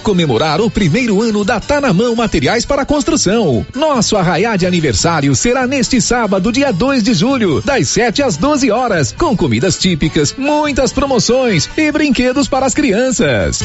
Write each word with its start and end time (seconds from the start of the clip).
Comemorar 0.00 0.60
o 0.60 0.70
primeiro 0.70 1.20
ano 1.22 1.44
da 1.44 1.60
Tá 1.60 1.80
na 1.80 1.92
Mão 1.92 2.14
Materiais 2.14 2.64
para 2.64 2.84
Construção. 2.84 3.66
Nosso 3.74 4.16
arraiá 4.16 4.56
de 4.56 4.66
aniversário 4.66 5.34
será 5.34 5.66
neste 5.66 6.00
sábado, 6.00 6.52
dia 6.52 6.72
2 6.72 7.02
de 7.02 7.14
julho, 7.14 7.60
das 7.62 7.88
7 7.88 8.22
às 8.22 8.36
12 8.36 8.70
horas, 8.70 9.14
com 9.16 9.36
comidas 9.36 9.76
típicas, 9.76 10.34
muitas 10.36 10.92
promoções 10.92 11.68
e 11.76 11.90
brinquedos 11.92 12.48
para 12.48 12.66
as 12.66 12.74
crianças. 12.74 13.60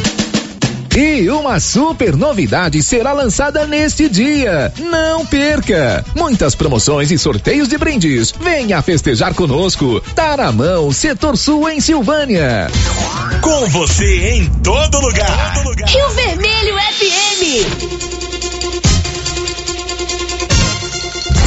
E 0.95 1.27
uma 1.27 1.59
super 1.59 2.15
novidade 2.15 2.83
será 2.83 3.13
lançada 3.13 3.65
neste 3.65 4.07
dia. 4.07 4.71
Não 4.77 5.25
perca! 5.25 6.05
Muitas 6.15 6.53
promoções 6.53 7.09
e 7.09 7.17
sorteios 7.17 7.67
de 7.67 7.79
brindes. 7.79 8.31
Venha 8.31 8.79
festejar 8.79 9.33
conosco. 9.33 9.99
Tá 10.13 10.37
na 10.37 10.51
mão, 10.51 10.91
Setor 10.91 11.35
Sul 11.35 11.67
em 11.67 11.81
Silvânia. 11.81 12.67
Com 13.41 13.67
você 13.69 14.35
em 14.35 14.45
todo 14.61 14.99
lugar. 14.99 15.55
Todo 15.55 15.69
lugar. 15.69 15.89
Rio 15.89 16.09
Vermelho 16.09 16.75
FM. 16.75 17.41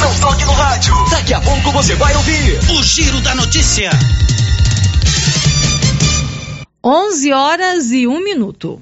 Não 0.01 0.13
toque 0.19 0.43
no 0.43 0.51
rádio. 0.51 0.93
Daqui 1.09 1.33
a 1.33 1.39
pouco 1.39 1.71
você 1.71 1.95
vai 1.95 2.13
ouvir 2.17 2.59
o 2.77 2.83
Giro 2.83 3.21
da 3.21 3.33
Notícia. 3.33 3.91
11 6.83 7.31
horas 7.31 7.91
e 7.91 8.05
um 8.05 8.21
minuto. 8.21 8.81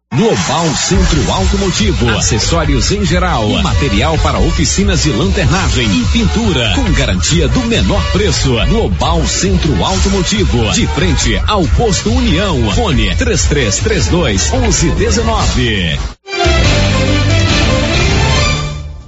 Global 0.13 0.75
Centro 0.75 1.31
Automotivo, 1.31 2.09
acessórios 2.09 2.91
em 2.91 3.05
geral, 3.05 3.47
material 3.63 4.17
para 4.17 4.39
oficinas 4.39 5.03
de 5.03 5.09
lanternagem 5.09 5.87
e 5.87 6.05
pintura, 6.07 6.73
com 6.75 6.91
garantia 6.91 7.47
do 7.47 7.61
menor 7.61 8.03
preço. 8.11 8.53
Global 8.67 9.25
Centro 9.25 9.73
Automotivo, 9.81 10.69
de 10.73 10.85
frente 10.87 11.37
ao 11.47 11.65
posto 11.77 12.11
União. 12.11 12.71
Fone 12.71 13.15
3332 13.15 14.51
1119. 14.51 15.97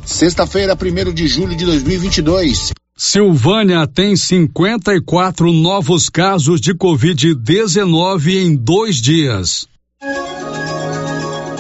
Sexta-feira, 0.06 0.74
1 0.74 1.14
de 1.14 1.28
julho 1.28 1.54
de 1.54 1.66
2022. 1.66 2.72
Silvânia 2.96 3.86
tem 3.86 4.16
54 4.16 5.52
novos 5.52 6.08
casos 6.08 6.62
de 6.62 6.74
Covid-19 6.74 8.28
em 8.38 8.56
dois 8.56 9.02
dias. 9.02 9.68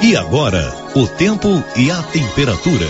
E 0.05 0.17
agora, 0.17 0.75
o 0.93 1.07
tempo 1.07 1.63
e 1.77 1.89
a 1.89 2.03
temperatura. 2.03 2.85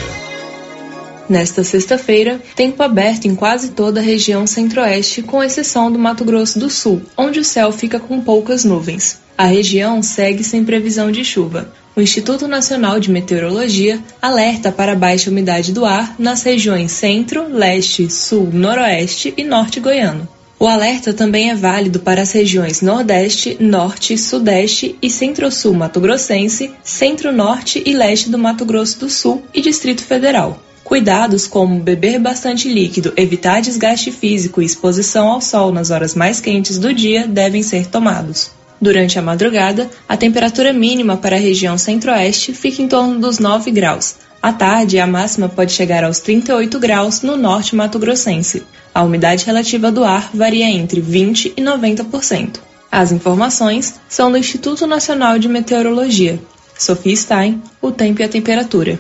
Nesta 1.30 1.64
sexta-feira, 1.64 2.42
tempo 2.56 2.81
aberto 2.81 3.25
em 3.25 3.36
quase 3.36 3.69
toda 3.69 4.00
a 4.00 4.03
região 4.03 4.47
centro-oeste, 4.47 5.22
com 5.22 5.44
exceção 5.44 5.91
do 5.91 6.00
Mato 6.00 6.25
Grosso 6.25 6.58
do 6.58 6.72
Sul, 6.72 7.03
onde 7.16 7.39
o 7.39 7.44
céu 7.44 7.72
fica 7.72 8.00
com 8.00 8.19
poucas 8.19 8.66
nuvens. 8.66 9.22
A 9.38 9.45
região 9.45 10.02
segue 10.02 10.44
sem 10.44 10.66
previsão 10.66 11.11
de 11.11 11.23
chuva. 11.23 11.72
O 11.95 12.02
Instituto 12.02 12.47
Nacional 12.47 13.00
de 13.00 13.12
Meteorologia 13.12 14.00
alerta 14.19 14.72
para 14.72 14.96
baixa 14.96 15.29
umidade 15.29 15.72
do 15.72 15.85
ar 15.85 16.16
nas 16.18 16.41
regiões 16.41 16.91
centro, 16.94 17.47
leste, 17.47 18.09
sul, 18.09 18.50
noroeste 18.52 19.31
e 19.38 19.44
norte 19.44 19.79
goiano. 19.79 20.28
O 20.63 20.68
alerta 20.69 21.13
também 21.13 21.50
é 21.50 21.56
válido 21.56 22.00
para 22.00 22.22
as 22.22 22.31
regiões 22.31 22.81
Nordeste, 22.81 23.57
Norte, 23.59 24.18
Sudeste 24.18 24.97
e 25.01 25.09
Centro-Sul 25.09 25.74
Mato-Grossense, 25.74 26.72
Centro-Norte 26.81 27.84
e 27.85 27.94
Leste 27.94 28.29
do 28.29 28.38
Mato 28.38 28.63
Grosso 28.63 28.97
do 28.97 29.09
Sul 29.09 29.44
e 29.53 29.59
Distrito 29.59 30.02
Federal. 30.06 30.63
Cuidados 30.81 31.47
como 31.47 31.81
beber 31.81 32.18
bastante 32.18 32.69
líquido, 32.69 33.12
evitar 33.18 33.62
desgaste 33.62 34.09
físico 34.09 34.62
e 34.62 34.66
exposição 34.66 35.28
ao 35.28 35.41
sol 35.41 35.73
nas 35.73 35.91
horas 35.91 36.16
mais 36.16 36.40
quentes 36.40 36.78
do 36.78 36.94
dia 36.94 37.28
devem 37.28 37.62
ser 37.62 37.88
tomados. 37.88 38.50
Durante 38.79 39.19
a 39.19 39.22
madrugada, 39.22 39.90
a 40.07 40.16
temperatura 40.16 40.72
mínima 40.72 41.18
para 41.18 41.35
a 41.35 41.40
região 41.40 41.78
centro-oeste 41.78 42.53
fica 42.53 42.81
em 42.81 42.88
torno 42.88 43.19
dos 43.19 43.38
9 43.38 43.69
graus. 43.69 44.16
À 44.41 44.53
tarde, 44.53 44.97
a 44.97 45.06
máxima 45.06 45.50
pode 45.50 45.73
chegar 45.73 46.06
aos 46.06 46.22
38 46.22 46.79
graus 46.79 47.22
no 47.22 47.35
norte 47.35 47.75
mato-grossense. 47.75 48.63
A 48.94 49.02
umidade 49.02 49.46
relativa 49.46 49.92
do 49.92 50.04
ar 50.04 50.30
varia 50.34 50.70
entre 50.70 51.02
20% 51.02 51.54
e 51.58 51.62
90%. 51.62 52.59
As 52.92 53.12
informações 53.12 54.00
são 54.08 54.31
do 54.31 54.38
Instituto 54.38 54.86
Nacional 54.86 55.40
de 55.40 55.50
Meteorologia. 55.50 56.40
Sofia 56.78 57.16
Stein, 57.16 57.62
o 57.82 57.92
tempo 57.92 58.22
e 58.22 58.24
a 58.24 58.30
temperatura. 58.30 59.00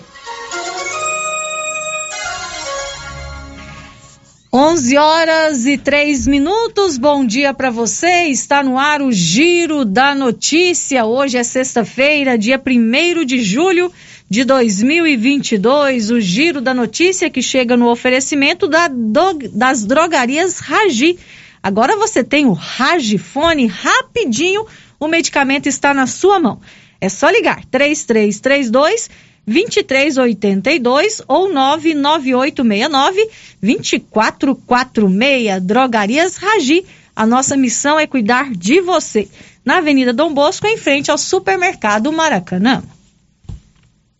11 4.51 4.97
horas 4.97 5.65
e 5.65 5.77
3 5.77 6.27
minutos. 6.27 6.97
Bom 6.97 7.25
dia 7.25 7.53
para 7.53 7.69
você. 7.69 8.25
Está 8.25 8.63
no 8.63 8.77
ar 8.77 9.01
o 9.01 9.11
Giro 9.11 9.83
da 9.83 10.13
Notícia. 10.13 11.05
Hoje 11.05 11.37
é 11.37 11.43
sexta-feira, 11.43 12.37
dia 12.37 12.61
1 12.63 13.25
de 13.25 13.41
julho 13.41 13.91
de 14.33 14.43
2022. 14.45 16.09
O 16.09 16.19
Giro 16.19 16.59
da 16.59 16.73
Notícia 16.73 17.29
que 17.29 17.39
chega 17.39 17.77
no 17.77 17.87
oferecimento 17.87 18.67
da 18.67 18.87
do, 18.87 19.33
das 19.53 19.85
drogarias 19.85 20.57
Ragi. 20.57 21.19
Agora 21.61 21.95
você 21.95 22.23
tem 22.23 22.47
o 22.47 22.53
Ragifone 22.53 23.67
rapidinho. 23.67 24.65
O 24.99 25.07
medicamento 25.07 25.67
está 25.67 25.93
na 25.93 26.07
sua 26.07 26.39
mão. 26.39 26.59
É 26.99 27.09
só 27.09 27.29
ligar 27.29 27.63
3332 27.65 29.07
2382 29.45 31.21
ou 31.27 31.53
99869 31.53 33.29
2446. 33.61 35.61
Drogarias 35.61 36.37
Ragi. 36.37 36.83
A 37.15 37.27
nossa 37.27 37.55
missão 37.55 37.99
é 37.99 38.07
cuidar 38.07 38.49
de 38.49 38.81
você. 38.81 39.27
Na 39.63 39.77
Avenida 39.77 40.11
Dom 40.11 40.33
Bosco, 40.33 40.65
em 40.65 40.77
frente 40.77 41.11
ao 41.11 41.19
Supermercado 41.19 42.11
Maracanã. 42.11 42.81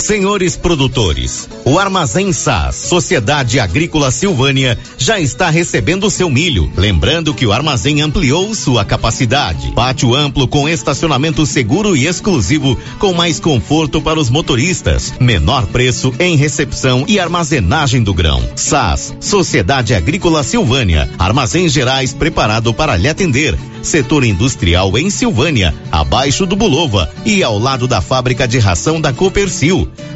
Senhores 0.00 0.56
produtores, 0.56 1.48
o 1.64 1.78
Armazém 1.78 2.32
SAS, 2.32 2.76
Sociedade 2.76 3.58
Agrícola 3.58 4.10
Silvânia, 4.10 4.78
já 4.98 5.18
está 5.18 5.48
recebendo 5.48 6.10
seu 6.10 6.28
milho. 6.28 6.70
Lembrando 6.76 7.32
que 7.32 7.46
o 7.46 7.52
armazém 7.52 8.02
ampliou 8.02 8.54
sua 8.54 8.84
capacidade. 8.84 9.72
Pátio 9.72 10.14
amplo 10.14 10.46
com 10.46 10.68
estacionamento 10.68 11.46
seguro 11.46 11.96
e 11.96 12.06
exclusivo, 12.06 12.78
com 12.98 13.14
mais 13.14 13.40
conforto 13.40 14.02
para 14.02 14.20
os 14.20 14.28
motoristas. 14.28 15.14
Menor 15.18 15.66
preço 15.66 16.12
em 16.18 16.36
recepção 16.36 17.04
e 17.08 17.18
armazenagem 17.18 18.02
do 18.02 18.12
grão. 18.12 18.46
SAS, 18.56 19.14
Sociedade 19.20 19.94
Agrícola 19.94 20.42
Silvânia, 20.42 21.08
Armazém 21.18 21.68
Gerais 21.68 22.12
preparado 22.12 22.74
para 22.74 22.96
lhe 22.96 23.08
atender. 23.08 23.56
Setor 23.84 24.24
industrial 24.24 24.96
em 24.96 25.10
Silvânia, 25.10 25.74
abaixo 25.92 26.46
do 26.46 26.56
Bulova 26.56 27.10
e 27.22 27.42
ao 27.42 27.58
lado 27.58 27.86
da 27.86 28.00
fábrica 28.00 28.48
de 28.48 28.58
ração 28.58 28.98
da 28.98 29.12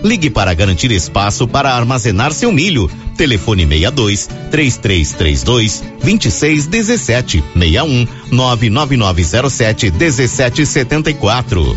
Ligue 0.02 0.30
para 0.30 0.54
garantir 0.54 0.90
espaço 0.90 1.46
para 1.46 1.74
armazenar 1.74 2.32
seu 2.32 2.52
milho. 2.52 2.90
Telefone 3.16 3.66
62 3.66 4.28
3332 4.50 5.82
2617 6.02 7.44
61 7.54 8.06
99907 8.30 9.90
1774. 9.90 11.76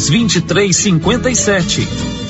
2357. 0.00 2.29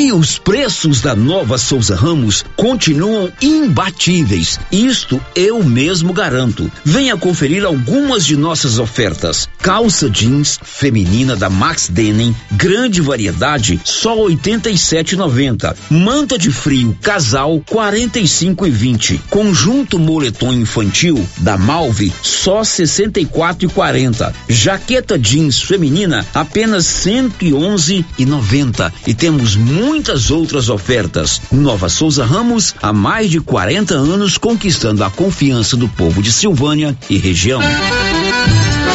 E 0.00 0.14
os 0.14 0.38
preços 0.38 1.02
da 1.02 1.14
nova 1.14 1.58
Souza 1.58 1.94
Ramos 1.94 2.42
continuam 2.56 3.30
imbatíveis. 3.38 4.58
Isto 4.72 5.20
eu 5.34 5.62
mesmo 5.62 6.14
garanto. 6.14 6.72
Venha 6.82 7.18
conferir 7.18 7.66
algumas 7.66 8.24
de 8.24 8.34
nossas 8.34 8.78
ofertas. 8.78 9.46
Calça 9.58 10.08
jeans 10.08 10.58
feminina 10.62 11.36
da 11.36 11.50
Max 11.50 11.90
Denim, 11.90 12.34
grande 12.52 13.02
variedade, 13.02 13.78
só 13.84 14.16
87,90. 14.16 15.76
Manta 15.90 16.38
de 16.38 16.50
frio 16.50 16.96
casal 17.02 17.62
45,20. 17.70 19.20
Conjunto 19.28 19.98
moletom 19.98 20.54
infantil 20.54 21.22
da 21.36 21.58
Malve, 21.58 22.10
só 22.22 22.62
64,40. 22.62 24.32
Jaqueta 24.48 25.18
jeans 25.18 25.60
feminina 25.60 26.24
apenas 26.32 26.86
111,90. 26.86 28.90
E 29.06 29.12
temos 29.12 29.56
muito 29.56 29.89
muitas 29.90 30.30
outras 30.30 30.68
ofertas. 30.68 31.42
Nova 31.50 31.88
Souza 31.88 32.24
Ramos, 32.24 32.76
há 32.80 32.92
mais 32.92 33.28
de 33.28 33.40
40 33.40 33.92
anos 33.92 34.38
conquistando 34.38 35.02
a 35.02 35.10
confiança 35.10 35.76
do 35.76 35.88
povo 35.88 36.22
de 36.22 36.30
Silvânia 36.30 36.96
e 37.10 37.18
região. 37.18 37.60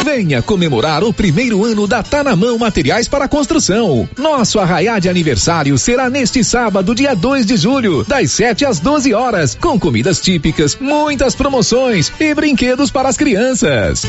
Venha 0.02 0.40
comemorar 0.40 1.04
o 1.04 1.12
primeiro 1.12 1.62
ano 1.66 1.86
da 1.86 2.02
Tá 2.02 2.24
na 2.24 2.34
Mão 2.34 2.56
Materiais 2.56 3.08
para 3.08 3.28
Construção. 3.28 4.08
Nosso 4.16 4.58
arraiá 4.58 4.98
de 4.98 5.10
aniversário 5.10 5.76
será 5.76 6.08
neste 6.08 6.42
sábado, 6.42 6.94
dia 6.94 7.14
2 7.14 7.44
de 7.44 7.58
julho, 7.58 8.02
das 8.02 8.32
7 8.32 8.64
às 8.64 8.80
12 8.80 9.12
horas, 9.12 9.54
com 9.54 9.78
comidas 9.78 10.18
típicas, 10.18 10.78
muitas 10.80 11.34
promoções 11.34 12.10
e 12.18 12.34
brinquedos 12.34 12.90
para 12.90 13.10
as 13.10 13.18
crianças. 13.18 14.06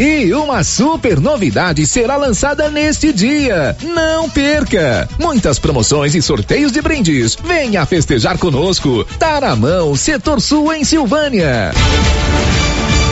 E 0.00 0.32
uma 0.34 0.64
super 0.64 1.20
novidade 1.20 1.86
será 1.86 2.16
lançada 2.16 2.70
neste 2.70 3.12
dia. 3.12 3.76
Não 3.82 4.28
perca! 4.28 5.08
Muitas 5.18 5.58
promoções 5.58 6.14
e 6.14 6.22
sorteios 6.22 6.72
de 6.72 6.80
brindes. 6.80 7.36
Venha 7.42 7.86
festejar 7.86 8.38
conosco. 8.38 9.04
Tá 9.18 9.40
na 9.40 9.54
mão, 9.54 9.94
Setor 9.94 10.40
Sul 10.40 10.72
em 10.72 10.84
Silvânia. 10.84 11.72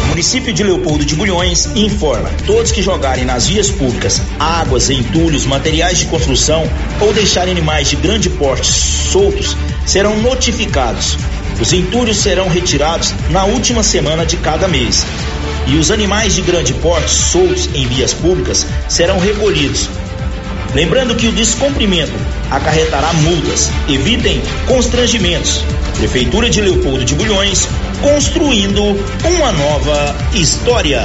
O 0.04 0.08
município 0.08 0.52
de 0.52 0.64
Leopoldo 0.64 1.04
de 1.04 1.14
Bulhões 1.14 1.66
informa: 1.76 2.28
todos 2.46 2.72
que 2.72 2.82
jogarem 2.82 3.24
nas 3.24 3.46
vias 3.46 3.70
públicas 3.70 4.20
águas, 4.38 4.90
entulhos, 4.90 5.46
materiais 5.46 5.98
de 5.98 6.06
construção 6.06 6.64
ou 7.00 7.12
deixarem 7.12 7.52
animais 7.52 7.88
de 7.88 7.96
grande 7.96 8.28
porte 8.30 8.66
soltos 8.66 9.56
serão 9.86 10.16
notificados. 10.20 11.16
Os 11.60 11.72
entulhos 11.72 12.16
serão 12.16 12.48
retirados 12.48 13.14
na 13.30 13.44
última 13.44 13.82
semana 13.82 14.24
de 14.24 14.36
cada 14.38 14.66
mês 14.66 15.04
e 15.66 15.76
os 15.76 15.90
animais 15.90 16.34
de 16.34 16.42
grande 16.42 16.72
porte 16.74 17.10
soltos 17.10 17.68
em 17.74 17.86
vias 17.86 18.14
públicas 18.14 18.66
serão 18.88 19.18
recolhidos. 19.18 19.88
Lembrando 20.74 21.16
que 21.16 21.26
o 21.26 21.32
descumprimento 21.32 22.12
acarretará 22.50 23.12
multas. 23.12 23.70
Evitem 23.88 24.40
constrangimentos. 24.66 25.64
Prefeitura 25.96 26.48
de 26.48 26.60
Leopoldo 26.60 27.04
de 27.04 27.14
Bulhões, 27.14 27.68
construindo 28.00 28.82
uma 29.24 29.52
nova 29.52 30.16
história. 30.32 31.02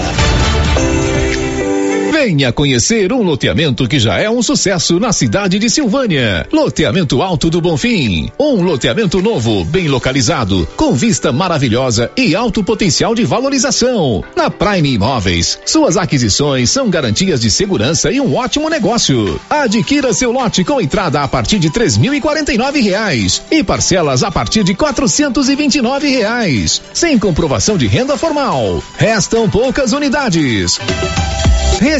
Venha 2.17 2.49
conhecer 2.53 3.11
um 3.11 3.21
loteamento 3.23 3.89
que 3.89 3.99
já 3.99 4.17
é 4.17 4.29
um 4.29 4.41
sucesso 4.41 5.01
na 5.01 5.11
cidade 5.11 5.59
de 5.59 5.69
Silvânia. 5.69 6.47
Loteamento 6.49 7.21
Alto 7.21 7.49
do 7.49 7.59
Bonfim. 7.59 8.31
Um 8.39 8.63
loteamento 8.63 9.21
novo, 9.21 9.65
bem 9.65 9.89
localizado, 9.89 10.65
com 10.77 10.93
vista 10.93 11.33
maravilhosa 11.33 12.09
e 12.15 12.33
alto 12.33 12.63
potencial 12.63 13.13
de 13.13 13.25
valorização. 13.25 14.23
Na 14.33 14.49
Prime 14.49 14.93
Imóveis, 14.93 15.59
suas 15.65 15.97
aquisições 15.97 16.69
são 16.69 16.89
garantias 16.89 17.41
de 17.41 17.51
segurança 17.51 18.09
e 18.09 18.21
um 18.21 18.33
ótimo 18.33 18.69
negócio. 18.69 19.37
Adquira 19.49 20.13
seu 20.13 20.31
lote 20.31 20.63
com 20.63 20.79
entrada 20.79 21.21
a 21.21 21.27
partir 21.27 21.59
de 21.59 21.69
três 21.69 21.97
mil 21.97 22.13
e 22.13 22.21
quarenta 22.21 22.53
e 22.53 22.57
nove 22.57 22.79
reais 22.79 23.41
e 23.51 23.61
parcelas 23.61 24.23
a 24.23 24.31
partir 24.31 24.63
de 24.63 24.73
quatrocentos 24.73 25.49
e 25.49 25.55
vinte 25.57 25.75
e 25.75 25.81
nove 25.81 26.07
reais, 26.07 26.81
sem 26.93 27.19
comprovação 27.19 27.77
de 27.77 27.87
renda 27.87 28.15
formal. 28.17 28.81
Restam 28.97 29.49
poucas 29.49 29.91
unidades. 29.91 30.79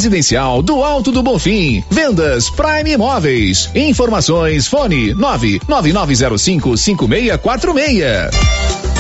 Residencial 0.06 0.62
do 0.62 0.84
Alto 0.84 1.12
do 1.12 1.24
Bonfim. 1.24 1.84
Vendas 1.90 2.48
Prime 2.52 2.92
Imóveis. 2.92 3.72
Informações 3.74 4.68
fone 4.68 5.16
99905 5.16 6.78
5646. 6.78 8.95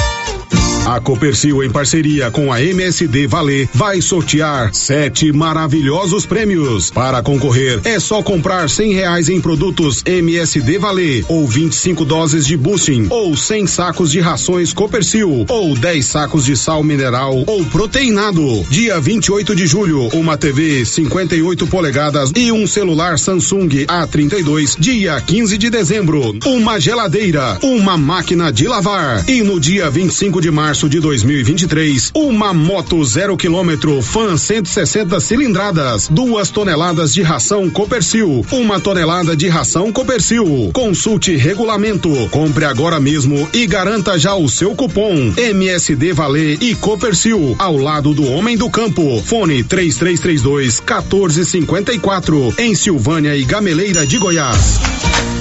A 0.85 0.99
Copercil, 0.99 1.63
em 1.63 1.71
parceria 1.71 2.29
com 2.29 2.53
a 2.53 2.61
MSD 2.61 3.25
Valer, 3.25 3.67
vai 3.73 3.99
sortear 4.01 4.71
sete 4.71 5.31
maravilhosos 5.31 6.27
prêmios. 6.27 6.91
Para 6.91 7.23
concorrer, 7.23 7.81
é 7.83 7.99
só 7.99 8.21
comprar 8.21 8.69
cem 8.69 8.93
reais 8.93 9.27
em 9.27 9.41
produtos 9.41 10.03
MSD 10.05 10.77
Valer, 10.77 11.25
ou 11.27 11.47
25 11.47 12.05
doses 12.05 12.45
de 12.45 12.55
boosting, 12.55 13.07
ou 13.09 13.35
100 13.35 13.65
sacos 13.65 14.11
de 14.11 14.19
rações 14.19 14.73
Copercil, 14.73 15.47
ou 15.49 15.75
10 15.75 16.05
sacos 16.05 16.45
de 16.45 16.55
sal 16.55 16.83
mineral 16.83 17.43
ou 17.47 17.65
proteinado. 17.65 18.63
Dia 18.69 18.99
28 18.99 19.55
de 19.55 19.65
julho, 19.65 20.09
uma 20.13 20.37
TV 20.37 20.85
58 20.85 21.65
polegadas 21.65 22.31
e 22.35 22.51
um 22.51 22.67
celular 22.67 23.17
Samsung 23.17 23.69
A32. 23.87 24.75
Dia 24.77 25.19
15 25.19 25.57
de 25.57 25.71
dezembro, 25.71 26.37
uma 26.45 26.79
geladeira, 26.79 27.57
uma 27.63 27.97
máquina 27.97 28.53
de 28.53 28.67
lavar. 28.67 29.27
E 29.27 29.41
no 29.41 29.59
dia 29.59 29.89
25 29.89 30.39
de 30.39 30.51
março, 30.51 30.74
março 30.75 30.89
de 30.89 30.99
2023, 30.99 32.11
uma 32.13 32.53
moto 32.53 33.01
zero 33.05 33.37
quilômetro 33.37 34.01
Fan 34.01 34.35
160 34.35 35.21
cilindradas, 35.21 36.09
duas 36.09 36.49
toneladas 36.49 37.13
de 37.13 37.21
ração 37.21 37.69
Copercil, 37.69 38.45
uma 38.51 38.77
tonelada 38.77 39.37
de 39.37 39.47
ração 39.47 39.89
Copercil. 39.93 40.71
Consulte 40.73 41.33
regulamento, 41.37 42.09
compre 42.29 42.65
agora 42.65 42.99
mesmo 42.99 43.47
e 43.53 43.65
garanta 43.65 44.19
já 44.19 44.35
o 44.35 44.49
seu 44.49 44.75
cupom 44.75 45.33
MSD 45.37 46.11
Valer 46.11 46.57
e 46.61 46.75
Copercil 46.75 47.55
ao 47.57 47.77
lado 47.77 48.13
do 48.13 48.29
homem 48.29 48.57
do 48.57 48.69
campo. 48.69 49.23
Fone 49.23 49.63
3332 49.63 50.81
1454 50.81 52.53
em 52.57 52.75
Silvânia 52.75 53.33
e 53.33 53.45
Gameleira 53.45 54.05
de 54.05 54.17
Goiás. 54.17 54.81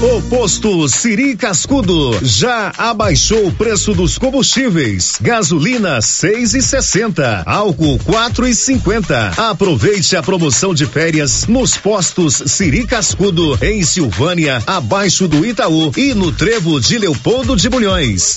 O 0.02 0.20
posto 0.22 0.86
Siri 0.86 1.34
Cascudo 1.34 2.18
já 2.22 2.72
abaixou 2.76 3.46
o 3.46 3.52
preço 3.52 3.94
dos 3.94 4.18
combustíveis. 4.18 5.16
Gasolina 5.24 6.02
seis 6.02 6.52
e 6.52 6.60
sessenta, 6.60 7.42
álcool 7.46 7.98
quatro 8.04 8.46
e 8.46 8.54
cinquenta. 8.54 9.32
Aproveite 9.38 10.14
a 10.16 10.22
promoção 10.22 10.74
de 10.74 10.84
férias 10.84 11.46
nos 11.46 11.78
postos 11.78 12.42
Siri 12.44 12.86
Cascudo 12.86 13.58
em 13.62 13.82
Silvânia, 13.82 14.62
abaixo 14.66 15.26
do 15.26 15.42
Itaú 15.46 15.90
e 15.96 16.12
no 16.12 16.30
Trevo 16.30 16.78
de 16.78 16.98
Leopoldo 16.98 17.56
de 17.56 17.70
Bulhões. 17.70 18.36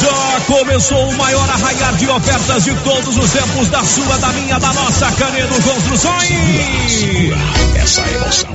Já 0.00 0.23
começou 0.58 1.08
o 1.08 1.16
maior 1.16 1.50
arraiar 1.50 1.96
de 1.96 2.08
ofertas 2.08 2.62
de 2.62 2.74
todos 2.76 3.16
os 3.16 3.32
tempos 3.32 3.68
da 3.68 3.82
sua, 3.82 4.18
da 4.18 4.28
minha, 4.28 4.56
da 4.60 4.72
nossa 4.72 5.10
Canedo 5.12 5.54
Construções. 5.62 6.30
Essa. 7.74 8.02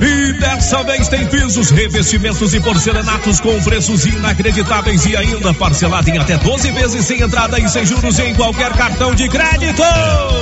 E 0.00 0.32
dessa 0.32 0.82
vez 0.82 1.08
tem 1.08 1.26
pisos, 1.26 1.70
revestimentos 1.70 2.54
e 2.54 2.60
porcelanatos 2.60 3.38
com 3.40 3.62
preços 3.62 4.06
inacreditáveis 4.06 5.04
e 5.04 5.14
ainda 5.14 5.52
parcelado 5.52 6.08
em 6.08 6.16
até 6.16 6.38
12 6.38 6.70
vezes 6.72 7.04
sem 7.04 7.20
entrada 7.20 7.60
e 7.60 7.68
sem 7.68 7.84
juros 7.84 8.18
em 8.18 8.34
qualquer 8.34 8.72
cartão 8.72 9.14
de 9.14 9.28
crédito. 9.28 9.82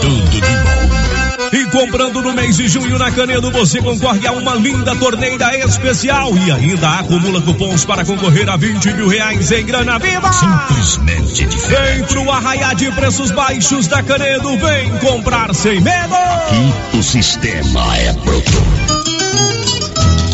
Tudo 0.01 0.31
de 0.31 0.41
bom. 0.41 1.28
E 1.53 1.65
comprando 1.67 2.21
no 2.21 2.33
mês 2.33 2.57
de 2.57 2.67
junho 2.67 2.99
na 2.99 3.13
Canedo, 3.13 3.49
você 3.53 3.81
concorre 3.81 4.27
a 4.27 4.33
uma 4.33 4.57
linda 4.57 4.97
torneira 4.97 5.57
especial 5.57 6.37
e 6.37 6.51
ainda 6.51 6.99
acumula 6.99 7.41
cupons 7.41 7.85
para 7.85 8.05
concorrer 8.05 8.49
a 8.49 8.57
20 8.57 8.93
mil 8.95 9.07
reais 9.07 9.53
em 9.53 9.65
grana 9.65 10.01
viva. 10.01 10.33
Simplesmente 10.33 11.47
diferente. 11.47 11.99
Vem 11.99 12.05
pro 12.05 12.33
arraiar 12.33 12.75
de 12.75 12.91
preços 12.91 13.31
baixos 13.31 13.87
da 13.87 14.03
Canedo, 14.03 14.59
vem 14.59 14.91
comprar 14.99 15.55
sem 15.55 15.81
medo. 15.81 16.15
Aqui 16.15 16.97
o 16.99 17.03
sistema 17.05 17.97
é 17.97 18.13
bruto. 18.15 18.53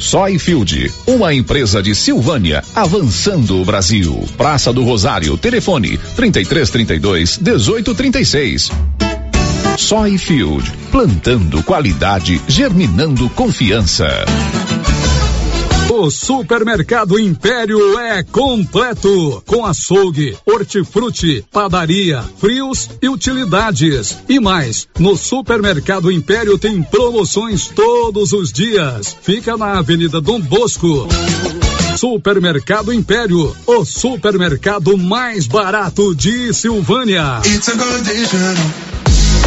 Soyfield, 0.00 0.92
uma 1.06 1.32
empresa 1.32 1.82
de 1.82 1.94
Silvânia, 1.94 2.62
avançando 2.74 3.60
o 3.60 3.64
Brasil. 3.64 4.24
Praça 4.36 4.72
do 4.72 4.84
Rosário, 4.84 5.36
telefone 5.38 5.98
3332 6.14 7.38
1836. 7.38 8.70
Soyfield, 9.76 10.72
plantando 10.90 11.62
qualidade, 11.62 12.40
germinando 12.46 13.28
confiança. 13.30 14.06
O 15.98 16.10
Supermercado 16.10 17.18
Império 17.18 17.98
é 17.98 18.22
completo, 18.22 19.42
com 19.46 19.64
açougue, 19.64 20.36
hortifruti, 20.44 21.42
padaria, 21.50 22.22
frios 22.36 22.90
e 23.00 23.08
utilidades. 23.08 24.18
E 24.28 24.38
mais, 24.38 24.86
no 24.98 25.16
Supermercado 25.16 26.12
Império 26.12 26.58
tem 26.58 26.82
promoções 26.82 27.68
todos 27.68 28.34
os 28.34 28.52
dias. 28.52 29.16
Fica 29.22 29.56
na 29.56 29.78
Avenida 29.78 30.20
Dom 30.20 30.38
Bosco. 30.38 31.08
Supermercado 31.96 32.92
Império, 32.92 33.56
o 33.66 33.84
supermercado 33.86 34.98
mais 34.98 35.46
barato 35.46 36.14
de 36.14 36.52
Silvânia. 36.52 37.40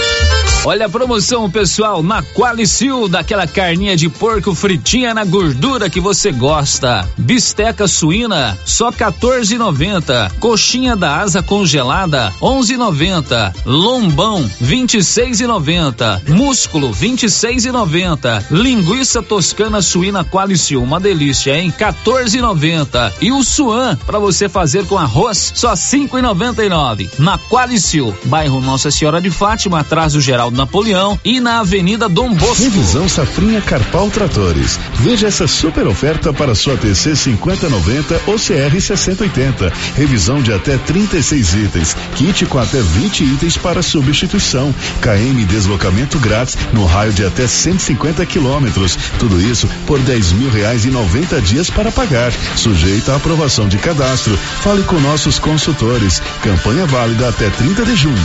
Olha 0.63 0.85
a 0.85 0.89
promoção, 0.89 1.49
pessoal, 1.49 2.03
na 2.03 2.21
Qualicil, 2.21 3.07
daquela 3.07 3.47
carninha 3.47 3.97
de 3.97 4.07
porco 4.07 4.53
fritinha 4.53 5.11
na 5.11 5.25
gordura 5.25 5.89
que 5.89 5.99
você 5.99 6.31
gosta. 6.31 7.09
Bisteca 7.17 7.87
suína, 7.87 8.55
só 8.63 8.91
14,90. 8.91 10.31
Coxinha 10.39 10.95
da 10.95 11.17
asa 11.17 11.41
congelada, 11.41 12.31
11,90. 12.39 13.55
Lombão, 13.65 14.47
26,90. 14.63 16.29
Músculo, 16.29 16.91
26,90. 16.91 18.45
Linguiça 18.51 19.23
toscana 19.23 19.81
suína 19.81 20.23
Qualicil, 20.23 20.83
uma 20.83 20.99
delícia, 20.99 21.57
hein? 21.57 21.73
14,90. 21.75 23.13
E 23.19 23.31
o 23.31 23.43
suan 23.43 23.97
para 24.05 24.19
você 24.19 24.47
fazer 24.47 24.85
com 24.85 24.95
arroz, 24.95 25.53
só 25.55 25.73
5,99. 25.73 27.09
Na 27.17 27.39
Qualicil, 27.39 28.15
bairro 28.25 28.61
Nossa 28.61 28.91
Senhora 28.91 29.19
de 29.19 29.31
Fátima, 29.31 29.79
atrás 29.79 30.13
do 30.13 30.21
Geral 30.21 30.50
Napoleão 30.51 31.19
e 31.23 31.39
na 31.39 31.59
Avenida 31.59 32.07
Dom 32.07 32.33
Bosco. 32.33 32.63
Revisão 32.63 33.07
Safrinha 33.07 33.61
Carpal 33.61 34.09
Tratores. 34.09 34.79
Veja 34.95 35.27
essa 35.27 35.47
super 35.47 35.87
oferta 35.87 36.33
para 36.33 36.53
sua 36.53 36.77
TC 36.77 37.15
5090 37.15 38.21
ou 38.27 38.35
CR 38.35 38.79
6080. 38.79 39.71
Revisão 39.95 40.41
de 40.41 40.53
até 40.53 40.77
36 40.77 41.53
itens. 41.55 41.95
Kit 42.15 42.45
com 42.45 42.59
até 42.59 42.81
20 42.81 43.23
itens 43.23 43.57
para 43.57 43.81
substituição. 43.81 44.73
KM 45.01 45.45
deslocamento 45.45 46.19
grátis 46.19 46.57
no 46.73 46.85
raio 46.85 47.13
de 47.13 47.25
até 47.25 47.47
150 47.47 48.25
quilômetros. 48.25 48.97
Tudo 49.19 49.39
isso 49.41 49.67
por 49.87 49.99
10 49.99 50.33
mil 50.33 50.49
reais 50.49 50.85
e 50.85 50.89
90 50.89 51.41
dias 51.41 51.69
para 51.69 51.91
pagar. 51.91 52.31
Sujeito 52.55 53.11
à 53.11 53.15
aprovação 53.15 53.67
de 53.67 53.77
cadastro. 53.77 54.37
Fale 54.61 54.83
com 54.83 54.99
nossos 54.99 55.39
consultores. 55.39 56.21
Campanha 56.43 56.85
válida 56.85 57.29
até 57.29 57.49
30 57.49 57.85
de 57.85 57.95
junho. 57.95 58.15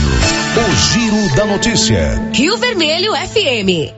O 0.56 0.76
Giro 0.92 1.36
da 1.36 1.46
Notícia. 1.46 2.15
Rio 2.32 2.56
Vermelho 2.58 3.12
FM. 3.14 3.92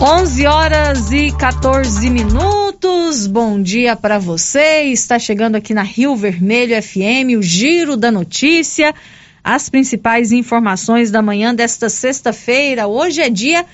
11 0.00 0.46
horas 0.46 1.12
e 1.12 1.32
14 1.32 2.10
minutos. 2.10 3.26
Bom 3.26 3.62
dia 3.62 3.96
para 3.96 4.18
você. 4.18 4.82
Está 4.84 5.18
chegando 5.18 5.56
aqui 5.56 5.72
na 5.72 5.82
Rio 5.82 6.14
Vermelho 6.14 6.80
FM 6.82 7.38
o 7.38 7.42
Giro 7.42 7.96
da 7.96 8.10
Notícia. 8.10 8.94
As 9.42 9.68
principais 9.68 10.32
informações 10.32 11.10
da 11.10 11.22
manhã 11.22 11.54
desta 11.54 11.88
sexta-feira. 11.88 12.86
Hoje 12.86 13.20
é 13.20 13.30
dia 13.30 13.64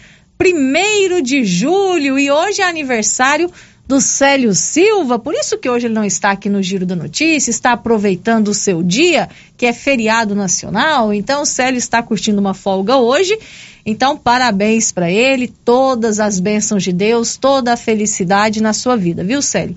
1 0.40 1.22
de 1.22 1.44
julho 1.44 2.18
e 2.18 2.30
hoje 2.30 2.62
é 2.62 2.64
aniversário 2.64 3.50
do 3.90 4.00
Célio 4.00 4.54
Silva, 4.54 5.18
por 5.18 5.34
isso 5.34 5.58
que 5.58 5.68
hoje 5.68 5.88
ele 5.88 5.94
não 5.94 6.04
está 6.04 6.30
aqui 6.30 6.48
no 6.48 6.62
Giro 6.62 6.86
da 6.86 6.94
Notícia, 6.94 7.50
está 7.50 7.72
aproveitando 7.72 8.46
o 8.46 8.54
seu 8.54 8.84
dia, 8.84 9.28
que 9.56 9.66
é 9.66 9.72
feriado 9.72 10.32
nacional, 10.32 11.12
então 11.12 11.42
o 11.42 11.44
Célio 11.44 11.76
está 11.76 12.00
curtindo 12.00 12.40
uma 12.40 12.54
folga 12.54 12.98
hoje. 12.98 13.36
Então, 13.84 14.16
parabéns 14.16 14.92
para 14.92 15.10
ele, 15.10 15.52
todas 15.64 16.20
as 16.20 16.38
bênçãos 16.38 16.84
de 16.84 16.92
Deus, 16.92 17.36
toda 17.36 17.72
a 17.72 17.76
felicidade 17.76 18.62
na 18.62 18.72
sua 18.72 18.96
vida, 18.96 19.24
viu, 19.24 19.42
Célio? 19.42 19.74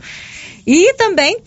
E 0.66 0.94
também 0.94 1.38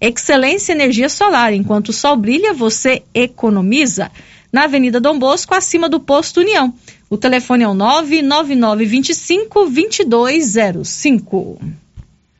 Excelência 0.00 0.72
Energia 0.72 1.08
Solar. 1.08 1.52
Enquanto 1.52 1.88
o 1.88 1.92
sol 1.92 2.16
brilha, 2.16 2.52
você 2.52 3.02
economiza. 3.12 4.10
Na 4.52 4.64
Avenida 4.64 5.00
Dom 5.00 5.18
Bosco, 5.18 5.54
acima 5.54 5.88
do 5.88 6.00
Posto 6.00 6.40
União. 6.40 6.72
O 7.10 7.16
telefone 7.16 7.64
é 7.64 7.68
o 7.68 7.74
99925 7.74 9.64
2205. 9.64 11.58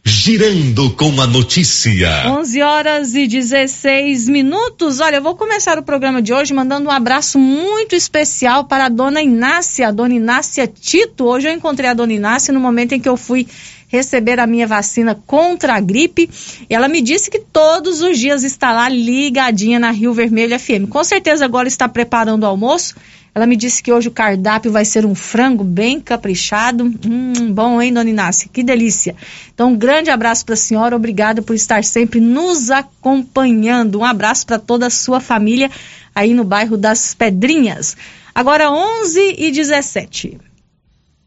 Girando 0.04 0.90
com 0.92 1.20
a 1.20 1.26
notícia. 1.26 2.08
11 2.28 2.62
horas 2.62 3.14
e 3.14 3.26
16 3.26 4.26
minutos. 4.28 5.00
Olha, 5.00 5.16
eu 5.16 5.22
vou 5.22 5.36
começar 5.36 5.78
o 5.78 5.82
programa 5.82 6.22
de 6.22 6.32
hoje 6.32 6.54
mandando 6.54 6.88
um 6.88 6.92
abraço 6.92 7.38
muito 7.38 7.94
especial 7.94 8.64
para 8.64 8.86
a 8.86 8.88
dona 8.88 9.20
Inácia, 9.20 9.88
a 9.88 9.90
dona 9.90 10.14
Inácia 10.14 10.66
Tito. 10.66 11.24
Hoje 11.24 11.48
eu 11.48 11.52
encontrei 11.52 11.90
a 11.90 11.94
dona 11.94 12.14
Inácia 12.14 12.54
no 12.54 12.60
momento 12.60 12.92
em 12.92 13.00
que 13.00 13.08
eu 13.08 13.18
fui 13.18 13.46
receber 13.88 14.38
a 14.38 14.46
minha 14.46 14.66
vacina 14.66 15.18
contra 15.26 15.74
a 15.74 15.80
gripe. 15.80 16.30
Ela 16.70 16.88
me 16.88 17.00
disse 17.00 17.30
que 17.30 17.40
todos 17.40 18.00
os 18.00 18.18
dias 18.18 18.44
está 18.44 18.70
lá 18.72 18.88
ligadinha 18.88 19.78
na 19.78 19.90
Rio 19.90 20.12
Vermelho 20.12 20.58
FM. 20.58 20.88
Com 20.88 21.02
certeza 21.02 21.44
agora 21.44 21.66
está 21.66 21.88
preparando 21.88 22.44
o 22.44 22.46
almoço. 22.46 22.94
Ela 23.34 23.46
me 23.46 23.56
disse 23.56 23.82
que 23.82 23.92
hoje 23.92 24.08
o 24.08 24.10
cardápio 24.10 24.72
vai 24.72 24.84
ser 24.84 25.06
um 25.06 25.14
frango 25.14 25.62
bem 25.62 26.00
caprichado. 26.00 26.84
Hum, 27.06 27.52
bom, 27.52 27.80
hein, 27.80 27.92
dona 27.92 28.10
Inácia? 28.10 28.50
Que 28.52 28.62
delícia. 28.62 29.14
Então, 29.54 29.72
um 29.72 29.76
grande 29.76 30.10
abraço 30.10 30.44
para 30.44 30.54
a 30.54 30.56
senhora. 30.56 30.96
Obrigada 30.96 31.40
por 31.40 31.54
estar 31.54 31.84
sempre 31.84 32.20
nos 32.20 32.70
acompanhando. 32.70 34.00
Um 34.00 34.04
abraço 34.04 34.44
para 34.44 34.58
toda 34.58 34.86
a 34.86 34.90
sua 34.90 35.20
família 35.20 35.70
aí 36.14 36.34
no 36.34 36.42
bairro 36.42 36.76
das 36.76 37.14
Pedrinhas. 37.14 37.96
Agora, 38.34 38.72
11 38.72 39.36
e 39.38 39.52
17. 39.52 40.38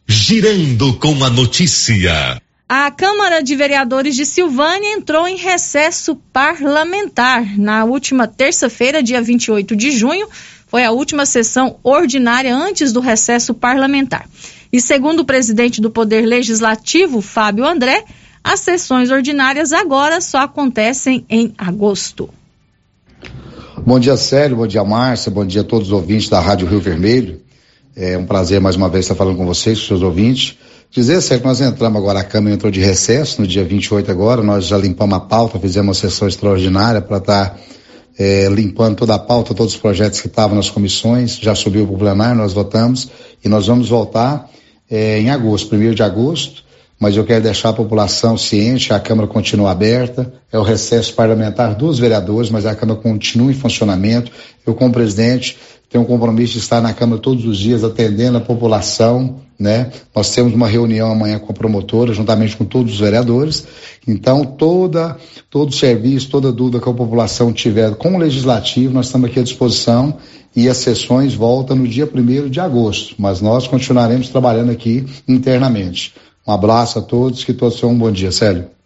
Girando 0.08 0.94
com 0.96 1.24
a 1.24 1.30
notícia. 1.30 2.42
A 2.74 2.90
Câmara 2.90 3.44
de 3.44 3.54
Vereadores 3.54 4.16
de 4.16 4.26
Silvânia 4.26 4.94
entrou 4.94 5.28
em 5.28 5.36
recesso 5.36 6.16
parlamentar. 6.32 7.60
Na 7.60 7.84
última 7.84 8.30
terça-feira, 8.30 9.04
dia 9.04 9.22
28 9.22 9.76
de 9.76 9.92
junho, 9.92 10.26
foi 10.68 10.86
a 10.86 10.92
última 10.92 11.26
sessão 11.26 11.76
ordinária 11.84 12.56
antes 12.56 12.94
do 12.94 13.02
recesso 13.02 13.54
parlamentar. 13.54 14.26
E 14.72 14.80
segundo 14.80 15.20
o 15.20 15.26
presidente 15.26 15.82
do 15.82 15.92
Poder 15.92 16.26
Legislativo, 16.26 17.20
Fábio 17.20 17.66
André, 17.66 18.06
as 18.42 18.62
sessões 18.62 19.12
ordinárias 19.12 19.74
agora 19.74 20.22
só 20.22 20.38
acontecem 20.38 21.26
em 21.30 21.54
agosto. 21.58 22.30
Bom 23.86 24.00
dia, 24.00 24.16
Célio. 24.16 24.56
Bom 24.56 24.66
dia, 24.66 24.86
Márcia. 24.86 25.30
Bom 25.30 25.46
dia 25.46 25.60
a 25.60 25.66
todos 25.66 25.88
os 25.88 25.94
ouvintes 25.94 26.30
da 26.30 26.40
Rádio 26.40 26.70
Rio 26.70 26.80
Vermelho. 26.80 27.42
É 27.94 28.18
um 28.18 28.26
prazer 28.26 28.62
mais 28.62 28.78
uma 28.78 28.88
vez 28.88 29.04
estar 29.04 29.16
falando 29.16 29.36
com 29.36 29.46
vocês, 29.46 29.78
com 29.78 29.88
seus 29.88 30.02
ouvintes. 30.02 30.58
Dizer, 30.94 31.22
Sérgio, 31.22 31.48
nós 31.48 31.62
entramos 31.62 31.98
agora, 31.98 32.20
a 32.20 32.24
Câmara 32.24 32.54
entrou 32.54 32.70
de 32.70 32.82
recesso 32.82 33.40
no 33.40 33.48
dia 33.48 33.64
28 33.64 34.12
agora, 34.12 34.44
nós 34.44 34.66
já 34.66 34.78
limpamos 34.78 35.16
a 35.16 35.22
pauta, 35.22 35.58
fizemos 35.58 35.88
uma 35.88 35.94
sessão 35.94 36.28
extraordinária 36.28 37.02
para 37.02 37.16
estar 37.16 37.60
é, 38.20 38.50
limpando 38.50 38.98
toda 38.98 39.16
a 39.16 39.20
pauta, 39.20 39.54
todos 39.54 39.74
os 39.74 39.80
projetos 39.80 40.20
que 40.20 40.28
estavam 40.28 40.58
nas 40.58 40.70
comissões, 40.70 41.38
já 41.38 41.56
subiu 41.56 41.88
para 41.88 41.96
o 41.96 41.98
plenário, 41.98 42.36
nós 42.36 42.52
votamos 42.52 43.10
e 43.42 43.48
nós 43.48 43.68
vamos 43.68 43.88
voltar 43.88 44.50
é, 44.90 45.22
em 45.22 45.30
agosto, 45.30 45.70
primeiro 45.70 45.96
de 45.96 46.04
agosto, 46.04 46.66
mas 47.00 47.16
eu 47.16 47.24
quero 47.24 47.42
deixar 47.42 47.70
a 47.70 47.74
população 47.74 48.38
ciente, 48.38 48.92
a 48.92 49.00
Câmara 49.00 49.30
continua 49.30 49.72
aberta, 49.72 50.34
é 50.52 50.60
o 50.60 50.62
recesso 50.62 51.14
parlamentar 51.14 51.74
dos 51.74 52.00
vereadores, 52.00 52.50
mas 52.50 52.66
a 52.66 52.76
Câmara 52.76 53.00
continua 53.00 53.50
em 53.50 53.56
funcionamento. 53.56 54.30
Eu, 54.68 54.76
como 54.76 54.92
presidente, 54.92 55.58
tem 55.92 56.00
um 56.00 56.06
compromisso 56.06 56.54
de 56.54 56.60
estar 56.60 56.82
na 56.82 56.94
Câmara 56.94 57.22
todos 57.22 57.46
os 57.46 57.58
dias 57.58 57.84
atendendo 57.84 58.38
a 58.38 58.42
população, 58.42 59.42
né? 59.60 59.92
Nós 60.16 60.34
temos 60.34 60.54
uma 60.54 60.68
reunião 60.68 61.12
amanhã 61.12 61.38
com 61.38 61.52
a 61.52 61.56
promotora, 61.56 62.14
juntamente 62.14 62.56
com 62.56 62.64
todos 62.64 62.94
os 62.94 63.00
vereadores. 63.00 63.68
Então, 64.08 64.46
toda, 64.46 65.18
todo 65.50 65.76
serviço, 65.76 66.30
toda 66.30 66.52
dúvida 66.52 66.80
que 66.80 66.90
a 66.90 66.94
população 66.94 67.52
tiver 67.52 67.94
com 67.96 68.16
o 68.16 68.18
legislativo, 68.18 68.94
nós 68.94 69.08
estamos 69.08 69.30
aqui 69.30 69.42
à 69.42 69.44
disposição 69.44 70.18
e 70.56 70.70
as 70.70 70.78
sessões 70.78 71.34
voltam 71.34 71.76
no 71.76 71.88
dia 71.88 72.10
1 72.12 72.50
de 72.50 72.60
agosto, 72.62 73.16
mas 73.18 73.42
nós 73.42 73.68
continuaremos 73.68 74.30
trabalhando 74.30 74.72
aqui 74.72 75.06
internamente. 75.28 76.14
Um 76.48 76.54
abraço 76.54 77.00
a 77.00 77.02
todos, 77.02 77.44
que 77.44 77.54
todos 77.54 77.80
tenham 77.80 77.94
um 77.94 77.98
bom 77.98 78.12
dia, 78.12 78.32
Célio. 78.32 78.81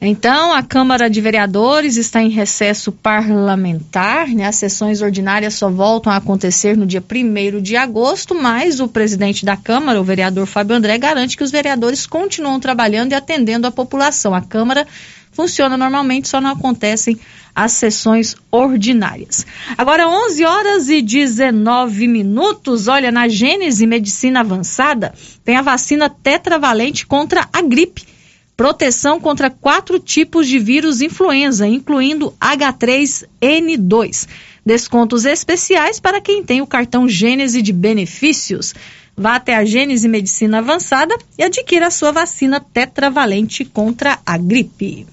Então, 0.00 0.52
a 0.52 0.62
Câmara 0.62 1.08
de 1.08 1.20
Vereadores 1.20 1.96
está 1.96 2.20
em 2.20 2.28
recesso 2.28 2.92
parlamentar, 2.92 4.28
né? 4.28 4.44
As 4.46 4.56
sessões 4.56 5.00
ordinárias 5.00 5.54
só 5.54 5.70
voltam 5.70 6.12
a 6.12 6.16
acontecer 6.16 6.76
no 6.76 6.84
dia 6.84 7.02
1 7.02 7.62
de 7.62 7.76
agosto, 7.76 8.34
mas 8.34 8.80
o 8.80 8.88
presidente 8.88 9.46
da 9.46 9.56
Câmara, 9.56 10.00
o 10.00 10.04
vereador 10.04 10.46
Fábio 10.46 10.76
André, 10.76 10.98
garante 10.98 11.36
que 11.36 11.44
os 11.44 11.50
vereadores 11.50 12.06
continuam 12.06 12.60
trabalhando 12.60 13.12
e 13.12 13.14
atendendo 13.14 13.66
a 13.66 13.70
população. 13.70 14.34
A 14.34 14.42
Câmara 14.42 14.86
funciona 15.32 15.76
normalmente, 15.76 16.28
só 16.28 16.40
não 16.40 16.50
acontecem 16.50 17.18
as 17.54 17.72
sessões 17.72 18.36
ordinárias. 18.50 19.46
Agora, 19.78 20.08
11 20.08 20.44
horas 20.44 20.88
e 20.88 21.00
19 21.00 22.08
minutos. 22.08 22.88
Olha, 22.88 23.12
na 23.12 23.28
Gênese 23.28 23.86
Medicina 23.86 24.40
Avançada 24.40 25.14
tem 25.44 25.56
a 25.56 25.62
vacina 25.62 26.10
tetravalente 26.10 27.06
contra 27.06 27.48
a 27.52 27.62
gripe 27.62 28.13
proteção 28.56 29.20
contra 29.20 29.50
quatro 29.50 29.98
tipos 29.98 30.46
de 30.46 30.58
vírus 30.58 31.00
influenza, 31.00 31.66
incluindo 31.66 32.32
H3N2. 32.40 34.28
Descontos 34.64 35.24
especiais 35.24 36.00
para 36.00 36.20
quem 36.20 36.42
tem 36.42 36.62
o 36.62 36.66
cartão 36.66 37.08
Gênese 37.08 37.60
de 37.60 37.72
benefícios. 37.72 38.74
Vá 39.16 39.36
até 39.36 39.54
a 39.54 39.64
Gênese 39.64 40.08
Medicina 40.08 40.58
Avançada 40.58 41.16
e 41.38 41.42
adquira 41.42 41.86
a 41.88 41.90
sua 41.90 42.10
vacina 42.10 42.60
tetravalente 42.60 43.64
contra 43.64 44.18
a 44.24 44.36
gripe. 44.36 45.06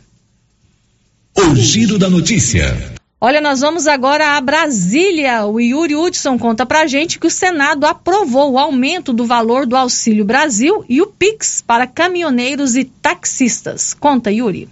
O 1.36 1.56
giro 1.56 1.98
da 1.98 2.10
notícia. 2.10 3.01
Olha, 3.24 3.40
nós 3.40 3.60
vamos 3.60 3.86
agora 3.86 4.36
a 4.36 4.42
Brasília. 4.42 5.46
O 5.46 5.60
Yuri 5.60 5.96
Hudson 5.96 6.40
conta 6.40 6.66
pra 6.66 6.88
gente 6.88 7.20
que 7.20 7.28
o 7.28 7.30
Senado 7.30 7.86
aprovou 7.86 8.54
o 8.54 8.58
aumento 8.58 9.14
do 9.14 9.28
valor 9.28 9.68
do 9.68 9.78
Auxílio 9.78 10.26
Brasil 10.26 10.84
e 10.90 11.04
o 11.04 11.06
PIX 11.06 11.62
para 11.62 11.86
caminhoneiros 11.86 12.76
e 12.76 12.84
taxistas. 12.84 13.94
Conta, 13.94 14.32
Yuri. 14.32 14.68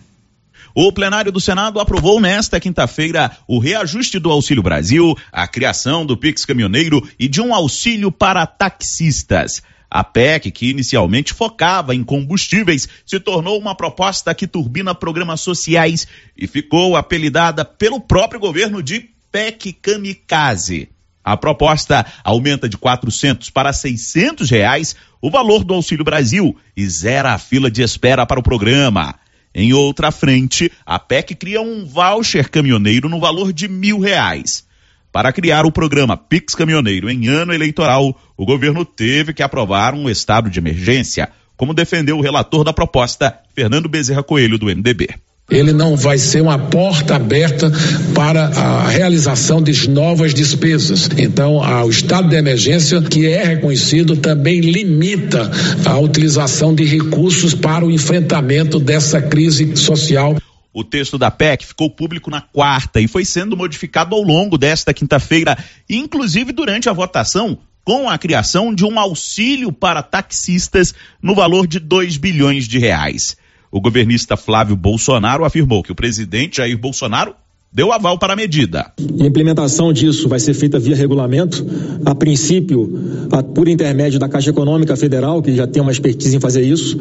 O 0.74 0.92
plenário 0.92 1.32
do 1.32 1.40
Senado 1.40 1.80
aprovou 1.80 2.20
nesta 2.20 2.60
quinta-feira 2.60 3.38
o 3.48 3.60
reajuste 3.60 4.18
do 4.18 4.32
Auxílio 4.32 4.64
Brasil, 4.64 5.16
a 5.32 5.48
criação 5.48 6.04
do 6.04 6.18
Pix 6.18 6.44
Caminhoneiro 6.44 7.08
e 7.20 7.28
de 7.28 7.42
um 7.42 7.54
auxílio 7.54 8.12
para 8.12 8.48
taxistas. 8.48 9.62
A 9.92 10.04
PEC, 10.04 10.52
que 10.52 10.70
inicialmente 10.70 11.34
focava 11.34 11.96
em 11.96 12.04
combustíveis, 12.04 12.88
se 13.06 13.20
tornou 13.20 13.60
uma 13.60 13.74
proposta 13.74 14.36
que 14.36 14.46
turbina 14.46 14.94
programas 14.94 15.42
sociais 15.42 16.08
e 16.38 16.46
ficou 16.46 16.96
apelidada 16.96 17.66
pelo 17.66 18.00
próprio 18.00 18.40
governo 18.40 18.84
de 18.84 19.10
PEC 19.32 19.74
Kamikaze. 19.74 20.90
A 21.24 21.36
proposta 21.36 22.06
aumenta 22.24 22.70
de 22.70 22.78
400 22.78 23.50
para 23.50 23.74
600 23.74 24.50
reais 24.50 24.96
o 25.22 25.30
valor 25.30 25.64
do 25.64 25.74
Auxílio 25.74 26.06
Brasil 26.06 26.56
e 26.78 26.88
zera 26.88 27.34
a 27.34 27.38
fila 27.38 27.70
de 27.70 27.82
espera 27.82 28.26
para 28.26 28.40
o 28.40 28.44
programa. 28.44 29.16
Em 29.54 29.74
outra 29.74 30.12
frente, 30.12 30.72
a 30.86 31.00
PEC 31.00 31.36
cria 31.36 31.62
um 31.62 31.86
voucher 31.86 32.50
caminhoneiro 32.50 33.10
no 33.10 33.20
valor 33.20 33.52
de 33.52 33.68
mil 33.68 34.00
reais. 34.00 34.69
Para 35.12 35.34
criar 35.34 35.66
o 35.66 35.72
programa 35.72 36.16
Pix 36.16 36.54
Caminhoneiro 36.54 37.10
em 37.10 37.28
ano 37.28 37.52
eleitoral, 37.52 38.16
o 38.38 38.46
governo 38.46 38.86
teve 38.86 39.34
que 39.34 39.42
aprovar 39.42 39.96
um 39.96 40.08
estado 40.08 40.50
de 40.50 40.60
emergência, 40.60 41.30
como 41.58 41.74
defendeu 41.74 42.18
o 42.18 42.22
relator 42.22 42.64
da 42.64 42.72
proposta, 42.72 43.36
Fernando 43.56 43.90
Bezerra 43.90 44.22
Coelho, 44.22 44.60
do 44.60 44.68
MDB. 44.68 45.10
Ele 45.50 45.74
não 45.74 45.96
vai 45.96 46.20
ser 46.20 46.44
uma 46.44 46.60
porta 46.60 47.16
aberta 47.16 47.72
para 48.14 48.50
a 48.50 48.88
realização 48.88 49.64
de 49.64 49.90
novas 49.90 50.32
despesas. 50.32 51.10
Então, 51.18 51.58
o 51.58 51.90
estado 51.90 52.30
de 52.30 52.36
emergência, 52.36 53.02
que 53.02 53.26
é 53.26 53.44
reconhecido, 53.44 54.16
também 54.16 54.60
limita 54.60 55.50
a 55.86 55.98
utilização 55.98 56.76
de 56.76 56.86
recursos 56.86 57.56
para 57.56 57.84
o 57.84 57.90
enfrentamento 57.90 58.80
dessa 58.80 59.20
crise 59.20 59.76
social. 59.76 60.38
O 60.80 60.84
texto 60.86 61.18
da 61.18 61.30
PEC 61.30 61.66
ficou 61.66 61.90
público 61.90 62.32
na 62.32 62.40
quarta 62.40 63.02
e 63.02 63.08
foi 63.10 63.26
sendo 63.26 63.58
modificado 63.58 64.16
ao 64.16 64.22
longo 64.22 64.58
desta 64.58 64.94
quinta-feira, 64.94 65.58
inclusive 65.90 66.54
durante 66.54 66.88
a 66.88 66.94
votação, 66.94 67.58
com 67.84 68.10
a 68.10 68.18
criação 68.18 68.74
de 68.74 68.86
um 68.86 68.98
auxílio 68.98 69.74
para 69.74 70.02
taxistas 70.02 70.94
no 71.22 71.36
valor 71.36 71.68
de 71.68 71.80
2 71.80 72.16
bilhões 72.16 72.66
de 72.66 72.80
reais. 72.80 73.36
O 73.70 73.82
governista 73.82 74.38
Flávio 74.38 74.78
Bolsonaro 74.78 75.44
afirmou 75.44 75.84
que 75.84 75.92
o 75.92 75.96
presidente 75.96 76.60
Jair 76.60 76.78
Bolsonaro 76.78 77.36
deu 77.72 77.92
aval 77.94 78.18
para 78.18 78.34
a 78.34 78.36
medida. 78.36 78.92
A 79.20 79.26
implementação 79.26 79.94
disso 79.94 80.28
vai 80.28 80.40
ser 80.40 80.54
feita 80.54 80.80
via 80.80 80.96
regulamento, 80.96 81.66
a 82.06 82.16
princípio, 82.16 83.28
a, 83.32 83.44
por 83.44 83.68
intermédio 83.68 84.20
da 84.20 84.28
Caixa 84.28 84.50
Econômica 84.50 84.96
Federal, 84.96 85.42
que 85.42 85.56
já 85.56 85.68
tem 85.68 85.82
uma 85.82 85.92
expertise 85.92 86.36
em 86.36 86.40
fazer 86.40 86.64
isso, 86.64 87.00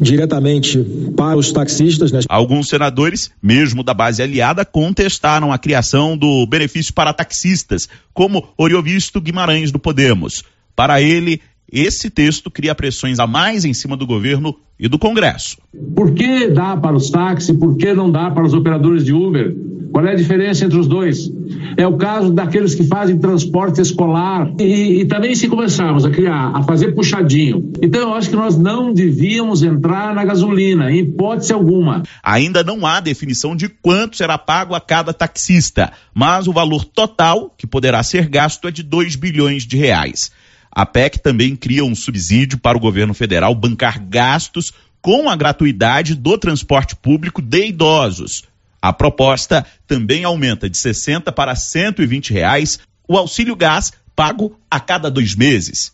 diretamente 0.00 0.78
para 1.16 1.36
os 1.36 1.52
taxistas. 1.52 2.10
Né? 2.12 2.20
Alguns 2.28 2.68
senadores, 2.68 3.30
mesmo 3.42 3.82
da 3.82 3.92
base 3.92 4.22
aliada, 4.22 4.64
contestaram 4.64 5.52
a 5.52 5.58
criação 5.58 6.16
do 6.16 6.46
benefício 6.46 6.92
para 6.92 7.12
taxistas, 7.12 7.88
como 8.12 8.48
Oriovisto 8.56 9.20
Guimarães 9.20 9.70
do 9.70 9.78
Podemos. 9.78 10.42
Para 10.74 11.00
ele, 11.00 11.40
esse 11.70 12.10
texto 12.10 12.50
cria 12.50 12.74
pressões 12.74 13.18
a 13.18 13.26
mais 13.26 13.64
em 13.64 13.74
cima 13.74 13.96
do 13.96 14.06
governo 14.06 14.54
e 14.78 14.88
do 14.88 14.98
Congresso. 14.98 15.58
Por 15.94 16.12
que 16.12 16.48
dá 16.48 16.76
para 16.76 16.94
os 16.94 17.10
táxis, 17.10 17.56
por 17.56 17.76
que 17.76 17.92
não 17.92 18.10
dá 18.10 18.30
para 18.30 18.44
os 18.44 18.54
operadores 18.54 19.04
de 19.04 19.12
Uber? 19.12 19.54
Qual 19.92 20.04
é 20.06 20.12
a 20.12 20.14
diferença 20.14 20.64
entre 20.64 20.78
os 20.78 20.86
dois? 20.86 21.30
É 21.76 21.86
o 21.86 21.96
caso 21.96 22.32
daqueles 22.32 22.74
que 22.74 22.84
fazem 22.84 23.18
transporte 23.18 23.80
escolar. 23.80 24.52
E, 24.58 25.00
e, 25.00 25.04
também 25.04 25.34
se 25.34 25.48
começarmos 25.48 26.04
a 26.04 26.10
criar, 26.10 26.52
a 26.54 26.62
fazer 26.62 26.92
puxadinho. 26.92 27.72
Então 27.82 28.00
eu 28.00 28.14
acho 28.14 28.30
que 28.30 28.36
nós 28.36 28.56
não 28.56 28.92
devíamos 28.92 29.62
entrar 29.62 30.14
na 30.14 30.24
gasolina, 30.24 30.90
em 30.90 31.00
hipótese 31.00 31.52
alguma. 31.52 32.02
Ainda 32.22 32.62
não 32.62 32.86
há 32.86 33.00
definição 33.00 33.54
de 33.54 33.68
quanto 33.68 34.16
será 34.16 34.38
pago 34.38 34.74
a 34.74 34.80
cada 34.80 35.12
taxista, 35.12 35.92
mas 36.14 36.46
o 36.46 36.52
valor 36.52 36.84
total 36.84 37.54
que 37.56 37.66
poderá 37.66 38.02
ser 38.02 38.28
gasto 38.28 38.68
é 38.68 38.70
de 38.70 38.82
2 38.82 39.16
bilhões 39.16 39.66
de 39.66 39.76
reais. 39.76 40.30
A 40.70 40.84
PEC 40.84 41.18
também 41.22 41.56
cria 41.56 41.84
um 41.84 41.94
subsídio 41.94 42.58
para 42.58 42.76
o 42.76 42.80
governo 42.80 43.14
federal 43.14 43.54
bancar 43.54 43.98
gastos 43.98 44.72
com 45.00 45.30
a 45.30 45.36
gratuidade 45.36 46.14
do 46.14 46.36
transporte 46.36 46.96
público 46.96 47.40
de 47.40 47.68
idosos. 47.68 48.42
A 48.80 48.92
proposta 48.92 49.64
também 49.86 50.24
aumenta 50.24 50.68
de 50.68 50.76
60 50.78 51.32
para 51.32 51.54
120 51.54 52.32
reais 52.32 52.78
o 53.08 53.16
auxílio 53.16 53.56
gás 53.56 53.92
pago 54.14 54.58
a 54.70 54.80
cada 54.80 55.10
dois 55.10 55.34
meses. 55.34 55.92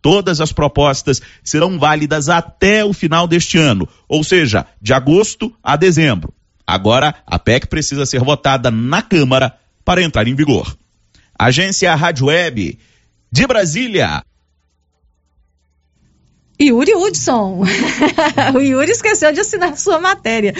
Todas 0.00 0.40
as 0.40 0.52
propostas 0.52 1.20
serão 1.42 1.78
válidas 1.78 2.28
até 2.28 2.84
o 2.84 2.92
final 2.92 3.26
deste 3.26 3.58
ano, 3.58 3.88
ou 4.08 4.22
seja, 4.22 4.64
de 4.80 4.92
agosto 4.92 5.52
a 5.62 5.76
dezembro. 5.76 6.32
Agora, 6.66 7.14
a 7.26 7.38
PEC 7.38 7.66
precisa 7.66 8.06
ser 8.06 8.20
votada 8.20 8.70
na 8.70 9.02
Câmara 9.02 9.56
para 9.84 10.02
entrar 10.02 10.28
em 10.28 10.34
vigor. 10.34 10.76
Agência 11.38 11.94
Rádio 11.94 12.26
Web 12.26 12.78
de 13.32 13.46
Brasília. 13.46 14.22
Yuri 16.60 16.92
Hudson. 16.94 17.62
o 18.54 18.58
Yuri 18.58 18.90
esqueceu 18.90 19.32
de 19.32 19.40
assinar 19.40 19.78
sua 19.78 20.00
matéria. 20.00 20.52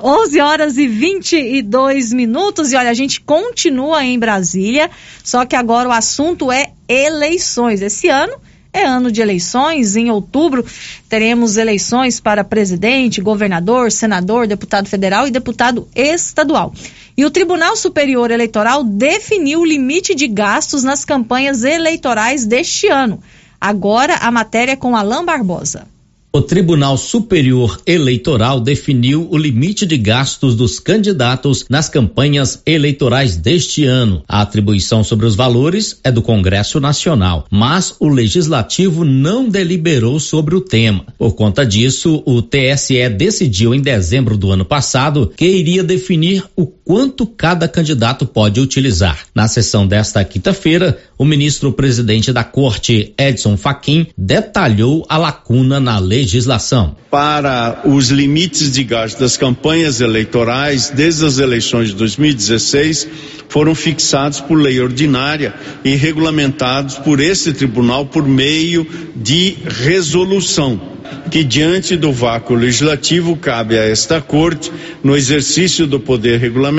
11 0.00 0.40
horas 0.40 0.78
e 0.78 0.86
22 0.86 2.12
minutos. 2.12 2.72
E 2.72 2.76
olha, 2.76 2.90
a 2.90 2.94
gente 2.94 3.20
continua 3.20 4.04
em 4.04 4.18
Brasília, 4.18 4.88
só 5.24 5.44
que 5.44 5.56
agora 5.56 5.88
o 5.88 5.92
assunto 5.92 6.52
é 6.52 6.70
eleições. 6.88 7.82
Esse 7.82 8.08
ano 8.08 8.34
é 8.72 8.84
ano 8.84 9.10
de 9.10 9.20
eleições. 9.20 9.96
Em 9.96 10.10
outubro 10.10 10.64
teremos 11.08 11.56
eleições 11.56 12.20
para 12.20 12.44
presidente, 12.44 13.20
governador, 13.20 13.90
senador, 13.90 14.46
deputado 14.46 14.88
federal 14.88 15.26
e 15.26 15.32
deputado 15.32 15.88
estadual. 15.94 16.72
E 17.16 17.24
o 17.24 17.30
Tribunal 17.30 17.76
Superior 17.76 18.30
Eleitoral 18.30 18.82
definiu 18.82 19.60
o 19.60 19.66
limite 19.66 20.14
de 20.14 20.26
gastos 20.28 20.84
nas 20.84 21.04
campanhas 21.04 21.64
eleitorais 21.64 22.46
deste 22.46 22.86
ano. 22.86 23.20
Agora 23.64 24.16
a 24.16 24.28
matéria 24.32 24.76
com 24.76 24.96
Alain 24.96 25.24
Barbosa. 25.24 25.86
O 26.34 26.40
Tribunal 26.40 26.96
Superior 26.96 27.78
Eleitoral 27.86 28.58
definiu 28.58 29.28
o 29.30 29.36
limite 29.36 29.84
de 29.84 29.98
gastos 29.98 30.56
dos 30.56 30.80
candidatos 30.80 31.66
nas 31.68 31.90
campanhas 31.90 32.62
eleitorais 32.64 33.36
deste 33.36 33.84
ano. 33.84 34.24
A 34.26 34.40
atribuição 34.40 35.04
sobre 35.04 35.26
os 35.26 35.36
valores 35.36 36.00
é 36.02 36.10
do 36.10 36.22
Congresso 36.22 36.80
Nacional, 36.80 37.44
mas 37.50 37.94
o 38.00 38.08
Legislativo 38.08 39.04
não 39.04 39.46
deliberou 39.46 40.18
sobre 40.18 40.54
o 40.56 40.60
tema. 40.62 41.04
Por 41.18 41.34
conta 41.34 41.66
disso, 41.66 42.22
o 42.24 42.40
TSE 42.40 43.10
decidiu 43.10 43.74
em 43.74 43.82
dezembro 43.82 44.34
do 44.34 44.50
ano 44.50 44.64
passado 44.64 45.30
que 45.36 45.46
iria 45.46 45.84
definir 45.84 46.42
o 46.56 46.66
quanto 46.84 47.26
cada 47.26 47.68
candidato 47.68 48.26
pode 48.26 48.60
utilizar. 48.60 49.18
Na 49.34 49.48
sessão 49.48 49.86
desta 49.86 50.24
quinta-feira, 50.24 50.98
o 51.16 51.24
ministro-presidente 51.24 52.32
da 52.32 52.44
Corte, 52.44 53.14
Edson 53.18 53.56
Fachin, 53.56 54.06
detalhou 54.16 55.04
a 55.08 55.16
lacuna 55.16 55.78
na 55.78 55.98
legislação. 55.98 56.96
Para 57.10 57.82
os 57.84 58.08
limites 58.08 58.72
de 58.72 58.84
gasto 58.84 59.20
das 59.20 59.36
campanhas 59.36 60.00
eleitorais, 60.00 60.90
desde 60.90 61.24
as 61.24 61.38
eleições 61.38 61.88
de 61.88 61.94
2016, 61.96 63.08
foram 63.48 63.74
fixados 63.74 64.40
por 64.40 64.56
lei 64.56 64.80
ordinária 64.80 65.54
e 65.84 65.94
regulamentados 65.94 66.96
por 66.98 67.20
esse 67.20 67.52
tribunal 67.52 68.06
por 68.06 68.26
meio 68.26 68.86
de 69.14 69.56
resolução 69.64 70.92
que, 71.30 71.42
diante 71.42 71.96
do 71.96 72.12
vácuo 72.12 72.54
legislativo, 72.54 73.36
cabe 73.36 73.78
a 73.78 73.84
esta 73.84 74.20
Corte, 74.20 74.70
no 75.02 75.16
exercício 75.16 75.86
do 75.86 75.98
poder 75.98 76.38
regulamentar, 76.38 76.71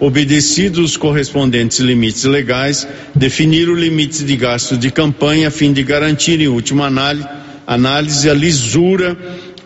obedecidos 0.00 0.90
os 0.90 0.96
correspondentes 0.96 1.78
limites 1.78 2.24
legais, 2.24 2.86
definir 3.14 3.68
o 3.68 3.74
limite 3.74 4.24
de 4.24 4.36
gastos 4.36 4.78
de 4.78 4.90
campanha 4.90 5.48
a 5.48 5.50
fim 5.50 5.72
de 5.72 5.82
garantir, 5.82 6.40
em 6.40 6.48
última 6.48 6.90
análise 7.66 8.28
a 8.28 8.34
lisura 8.34 9.16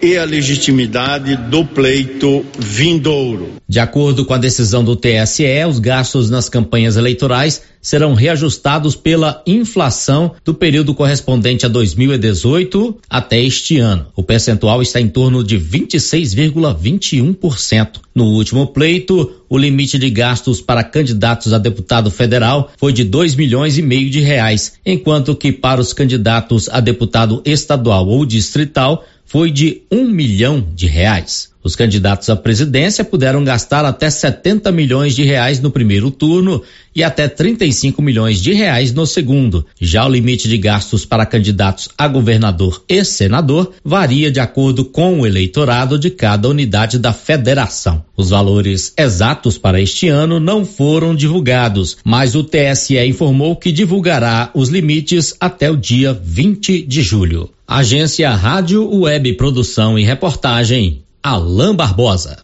e 0.00 0.16
a 0.16 0.24
legitimidade 0.24 1.36
do 1.36 1.64
pleito 1.64 2.44
vindouro. 2.58 3.54
De 3.68 3.80
acordo 3.80 4.24
com 4.24 4.34
a 4.34 4.38
decisão 4.38 4.84
do 4.84 4.94
TSE, 4.94 5.64
os 5.68 5.78
gastos 5.78 6.30
nas 6.30 6.48
campanhas 6.48 6.96
eleitorais 6.96 7.62
serão 7.86 8.14
reajustados 8.14 8.96
pela 8.96 9.40
inflação 9.46 10.34
do 10.44 10.52
período 10.52 10.92
correspondente 10.92 11.64
a 11.64 11.68
2018 11.68 12.98
até 13.08 13.40
este 13.40 13.78
ano. 13.78 14.06
O 14.16 14.24
percentual 14.24 14.82
está 14.82 15.00
em 15.00 15.08
torno 15.08 15.44
de 15.44 15.56
26,21%. 15.56 18.00
No 18.12 18.24
último 18.24 18.66
pleito, 18.66 19.44
o 19.48 19.56
limite 19.56 19.96
de 19.98 20.10
gastos 20.10 20.60
para 20.60 20.82
candidatos 20.82 21.52
a 21.52 21.58
deputado 21.58 22.10
federal 22.10 22.72
foi 22.76 22.92
de 22.92 23.04
2 23.04 23.36
milhões 23.36 23.78
e 23.78 23.82
meio 23.82 24.10
de 24.10 24.18
reais, 24.20 24.72
enquanto 24.84 25.36
que 25.36 25.52
para 25.52 25.80
os 25.80 25.92
candidatos 25.92 26.68
a 26.68 26.80
deputado 26.80 27.40
estadual 27.44 28.08
ou 28.08 28.26
distrital 28.26 29.04
foi 29.26 29.50
de 29.50 29.82
um 29.90 30.08
milhão 30.08 30.66
de 30.74 30.86
reais. 30.86 31.50
Os 31.66 31.74
candidatos 31.74 32.30
à 32.30 32.36
presidência 32.36 33.04
puderam 33.04 33.42
gastar 33.42 33.84
até 33.84 34.08
70 34.08 34.70
milhões 34.70 35.16
de 35.16 35.24
reais 35.24 35.58
no 35.58 35.68
primeiro 35.68 36.12
turno 36.12 36.62
e 36.94 37.02
até 37.02 37.26
35 37.26 38.00
milhões 38.00 38.40
de 38.40 38.52
reais 38.52 38.92
no 38.92 39.04
segundo. 39.04 39.66
Já 39.80 40.06
o 40.06 40.08
limite 40.08 40.48
de 40.48 40.56
gastos 40.58 41.04
para 41.04 41.26
candidatos 41.26 41.88
a 41.98 42.06
governador 42.06 42.84
e 42.88 43.04
senador 43.04 43.72
varia 43.84 44.30
de 44.30 44.38
acordo 44.38 44.84
com 44.84 45.18
o 45.18 45.26
eleitorado 45.26 45.98
de 45.98 46.08
cada 46.08 46.48
unidade 46.48 47.00
da 47.00 47.12
federação. 47.12 48.04
Os 48.16 48.30
valores 48.30 48.92
exatos 48.96 49.58
para 49.58 49.80
este 49.80 50.06
ano 50.06 50.38
não 50.38 50.64
foram 50.64 51.16
divulgados, 51.16 51.96
mas 52.04 52.36
o 52.36 52.44
TSE 52.44 52.96
informou 53.04 53.56
que 53.56 53.72
divulgará 53.72 54.52
os 54.54 54.68
limites 54.68 55.34
até 55.40 55.68
o 55.68 55.76
dia 55.76 56.12
20 56.12 56.82
de 56.82 57.02
julho. 57.02 57.50
Agência 57.68 58.30
Rádio 58.30 58.88
Web 59.00 59.32
Produção 59.32 59.98
e 59.98 60.04
Reportagem 60.04 61.04
Alain 61.20 61.74
Barbosa. 61.74 62.38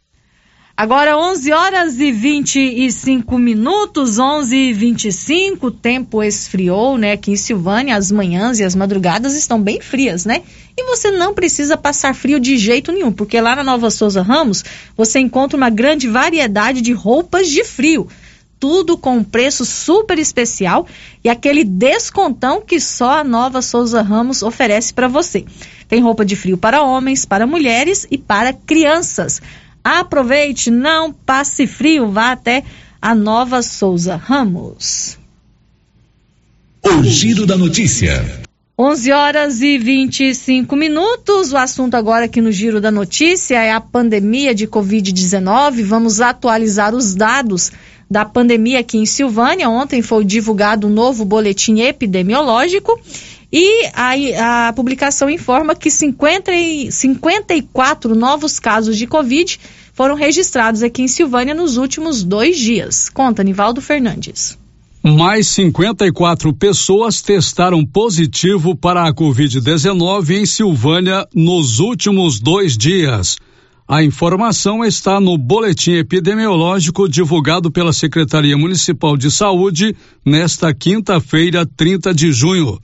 Agora 0.77 1.17
11 1.17 1.53
horas 1.53 2.01
e 2.01 2.11
25 2.11 3.39
minutos, 3.39 4.19
11 4.19 4.57
e 4.57 4.73
25, 4.73 5.69
o 5.69 5.71
tempo 5.71 6.25
esfriou, 6.25 6.99
né? 6.99 7.13
Aqui 7.13 7.31
em 7.31 7.37
Silvânia, 7.37 7.95
as 7.95 8.11
manhãs 8.11 8.59
e 8.59 8.65
as 8.65 8.75
madrugadas 8.75 9.37
estão 9.37 9.63
bem 9.63 9.81
frias, 9.81 10.25
né? 10.25 10.43
E 10.77 10.83
você 10.83 11.13
não 11.13 11.33
precisa 11.33 11.77
passar 11.77 12.17
frio 12.17 12.41
de 12.41 12.59
jeito 12.59 12.91
nenhum, 12.91 13.13
porque 13.13 13.41
lá 13.41 13.55
na 13.55 13.63
Nova 13.63 13.91
Souza 13.91 14.23
Ramos 14.23 14.65
você 14.97 15.21
encontra 15.21 15.57
uma 15.57 15.71
grande 15.71 16.09
variedade 16.09 16.81
de 16.81 16.93
roupas 16.93 17.49
de 17.49 17.63
frio. 17.63 18.09
Tudo 18.63 18.97
com 18.97 19.17
um 19.17 19.25
preço 19.25 19.65
super 19.65 20.21
especial 20.21 20.87
e 21.25 21.29
aquele 21.29 21.65
descontão 21.65 22.61
que 22.61 22.79
só 22.79 23.19
a 23.19 23.25
Nova 23.25 23.61
Souza 23.61 24.01
Ramos 24.03 24.41
oferece 24.41 24.95
para 24.95 25.09
você. 25.09 25.45
Tem 25.89 26.01
roupa 26.01 26.25
de 26.25 26.37
frio 26.37 26.57
para 26.57 26.81
homens, 26.81 27.25
para 27.25 27.45
mulheres 27.45 28.07
e 28.09 28.17
para 28.17 28.53
crianças. 28.53 29.43
Aproveite, 29.83 30.71
não 30.71 31.13
passe 31.13 31.67
frio, 31.67 32.13
vá 32.13 32.31
até 32.31 32.63
a 33.01 33.17
Nova 33.17 33.63
Souza 33.63 34.15
Ramos. 34.15 35.19
O 36.85 37.03
Giro 37.03 37.45
da 37.45 37.57
Notícia. 37.59 38.43
11 38.79 39.13
horas 39.13 39.61
e 39.61 39.77
25 39.77 40.75
minutos. 40.77 41.53
O 41.53 41.57
assunto 41.57 41.95
agora 41.95 42.27
aqui 42.27 42.41
no 42.41 42.53
Giro 42.53 42.81
da 42.81 42.93
Notícia 42.93 43.61
é 43.61 43.73
a 43.73 43.81
pandemia 43.81 44.55
de 44.55 44.69
Covid-19. 44.69 45.83
Vamos 45.83 46.21
atualizar 46.21 46.95
os 46.95 47.15
dados 47.15 47.73
da 48.13 48.27
pandemia 48.27 48.81
aqui 48.81 48.99
em 48.99 49.07
Silvânia. 49.07 49.69
Ontem 49.71 50.03
foi 50.03 50.25
divulgado 50.25 50.87
um 50.87 50.91
novo 50.91 51.25
boletim 51.25 51.81
epidemiológico 51.81 53.01
e 53.51 53.87
a, 53.95 54.69
a 54.69 54.73
publicação 54.75 55.29
informa 55.29 55.75
que 55.75 55.91
50 55.91 56.53
e, 56.53 56.93
54 56.93 58.15
novos 58.15 58.59
casos 58.61 58.97
de 58.97 59.07
Covid 59.07 59.59
foram 59.95 60.15
registrados 60.15 60.83
aqui 60.83 61.03
em 61.03 61.09
Silvânia 61.09 61.55
nos 61.55 61.77
últimos 61.77 62.23
dois 62.23 62.59
dias. 62.59 63.09
Conta, 63.09 63.43
Nivaldo 63.43 63.81
Fernandes. 63.81 64.59
Mais 65.03 65.49
54 65.49 66.53
pessoas 66.55 67.21
testaram 67.21 67.85
positivo 67.85 68.77
para 68.77 69.09
a 69.09 69.13
Covid-19 69.13 70.31
em 70.31 70.47
Silvânia 70.47 71.27
nos 71.35 71.81
últimos 71.81 72.39
dois 72.39 72.77
dias. 72.77 73.37
A 73.93 74.03
informação 74.03 74.83
está 74.83 75.21
no 75.21 75.37
boletim 75.37 75.93
epidemiológico 75.97 77.07
divulgado 77.07 77.71
pela 77.71 77.93
Secretaria 77.93 78.57
Municipal 78.57 79.19
de 79.19 79.31
Saúde 79.31 79.95
nesta 80.25 80.73
quinta-feira, 80.73 81.67
30 81.67 82.15
de 82.15 82.33
junho. 82.33 82.81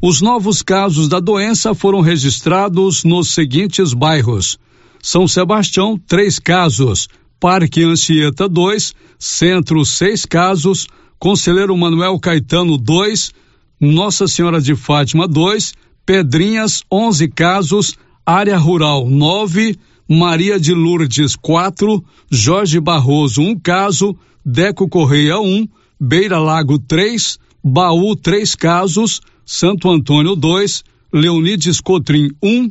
Os 0.00 0.22
novos 0.22 0.62
casos 0.62 1.08
da 1.10 1.20
doença 1.20 1.74
foram 1.74 2.00
registrados 2.00 3.04
nos 3.04 3.34
seguintes 3.34 3.92
bairros: 3.92 4.58
São 5.02 5.28
Sebastião, 5.28 6.00
três 6.08 6.38
casos, 6.38 7.06
Parque 7.38 7.84
Anchieta, 7.84 8.48
dois, 8.48 8.94
Centro, 9.18 9.84
seis 9.84 10.24
casos, 10.24 10.86
Conselheiro 11.18 11.76
Manuel 11.76 12.18
Caetano, 12.18 12.78
dois, 12.78 13.30
Nossa 13.78 14.26
Senhora 14.26 14.58
de 14.58 14.74
Fátima, 14.74 15.28
dois, 15.28 15.74
Pedrinhas, 16.06 16.82
onze 16.90 17.28
casos, 17.28 17.94
Área 18.24 18.56
Rural, 18.56 19.06
nove, 19.06 19.76
Maria 20.12 20.58
de 20.58 20.74
Lourdes, 20.74 21.36
quatro, 21.36 22.04
Jorge 22.28 22.80
Barroso, 22.80 23.42
um 23.42 23.56
caso, 23.56 24.16
Deco 24.44 24.88
Correia, 24.88 25.38
um, 25.38 25.68
Beira 26.00 26.40
Lago, 26.40 26.80
três, 26.80 27.38
Baú, 27.62 28.16
três 28.16 28.56
casos, 28.56 29.20
Santo 29.46 29.88
Antônio, 29.88 30.34
dois, 30.34 30.82
Leonides 31.12 31.80
Cotrim, 31.80 32.32
um, 32.42 32.68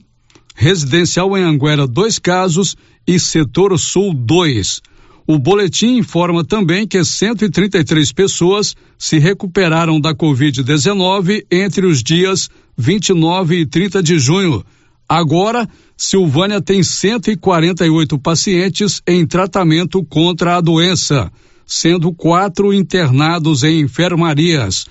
Residencial 0.54 1.38
em 1.38 1.43
Anguera, 1.43 1.88
dois 1.88 2.19
casos 2.19 2.75
e 3.08 3.17
Setor 3.17 3.80
Sul, 3.80 4.13
dois. 4.13 4.82
O 5.25 5.39
boletim 5.39 5.95
informa 5.95 6.43
também 6.43 6.86
que 6.86 7.02
133 7.02 8.12
pessoas 8.12 8.75
se 8.97 9.17
recuperaram 9.17 10.02
da 10.02 10.13
Covid-19 10.13 11.45
entre 11.49 11.86
os 11.86 12.04
dias 12.04 12.49
29 12.78 13.62
e 13.62 13.65
30 13.65 14.04
de 14.04 14.19
junho. 14.19 14.62
Agora, 15.09 15.67
Silvânia 15.97 16.61
tem 16.61 16.83
148 16.83 18.19
pacientes 18.19 19.01
em 19.07 19.25
tratamento 19.25 20.05
contra 20.05 20.57
a 20.57 20.61
doença, 20.61 21.31
sendo 21.65 22.13
quatro 22.13 22.71
internados 22.71 23.63
em 23.63 23.79
enfermarias. 23.79 24.85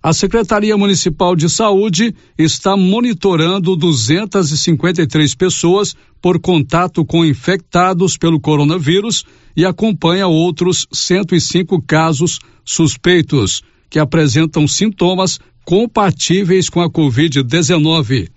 A 0.00 0.12
Secretaria 0.12 0.76
Municipal 0.76 1.34
de 1.34 1.48
Saúde 1.48 2.14
está 2.38 2.76
monitorando 2.76 3.74
253 3.74 5.34
pessoas 5.34 5.96
por 6.22 6.38
contato 6.38 7.04
com 7.04 7.24
infectados 7.24 8.16
pelo 8.16 8.38
coronavírus 8.38 9.24
e 9.56 9.64
acompanha 9.64 10.28
outros 10.28 10.86
105 10.92 11.82
casos 11.82 12.38
suspeitos 12.64 13.64
que 13.90 13.98
apresentam 13.98 14.68
sintomas 14.68 15.40
compatíveis 15.64 16.68
com 16.68 16.80
a 16.80 16.88
Covid-19. 16.88 18.28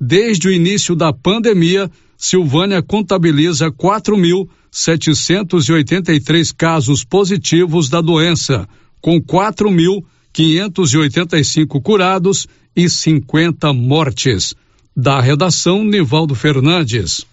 Desde 0.00 0.48
o 0.48 0.52
início 0.52 0.96
da 0.96 1.12
pandemia, 1.12 1.90
Silvânia 2.16 2.82
contabiliza 2.82 3.70
4.783 3.70 6.54
casos 6.56 7.04
positivos 7.04 7.90
da 7.90 8.00
doença, 8.00 8.66
com 9.00 9.20
4 9.20 9.70
mil 9.70 10.04
585 10.32 11.80
curados 11.82 12.48
e 12.74 12.88
50 12.88 13.74
mortes. 13.74 14.54
Da 14.96 15.20
redação, 15.20 15.84
Nivaldo 15.84 16.34
Fernandes. 16.34 17.26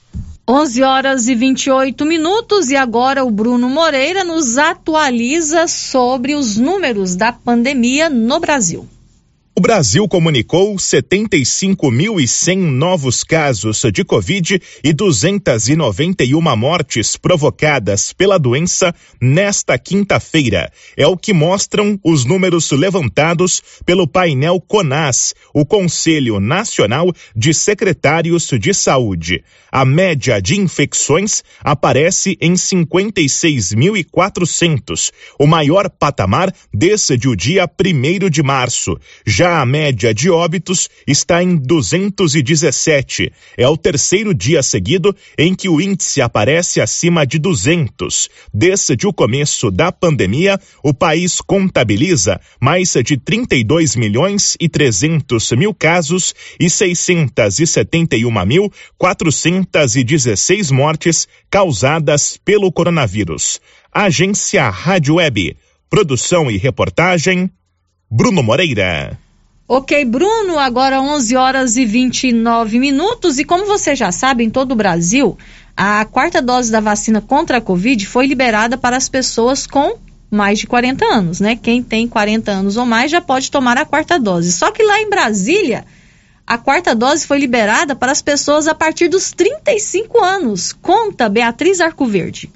11 0.50 0.84
horas 0.84 1.28
e 1.28 1.36
28 1.36 2.06
minutos 2.06 2.70
e 2.70 2.76
agora 2.76 3.24
o 3.24 3.32
Bruno 3.32 3.70
Moreira 3.70 4.24
nos 4.24 4.58
atualiza 4.58 5.68
sobre 5.68 6.36
os 6.36 6.58
números 6.58 7.16
da 7.16 7.32
pandemia 7.32 8.10
no 8.10 8.40
Brasil. 8.40 8.88
O 9.58 9.60
Brasil 9.60 10.08
comunicou 10.08 10.76
75.100 10.76 12.58
novos 12.58 13.24
casos 13.24 13.82
de 13.92 14.04
Covid 14.04 14.62
e 14.84 14.94
291 14.94 16.56
mortes 16.56 17.18
provocadas 17.18 18.14
pela 18.14 18.38
doença 18.38 18.94
nesta 19.20 19.76
quinta-feira. 19.80 20.72
É 20.96 21.08
o 21.08 21.18
que 21.18 21.34
mostram 21.34 22.00
os 22.04 22.24
números 22.24 22.70
levantados 22.70 23.60
pelo 23.84 24.08
painel 24.08 24.62
CONAS, 24.62 25.34
o 25.52 25.66
Conselho 25.66 26.40
Nacional 26.40 27.12
de 27.36 27.52
Secretários 27.52 28.52
de 28.60 28.76
Saúde. 28.76 29.44
A 29.72 29.84
média 29.84 30.40
de 30.40 30.60
infecções 30.60 31.44
aparece 31.62 32.38
em 32.40 32.54
56.400, 32.54 35.12
o 35.40 35.48
maior 35.48 35.90
patamar 35.90 36.54
desde 36.72 37.28
o 37.28 37.36
dia 37.36 37.68
1 37.68 38.30
de 38.30 38.44
março. 38.44 38.96
Já 39.26 39.47
a 39.56 39.66
média 39.66 40.14
de 40.14 40.30
óbitos 40.30 40.90
está 41.08 41.42
em 41.42 41.56
217. 41.56 43.32
É 43.58 43.68
o 43.68 43.78
terceiro 43.78 44.34
dia 44.34 44.62
seguido 44.62 45.16
em 45.38 45.56
que 45.56 45.70
o 45.70 45.80
índice 45.80 46.22
aparece 46.22 46.82
acima 46.82 47.26
de 47.26 47.40
200. 47.40 48.30
Desde 48.54 49.08
o 49.08 49.14
começo 49.14 49.72
da 49.72 49.92
pandemia, 49.92 50.60
o 50.84 50.94
país 50.94 51.40
contabiliza 51.42 52.40
mais 52.60 52.94
de 53.04 53.18
32 53.18 53.96
milhões 53.96 54.58
e 54.60 54.68
300 54.68 55.52
mil 55.54 55.74
casos 55.74 56.34
e 56.60 56.70
671 56.70 58.46
mil 58.46 58.72
416 58.98 60.72
mortes 60.72 61.28
causadas 61.50 62.38
pelo 62.44 62.72
coronavírus. 62.72 63.60
Agência 63.92 64.70
Rádio 64.70 65.16
Web. 65.16 65.58
Produção 65.90 66.52
e 66.52 66.58
reportagem 66.58 67.50
Bruno 68.10 68.44
Moreira. 68.44 69.27
Ok, 69.70 70.06
Bruno, 70.06 70.58
agora 70.58 71.02
11 71.02 71.36
horas 71.36 71.76
e 71.76 71.86
29 71.86 72.80
minutos. 72.80 73.38
E 73.38 73.44
como 73.44 73.66
você 73.66 73.96
já 73.96 74.12
sabe, 74.14 74.44
em 74.44 74.50
todo 74.50 74.72
o 74.72 74.76
Brasil, 74.76 75.38
a 75.76 76.06
quarta 76.06 76.42
dose 76.42 76.72
da 76.72 76.80
vacina 76.80 77.20
contra 77.20 77.58
a 77.58 77.62
Covid 77.62 78.06
foi 78.06 78.28
liberada 78.28 78.78
para 78.78 78.96
as 78.96 79.10
pessoas 79.10 79.68
com 79.68 79.98
mais 80.32 80.60
de 80.60 80.68
40 80.68 81.06
anos, 81.06 81.40
né? 81.42 81.56
Quem 81.56 81.84
tem 81.84 82.08
40 82.08 82.50
anos 82.52 82.78
ou 82.78 82.86
mais 82.86 83.12
já 83.12 83.20
pode 83.20 83.52
tomar 83.52 83.78
a 83.78 83.86
quarta 83.86 84.18
dose. 84.18 84.54
Só 84.54 84.72
que 84.72 84.84
lá 84.84 85.02
em 85.02 85.10
Brasília, 85.10 85.86
A 86.50 86.58
quarta 86.58 86.96
dose 86.96 87.28
foi 87.28 87.40
liberada 87.40 87.94
para 87.94 88.10
as 88.10 88.22
pessoas 88.22 88.70
a 88.70 88.74
partir 88.74 89.10
dos 89.10 89.34
35 89.34 90.24
anos. 90.24 90.72
Conta 90.72 91.28
Beatriz 91.28 91.82
Arcoverde. 91.82 92.50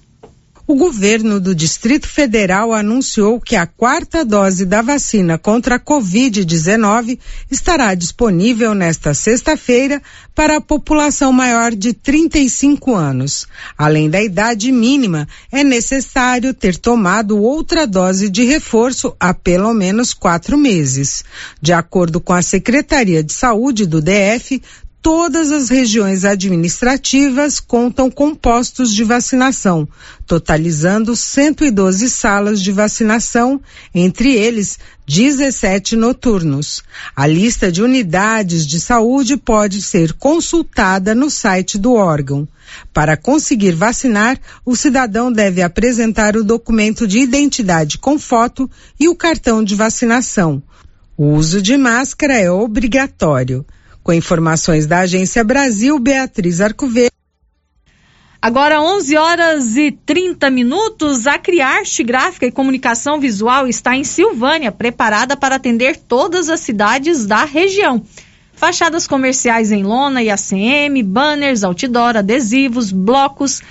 O 0.71 0.75
governo 0.75 1.37
do 1.37 1.53
Distrito 1.53 2.07
Federal 2.07 2.71
anunciou 2.71 3.41
que 3.41 3.57
a 3.57 3.67
quarta 3.67 4.23
dose 4.23 4.65
da 4.65 4.81
vacina 4.81 5.37
contra 5.37 5.75
a 5.75 5.79
Covid-19 5.79 7.19
estará 7.51 7.93
disponível 7.93 8.73
nesta 8.73 9.13
sexta-feira 9.13 10.01
para 10.33 10.55
a 10.55 10.61
população 10.61 11.33
maior 11.33 11.75
de 11.75 11.91
35 11.91 12.95
anos. 12.95 13.45
Além 13.77 14.09
da 14.09 14.23
idade 14.23 14.71
mínima, 14.71 15.27
é 15.51 15.61
necessário 15.61 16.53
ter 16.53 16.77
tomado 16.77 17.37
outra 17.37 17.85
dose 17.85 18.29
de 18.29 18.45
reforço 18.45 19.13
há 19.19 19.33
pelo 19.33 19.73
menos 19.73 20.13
quatro 20.13 20.57
meses. 20.57 21.25
De 21.61 21.73
acordo 21.73 22.21
com 22.21 22.31
a 22.31 22.41
Secretaria 22.41 23.21
de 23.21 23.33
Saúde 23.33 23.85
do 23.85 24.01
DF, 24.01 24.61
todas 25.01 25.51
as 25.51 25.69
regiões 25.69 26.23
administrativas 26.23 27.59
contam 27.59 28.09
com 28.09 28.35
postos 28.35 28.93
de 28.93 29.03
vacinação, 29.03 29.87
totalizando 30.27 31.15
112 31.15 32.09
salas 32.09 32.61
de 32.61 32.71
vacinação, 32.71 33.59
entre 33.95 34.33
eles 34.33 34.77
17 35.07 35.95
noturnos. 35.95 36.83
A 37.15 37.25
lista 37.25 37.71
de 37.71 37.81
unidades 37.81 38.65
de 38.65 38.79
saúde 38.79 39.37
pode 39.37 39.81
ser 39.81 40.13
consultada 40.13 41.15
no 41.15 41.29
site 41.29 41.79
do 41.79 41.93
órgão. 41.93 42.47
Para 42.93 43.17
conseguir 43.17 43.73
vacinar, 43.73 44.39
o 44.63 44.75
cidadão 44.75 45.31
deve 45.31 45.61
apresentar 45.61 46.37
o 46.37 46.43
documento 46.43 47.07
de 47.07 47.19
identidade 47.19 47.97
com 47.97 48.19
foto 48.19 48.69
e 48.99 49.09
o 49.09 49.15
cartão 49.15 49.63
de 49.63 49.75
vacinação. 49.75 50.61
O 51.17 51.33
uso 51.33 51.61
de 51.61 51.75
máscara 51.75 52.37
é 52.37 52.49
obrigatório. 52.49 53.65
Com 54.03 54.13
informações 54.13 54.87
da 54.87 54.99
Agência 54.99 55.43
Brasil, 55.43 55.99
Beatriz 55.99 56.59
Arcoverde. 56.59 57.11
Agora 58.41 58.81
11 58.81 59.15
horas 59.17 59.75
e 59.77 59.91
30 59.91 60.49
minutos, 60.49 61.27
a 61.27 61.37
Criarte 61.37 62.03
Gráfica 62.03 62.47
e 62.47 62.51
Comunicação 62.51 63.19
Visual 63.19 63.67
está 63.67 63.95
em 63.95 64.03
Silvânia, 64.03 64.71
preparada 64.71 65.37
para 65.37 65.57
atender 65.57 65.95
todas 65.95 66.49
as 66.49 66.59
cidades 66.61 67.27
da 67.27 67.45
região. 67.45 68.03
Fachadas 68.51 69.05
comerciais 69.05 69.71
em 69.71 69.83
lona 69.83 70.23
e 70.23 70.31
ACM, 70.31 71.03
banners, 71.03 71.63
outdoor, 71.63 72.17
adesivos, 72.17 72.91
blocos, 72.91 73.61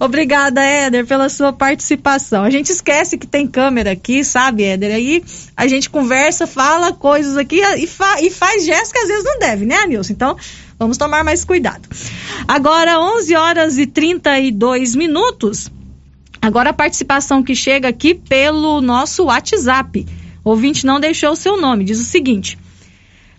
Obrigada, 0.00 0.62
Éder, 0.62 1.06
pela 1.06 1.28
sua 1.28 1.52
participação. 1.52 2.42
A 2.42 2.48
gente 2.48 2.72
esquece 2.72 3.18
que 3.18 3.26
tem 3.26 3.46
câmera 3.46 3.92
aqui, 3.92 4.24
sabe, 4.24 4.64
Éder? 4.64 4.94
Aí 4.94 5.22
a 5.54 5.66
gente 5.66 5.90
conversa, 5.90 6.46
fala 6.46 6.94
coisas 6.94 7.36
aqui 7.36 7.60
e, 7.60 7.86
fa 7.86 8.22
e 8.22 8.30
faz 8.30 8.64
gestos 8.64 8.92
que 8.92 8.98
às 8.98 9.08
vezes 9.08 9.24
não 9.24 9.38
deve, 9.38 9.66
né, 9.66 9.86
Nilson? 9.86 10.14
Então 10.14 10.36
vamos 10.78 10.96
tomar 10.96 11.22
mais 11.22 11.44
cuidado. 11.44 11.86
Agora, 12.48 12.98
11 12.98 13.34
horas 13.36 13.78
e 13.78 13.86
32 13.86 14.94
minutos. 14.94 15.70
Agora 16.44 16.68
a 16.68 16.74
participação 16.74 17.42
que 17.42 17.54
chega 17.54 17.88
aqui 17.88 18.12
pelo 18.14 18.82
nosso 18.82 19.24
WhatsApp. 19.24 20.06
O 20.44 20.50
ouvinte 20.50 20.84
não 20.84 21.00
deixou 21.00 21.30
o 21.30 21.36
seu 21.36 21.58
nome, 21.58 21.84
diz 21.84 21.98
o 21.98 22.04
seguinte: 22.04 22.58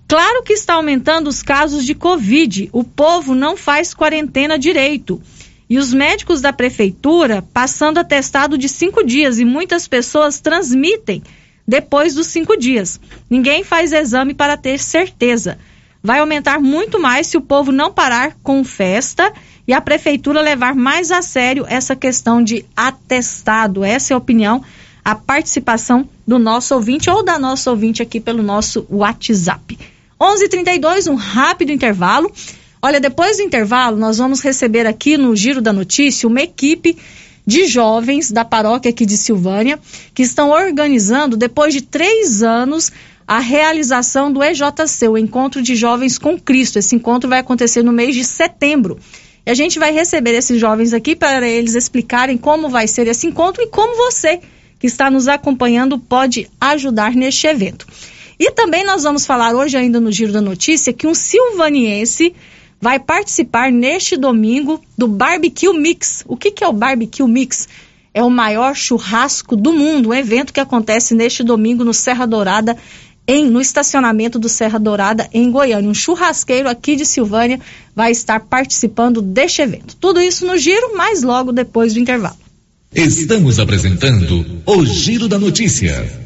Claro 0.08 0.42
que 0.42 0.54
está 0.54 0.74
aumentando 0.74 1.28
os 1.28 1.44
casos 1.44 1.86
de 1.86 1.94
Covid. 1.94 2.68
O 2.74 2.84
povo 2.84 3.36
não 3.36 3.56
faz 3.56 3.94
quarentena 3.94 4.58
direito. 4.58 5.22
E 5.70 5.78
os 5.78 5.94
médicos 5.94 6.42
da 6.42 6.52
prefeitura 6.52 7.44
passando 7.54 8.00
atestado 8.00 8.58
de 8.58 8.68
cinco 8.68 9.06
dias 9.06 9.38
e 9.38 9.46
muitas 9.46 9.88
pessoas 9.88 10.40
transmitem 10.40 11.22
depois 11.68 12.16
dos 12.16 12.26
cinco 12.26 12.58
dias. 12.58 13.00
Ninguém 13.30 13.64
faz 13.64 13.92
exame 13.94 14.34
para 14.34 14.58
ter 14.58 14.80
certeza. 14.80 15.60
Vai 16.02 16.22
aumentar 16.22 16.60
muito 16.60 17.00
mais 17.00 17.28
se 17.28 17.38
o 17.38 17.42
povo 17.42 17.72
não 17.72 17.94
parar 17.94 18.36
com 18.42 18.64
festa 18.64 19.32
e 19.68 19.74
a 19.74 19.82
prefeitura 19.82 20.42
levar 20.42 20.76
mais 20.76 21.12
a 21.12 21.22
sério 21.22 21.66
essa 21.68 21.96
questão 21.96 22.44
de 22.44 22.66
atestado. 22.76 23.84
Essa 23.84 24.14
é 24.14 24.16
a 24.16 24.18
opinião, 24.18 24.64
a 25.04 25.16
participação 25.16 26.08
do 26.26 26.40
nosso 26.40 26.74
ouvinte 26.76 27.10
ou 27.10 27.24
da 27.24 27.38
nossa 27.40 27.70
ouvinte 27.70 28.02
aqui 28.02 28.20
pelo 28.20 28.44
nosso 28.44 28.86
WhatsApp. 28.90 29.78
11:32, 30.20 31.08
um 31.08 31.16
rápido 31.16 31.72
intervalo. 31.72 32.32
Olha, 32.82 33.00
depois 33.00 33.38
do 33.38 33.44
intervalo, 33.44 33.98
nós 33.98 34.18
vamos 34.18 34.42
receber 34.42 34.86
aqui 34.86 35.18
no 35.18 35.36
Giro 35.36 35.62
da 35.62 35.74
Notícia 35.74 36.28
uma 36.28 36.42
equipe 36.42 36.98
de 37.46 37.66
jovens 37.66 38.32
da 38.32 38.44
paróquia 38.44 38.90
aqui 38.90 39.06
de 39.06 39.18
Silvânia 39.18 39.80
que 40.14 40.24
estão 40.24 40.50
organizando, 40.50 41.38
depois 41.38 41.74
de 41.74 41.82
três 41.82 42.42
anos, 42.42 42.92
a 43.28 43.40
realização 43.40 44.32
do 44.32 44.44
EJC, 44.44 45.08
o 45.08 45.18
Encontro 45.18 45.62
de 45.62 45.76
Jovens 45.76 46.18
com 46.18 46.40
Cristo. 46.40 46.78
Esse 46.78 46.96
encontro 46.96 47.30
vai 47.30 47.40
acontecer 47.40 47.84
no 47.84 47.92
mês 47.92 48.16
de 48.16 48.24
setembro. 48.24 49.00
E 49.46 49.52
a 49.52 49.54
gente 49.54 49.78
vai 49.78 49.92
receber 49.92 50.34
esses 50.34 50.60
jovens 50.60 50.94
aqui 50.94 51.16
para 51.16 51.48
eles 51.48 51.76
explicarem 51.76 52.38
como 52.38 52.68
vai 52.68 52.88
ser 52.88 53.08
esse 53.08 53.28
encontro 53.28 53.62
e 53.62 53.68
como 53.68 53.96
você 53.96 54.40
que 54.80 54.88
está 54.88 55.12
nos 55.12 55.28
acompanhando 55.28 56.00
pode 56.00 56.50
ajudar 56.60 57.14
neste 57.14 57.46
evento. 57.48 57.86
E 58.40 58.52
também 58.52 58.84
nós 58.84 59.04
vamos 59.04 59.26
falar 59.26 59.54
hoje 59.54 59.78
ainda 59.78 60.00
no 60.00 60.12
Giro 60.12 60.34
da 60.34 60.42
Notícia 60.42 60.92
que 60.92 61.08
um 61.08 61.14
silvaniense 61.14 62.34
vai 62.82 63.00
participar 63.00 63.72
neste 63.72 64.18
domingo 64.18 64.82
do 64.98 65.08
Barbecue 65.08 65.72
Mix. 65.74 66.24
O 66.28 66.36
que, 66.36 66.52
que 66.52 66.64
é 66.64 66.68
o 66.68 66.74
Barbecue 66.74 67.28
Mix? 67.28 67.68
É 68.14 68.24
o 68.24 68.30
maior 68.30 68.76
churrasco 68.76 69.56
do 69.56 69.74
mundo, 69.74 70.10
um 70.10 70.14
evento 70.14 70.54
que 70.54 70.60
acontece 70.60 71.14
neste 71.14 71.44
domingo 71.44 71.84
no 71.84 71.94
Serra 71.94 72.26
Dourada, 72.26 72.78
em, 73.28 73.50
no 73.50 73.60
estacionamento 73.60 74.38
do 74.38 74.48
Serra 74.48 74.80
Dourada, 74.80 75.28
em 75.34 75.50
Goiânia. 75.52 75.90
Um 75.90 75.94
churrasqueiro 75.94 76.70
aqui 76.70 76.96
de 76.96 77.06
Silvânia 77.06 77.60
vai 77.96 78.12
estar 78.12 78.40
participando 78.42 79.22
deste 79.22 79.62
evento. 79.62 79.96
Tudo 79.96 80.22
isso 80.22 80.46
no 80.46 80.58
giro, 80.58 80.96
mas 80.96 81.24
logo 81.24 81.52
depois 81.52 81.94
do 81.94 82.00
intervalo. 82.00 82.38
Estamos 82.94 83.60
apresentando 83.60 84.46
o 84.66 84.86
Giro 84.86 85.28
da 85.28 85.38
Notícia. 85.38 86.25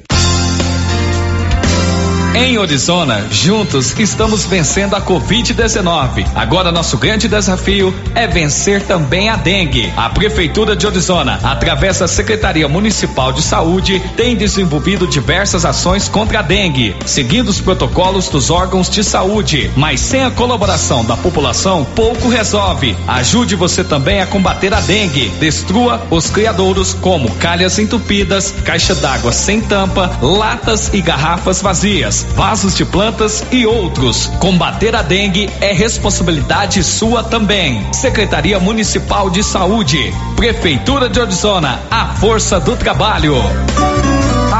Em 2.40 2.58
Orizona, 2.58 3.28
juntos 3.30 3.94
estamos 4.00 4.46
vencendo 4.46 4.96
a 4.96 5.02
Covid-19. 5.02 6.26
Agora 6.34 6.72
nosso 6.72 6.98
grande 6.98 7.28
desafio 7.28 7.94
é 8.16 8.28
vencer 8.28 8.82
também 8.84 9.28
a 9.28 9.36
dengue. 9.36 9.92
A 9.98 10.10
Prefeitura 10.10 10.74
de 10.74 10.88
Orizona, 10.88 11.38
através 11.44 12.00
da 12.00 12.08
Secretaria 12.08 12.66
Municipal 12.70 13.34
de 13.34 13.42
Saúde, 13.42 14.02
tem 14.16 14.38
desenvolvido 14.38 15.06
diversas 15.06 15.66
ações 15.66 16.08
contra 16.08 16.40
a 16.40 16.42
dengue, 16.42 16.96
seguindo 17.06 17.50
os 17.50 17.60
protocolos 17.60 18.30
dos 18.30 18.50
órgãos 18.50 18.90
de 18.90 19.04
saúde. 19.04 19.70
Mas 19.76 20.00
sem 20.00 20.24
a 20.24 20.32
colaboração 20.32 21.04
da 21.04 21.18
população, 21.18 21.86
pouco 21.94 22.30
resolve. 22.30 22.96
Ajude 23.06 23.58
você 23.58 23.84
também 23.84 24.22
a 24.22 24.26
combater 24.26 24.74
a 24.74 24.80
dengue. 24.80 25.28
Destrua 25.42 26.08
os 26.10 26.30
criadouros 26.30 26.94
como 26.94 27.30
calhas 27.36 27.78
entupidas, 27.80 28.56
caixa 28.64 28.96
d'água 28.96 29.34
sem 29.34 29.60
tampa, 29.60 30.10
latas 30.22 30.90
e 30.94 31.02
garrafas 31.02 31.62
vazias. 31.62 32.29
Vasos 32.36 32.76
de 32.76 32.86
plantas 32.86 33.44
e 33.52 33.66
outros. 33.66 34.28
Combater 34.40 34.96
a 34.96 35.02
dengue 35.02 35.50
é 35.62 35.74
responsabilidade 35.74 36.84
sua 36.84 37.24
também. 37.24 37.92
Secretaria 37.94 38.60
Municipal 38.60 39.30
de 39.30 39.44
Saúde, 39.44 40.14
Prefeitura 40.36 41.10
de 41.10 41.20
Orizona, 41.20 41.80
a 41.90 42.08
força 42.16 42.60
do 42.60 42.76
trabalho. 42.76 43.36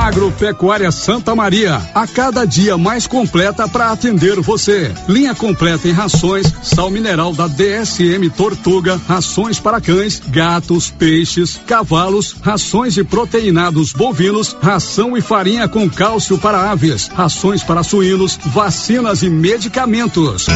Agropecuária 0.10 0.92
Santa 0.92 1.36
Maria, 1.36 1.80
a 1.94 2.08
cada 2.08 2.44
dia 2.44 2.76
mais 2.80 3.06
completa 3.06 3.68
para 3.68 3.92
atender 3.92 4.40
você. 4.40 4.92
Linha 5.08 5.36
completa 5.36 5.88
em 5.88 5.92
rações, 5.92 6.52
sal 6.64 6.90
mineral 6.90 7.32
da 7.32 7.48
DSM 7.48 8.28
Tortuga, 8.36 9.00
rações 9.08 9.60
para 9.60 9.80
cães, 9.80 10.20
gatos, 10.28 10.90
peixes, 10.90 11.62
cavalos, 11.68 12.36
rações 12.42 12.96
de 12.96 13.04
proteinados 13.04 13.94
bovinos, 13.94 14.58
ração 14.60 15.16
e 15.16 15.22
farinha 15.22 15.68
com 15.68 15.88
cálcio 15.88 16.40
para 16.40 16.72
aves, 16.72 17.08
rações 17.10 17.62
para 17.62 17.84
suínos, 17.84 18.40
vacinas 18.48 19.22
e 19.22 19.30
medicamentos. 19.30 20.48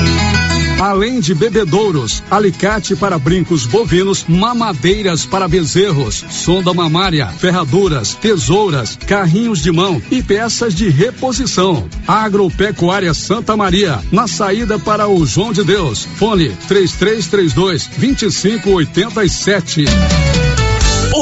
Além 0.82 1.20
de 1.20 1.36
bebedouros, 1.36 2.24
alicate 2.30 2.95
para 2.95 3.20
brincos 3.20 3.68
bovinos, 3.68 4.26
mamadeiras 4.28 5.26
para 5.26 5.47
bezerros, 5.47 6.26
sonda 6.32 6.74
mamária, 6.74 7.28
ferraduras, 7.28 8.16
tesouras, 8.16 8.97
carrinhos 9.08 9.43
de 9.44 9.72
mão 9.72 10.02
e 10.10 10.24
peças 10.24 10.74
de 10.74 10.88
reposição. 10.89 11.88
Agropecuária 12.08 13.14
Santa 13.14 13.58
Maria, 13.58 14.00
na 14.10 14.26
saída 14.26 14.80
para 14.80 15.10
o 15.10 15.26
João 15.26 15.52
de 15.52 15.64
Deus. 15.64 16.08
Fone 16.16 16.50
3332 16.68 17.88
2587. 17.98 19.84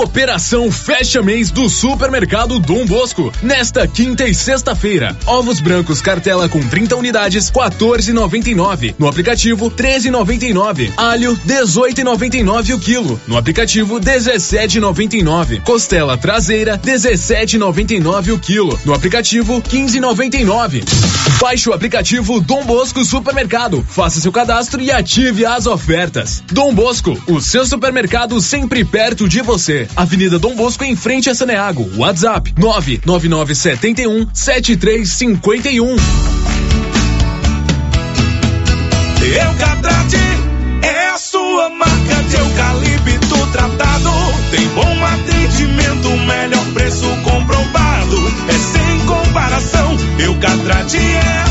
Operação 0.01 0.71
Fecha 0.71 1.21
Mês 1.21 1.51
do 1.51 1.69
Supermercado 1.69 2.59
Dom 2.59 2.87
Bosco. 2.87 3.31
Nesta 3.39 3.87
quinta 3.87 4.27
e 4.27 4.33
sexta-feira, 4.33 5.15
ovos 5.27 5.59
brancos 5.59 6.01
cartela 6.01 6.49
com 6.49 6.59
30 6.59 6.95
unidades, 6.95 7.51
14,99. 7.51 8.95
No 8.97 9.07
aplicativo, 9.07 9.69
13,99. 9.69 10.91
Alho, 10.97 11.37
18,99 11.47 12.73
o 12.73 12.79
quilo. 12.79 13.21
No 13.27 13.37
aplicativo, 13.37 13.99
17,99. 13.99 15.61
Costela 15.61 16.17
traseira, 16.17 16.79
17,99 16.79 18.33
o 18.33 18.39
quilo. 18.39 18.79
No 18.83 18.95
aplicativo, 18.95 19.61
15,99. 19.61 20.83
Baixe 21.39 21.69
o 21.69 21.73
aplicativo 21.73 22.41
Dom 22.41 22.65
Bosco 22.65 23.05
Supermercado. 23.05 23.85
Faça 23.87 24.19
seu 24.19 24.31
cadastro 24.31 24.81
e 24.81 24.91
ative 24.91 25.45
as 25.45 25.67
ofertas. 25.67 26.43
Dom 26.51 26.73
Bosco, 26.73 27.15
o 27.27 27.39
seu 27.39 27.67
supermercado 27.67 28.41
sempre 28.41 28.83
perto 28.83 29.29
de 29.29 29.41
você. 29.41 29.87
Avenida 29.95 30.39
Dom 30.39 30.55
Bosco, 30.55 30.83
em 30.83 30.95
frente 30.95 31.29
a 31.29 31.35
Saneago. 31.35 31.89
WhatsApp 31.97 32.53
99971 32.57 34.27
7351. 34.33 35.95
Eucatrate 39.23 40.17
é 40.81 41.09
a 41.09 41.17
sua 41.17 41.69
marca 41.69 42.23
de 42.27 42.35
eucalipto 42.35 43.47
tratado. 43.51 44.09
Tem 44.49 44.67
bom 44.69 45.05
atendimento, 45.05 46.09
melhor 46.25 46.65
preço 46.73 47.05
comprovado. 47.23 48.17
É 48.47 48.53
sem 48.53 49.05
comparação. 49.05 49.97
Eucatrate 50.19 50.97
é 50.97 51.43
a 51.45 51.50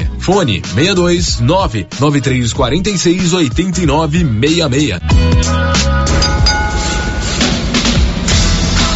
Fone 0.17 0.61
62 0.75 1.41
99346 1.41 3.33
8966. 3.33 6.30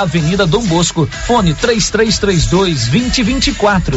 Avenida 0.00 0.44
Dom 0.44 0.66
Bosco, 0.66 1.08
fone 1.26 1.54
3332 1.54 2.86
2024. 2.86 3.96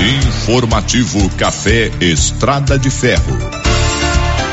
Informativo 0.00 1.30
Café 1.36 1.92
Estrada 2.00 2.76
de 2.76 2.90
Ferro. 2.90 3.61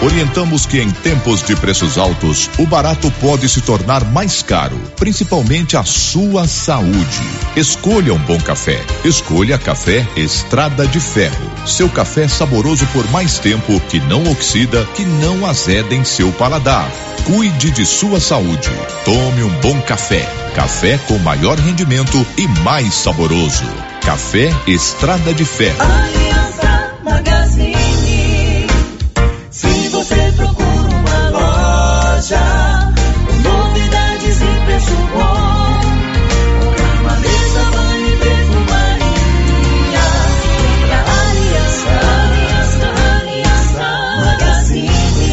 Orientamos 0.02 0.66
que 0.66 0.80
em 0.80 0.90
tempos 0.90 1.44
de 1.44 1.58
preços 1.58 1.98
altos, 1.98 2.50
o 2.58 2.66
barato 2.66 3.12
pode 3.20 3.50
se 3.50 3.60
tornar 3.60 4.06
mais 4.06 4.42
caro, 4.42 4.80
principalmente 4.96 5.76
a 5.76 5.84
sua 5.84 6.48
saúde. 6.48 7.22
Escolha 7.54 8.14
um 8.14 8.20
bom 8.20 8.40
café. 8.40 8.82
Escolha 9.04 9.58
Café 9.58 10.08
Estrada 10.16 10.88
de 10.88 11.02
Ferro. 11.02 11.52
Seu 11.66 11.90
café 11.90 12.30
saboroso 12.30 12.86
por 12.94 13.10
mais 13.12 13.40
tempo, 13.40 13.78
que 13.90 14.00
não 14.00 14.24
oxida, 14.32 14.86
que 14.96 15.04
não 15.04 15.46
azeda 15.46 15.94
em 15.94 16.06
seu 16.06 16.32
paladar. 16.32 16.90
Cuide 17.26 17.70
de 17.70 17.86
sua 17.86 18.22
saúde. 18.22 18.72
Tome 19.04 19.44
um 19.44 19.50
bom 19.60 19.82
café. 19.82 20.26
Café 20.56 20.98
com 21.10 21.18
maior 21.18 21.60
rendimento 21.60 22.26
e 22.38 22.48
mais 22.64 22.94
saboroso. 22.94 23.66
Café 24.06 24.50
Estrada 24.66 25.34
de 25.34 25.44
Ferro. 25.44 25.82
Aliança 25.82 26.94
Magazine 27.04 28.29
você 30.10 30.32
procura 30.36 30.90
uma 30.90 31.30
loja. 31.30 32.42
Novidades 33.44 34.42
e 34.42 34.66
preço 34.66 34.96
bom. 35.14 35.80
Mesa, 37.22 37.64
banho 37.72 38.08
e 38.08 38.18
perfumaria. 38.18 39.10
Vem 40.58 40.94
Aliança, 41.20 41.92
Aliança, 42.24 42.88
Aliança 43.22 43.88
Magazine. 44.26 45.30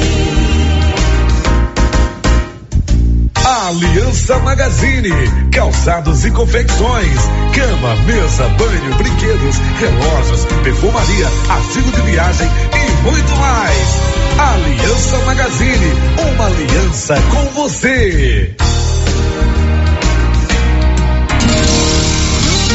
Aliança 3.44 4.38
Magazine. 4.40 5.50
Calçados 5.52 6.24
e 6.24 6.30
confecções. 6.30 7.18
Cama, 7.54 7.96
mesa, 8.04 8.48
banho, 8.48 8.94
brinquedos, 8.96 9.56
relógios, 9.80 10.44
perfumaria, 10.62 11.28
artigo 11.48 11.90
de 11.92 12.00
viagem 12.02 12.48
e 12.74 13.02
muito 13.02 13.36
mais. 13.36 14.15
Aliança 14.38 15.18
Magazine, 15.24 15.92
uma 16.34 16.46
aliança 16.46 17.14
com 17.30 17.44
você. 17.52 18.54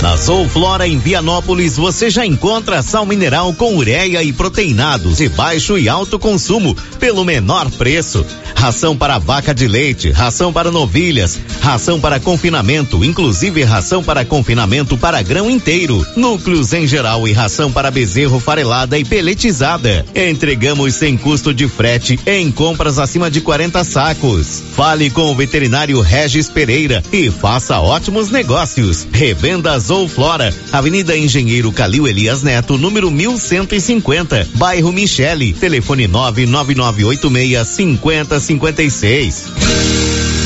Na 0.02 0.18
Soulflora 0.18 0.88
em 0.88 0.98
Vianópolis 0.98 1.78
você 1.78 2.10
já 2.10 2.26
encontra 2.26 2.82
sal 2.82 3.06
mineral 3.06 3.54
com 3.54 3.78
ureia 3.78 4.24
e 4.24 4.34
proteinados 4.34 5.18
de 5.18 5.30
baixo 5.30 5.78
e 5.78 5.88
alto 5.88 6.18
consumo 6.18 6.76
pelo 7.00 7.24
menor 7.24 7.70
preço. 7.70 8.26
Ração 8.56 8.98
para 8.98 9.20
vaca 9.20 9.54
de 9.54 9.68
leite, 9.68 10.10
ração 10.12 10.52
para 10.52 10.72
novilhas, 10.72 11.40
ração 11.62 12.00
para 12.00 12.20
confinamento, 12.20 13.04
inclusive 13.06 13.64
ração 13.64 14.04
para 14.04 14.26
confinamento 14.26 14.98
para 14.98 15.22
grão 15.22 15.50
inteiro, 15.50 16.06
núcleos 16.16 16.74
em 16.74 16.88
geral 16.88 17.28
e 17.28 17.32
ração 17.32 17.72
para 17.72 17.92
bezerro 17.92 18.40
farelada 18.40 18.98
e 18.98 19.06
peletizada. 19.06 20.04
Entregamos 20.16 20.96
sem 20.96 21.16
custo 21.16 21.54
de 21.54 21.68
frete 21.68 22.20
em 22.26 22.52
compras 22.52 22.98
acima 22.98 23.30
de 23.30 23.40
40 23.42 23.84
sacos. 23.84 24.64
Fale 24.76 25.12
com 25.12 25.32
o 25.32 25.36
veterinário 25.36 26.02
Regis 26.02 26.50
Pereira 26.50 27.04
e 27.12 27.30
faça 27.30 27.80
ótimos 27.80 28.32
negócios. 28.32 29.08
Revendas 29.12 29.91
ou 29.92 30.08
Flora, 30.08 30.54
Avenida 30.72 31.18
Engenheiro 31.18 31.72
Calil 31.72 32.08
Elias 32.08 32.44
Neto, 32.44 32.78
número 32.78 33.12
1150, 33.12 34.48
bairro 34.56 34.92
Michele, 34.92 35.54
telefone 35.54 36.08
99986 36.08 37.68
5056. 37.68 40.21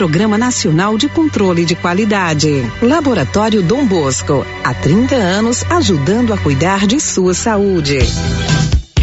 Programa 0.00 0.38
Nacional 0.38 0.96
de 0.96 1.10
Controle 1.10 1.66
de 1.66 1.74
Qualidade. 1.74 2.64
Laboratório 2.80 3.62
Dom 3.62 3.84
Bosco, 3.84 4.46
há 4.64 4.72
30 4.72 5.14
anos 5.14 5.62
ajudando 5.70 6.32
a 6.32 6.38
cuidar 6.38 6.86
de 6.86 6.98
sua 6.98 7.34
saúde. 7.34 7.98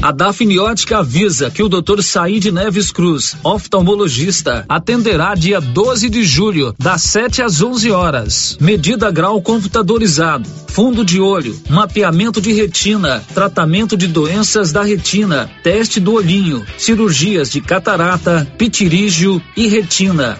A 0.01 0.11
Dafniótica 0.11 0.97
avisa 0.97 1.51
que 1.51 1.61
o 1.61 1.69
Dr. 1.69 2.01
Said 2.01 2.45
Neves 2.45 2.89
Cruz, 2.89 3.35
oftalmologista, 3.43 4.65
atenderá 4.67 5.35
dia 5.35 5.61
12 5.61 6.09
de 6.09 6.23
julho, 6.23 6.73
das 6.79 7.03
7 7.03 7.43
às 7.43 7.61
11 7.61 7.91
horas. 7.91 8.57
Medida 8.59 9.11
grau 9.11 9.39
computadorizado, 9.39 10.49
fundo 10.69 11.05
de 11.05 11.21
olho, 11.21 11.55
mapeamento 11.69 12.41
de 12.41 12.53
retina, 12.53 13.23
tratamento 13.35 13.95
de 13.95 14.07
doenças 14.07 14.71
da 14.71 14.81
retina, 14.81 15.47
teste 15.61 15.99
do 15.99 16.13
olhinho, 16.13 16.65
cirurgias 16.75 17.51
de 17.51 17.61
catarata, 17.61 18.51
pitirígio 18.57 19.39
e 19.55 19.67
retina. 19.67 20.39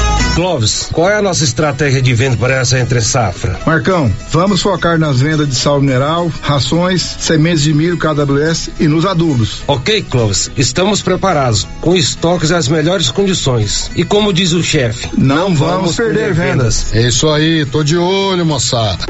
Clóvis, 0.35 0.87
qual 0.93 1.09
é 1.09 1.17
a 1.17 1.21
nossa 1.21 1.43
estratégia 1.43 2.01
de 2.01 2.13
venda 2.13 2.37
para 2.37 2.55
essa 2.55 2.79
entre 2.79 3.01
safra? 3.01 3.59
Marcão, 3.65 4.11
vamos 4.29 4.61
focar 4.61 4.97
nas 4.97 5.19
vendas 5.19 5.47
de 5.47 5.55
sal 5.55 5.81
mineral, 5.81 6.31
rações, 6.41 7.01
sementes 7.19 7.63
de 7.63 7.73
milho 7.73 7.97
KWS 7.97 8.69
e 8.79 8.87
nos 8.87 9.05
adubos. 9.05 9.61
Ok, 9.67 10.03
Clóvis, 10.03 10.49
estamos 10.55 11.01
preparados, 11.01 11.67
com 11.81 11.95
estoques 11.95 12.51
às 12.51 12.69
melhores 12.69 13.11
condições. 13.11 13.91
E 13.93 14.05
como 14.05 14.31
diz 14.31 14.53
o 14.53 14.63
chefe, 14.63 15.09
não, 15.17 15.49
não, 15.49 15.55
vamos, 15.55 15.57
vamos 15.57 15.95
perder, 15.97 16.13
perder 16.13 16.33
vendas. 16.33 16.83
vendas. 16.83 16.95
É 16.95 17.07
isso 17.09 17.29
aí, 17.29 17.65
tô 17.65 17.83
de 17.83 17.97
olho, 17.97 18.45
moçada. 18.45 19.05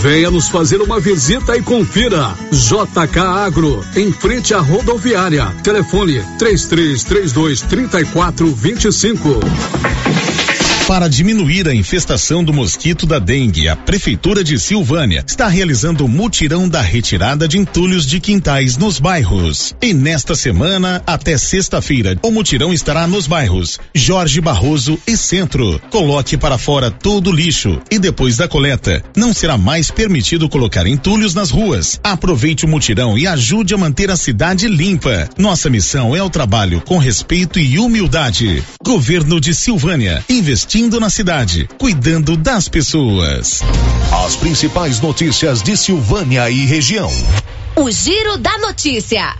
Venha 0.00 0.30
nos 0.30 0.48
fazer 0.48 0.80
uma 0.80 1.00
visita 1.00 1.56
e 1.56 1.62
confira. 1.62 2.32
JK 2.52 3.18
Agro, 3.18 3.84
em 3.96 4.12
frente 4.12 4.54
à 4.54 4.60
rodoviária. 4.60 5.46
Telefone 5.64 6.22
3332 6.38 7.62
3425. 7.62 9.40
Para 10.88 11.06
diminuir 11.06 11.68
a 11.68 11.74
infestação 11.74 12.42
do 12.42 12.50
mosquito 12.50 13.04
da 13.04 13.18
dengue, 13.18 13.68
a 13.68 13.76
Prefeitura 13.76 14.42
de 14.42 14.58
Silvânia 14.58 15.22
está 15.28 15.46
realizando 15.46 16.06
o 16.06 16.08
mutirão 16.08 16.66
da 16.66 16.80
retirada 16.80 17.46
de 17.46 17.58
entulhos 17.58 18.06
de 18.06 18.18
quintais 18.18 18.78
nos 18.78 18.98
bairros. 18.98 19.74
E 19.82 19.92
nesta 19.92 20.34
semana, 20.34 21.02
até 21.06 21.36
sexta-feira, 21.36 22.16
o 22.22 22.30
mutirão 22.30 22.72
estará 22.72 23.06
nos 23.06 23.26
bairros 23.26 23.78
Jorge 23.94 24.40
Barroso 24.40 24.98
e 25.06 25.14
Centro. 25.14 25.78
Coloque 25.90 26.38
para 26.38 26.56
fora 26.56 26.90
todo 26.90 27.28
o 27.28 27.34
lixo 27.34 27.78
e 27.90 27.98
depois 27.98 28.38
da 28.38 28.48
coleta, 28.48 29.04
não 29.14 29.34
será 29.34 29.58
mais 29.58 29.90
permitido 29.90 30.48
colocar 30.48 30.86
entulhos 30.86 31.34
nas 31.34 31.50
ruas. 31.50 32.00
Aproveite 32.02 32.64
o 32.64 32.68
mutirão 32.68 33.18
e 33.18 33.26
ajude 33.26 33.74
a 33.74 33.76
manter 33.76 34.10
a 34.10 34.16
cidade 34.16 34.66
limpa. 34.66 35.28
Nossa 35.36 35.68
missão 35.68 36.16
é 36.16 36.22
o 36.22 36.30
trabalho 36.30 36.80
com 36.80 36.96
respeito 36.96 37.58
e 37.60 37.78
humildade. 37.78 38.64
Governo 38.82 39.38
de 39.38 39.54
Silvânia, 39.54 40.24
investindo 40.78 41.00
na 41.00 41.10
cidade, 41.10 41.68
cuidando 41.76 42.36
das 42.36 42.68
pessoas. 42.68 43.62
As 44.24 44.36
principais 44.36 45.00
notícias 45.00 45.60
de 45.60 45.76
Silvânia 45.76 46.48
e 46.48 46.64
região. 46.66 47.10
O 47.74 47.90
Giro 47.90 48.38
da 48.38 48.56
Notícia. 48.58 49.34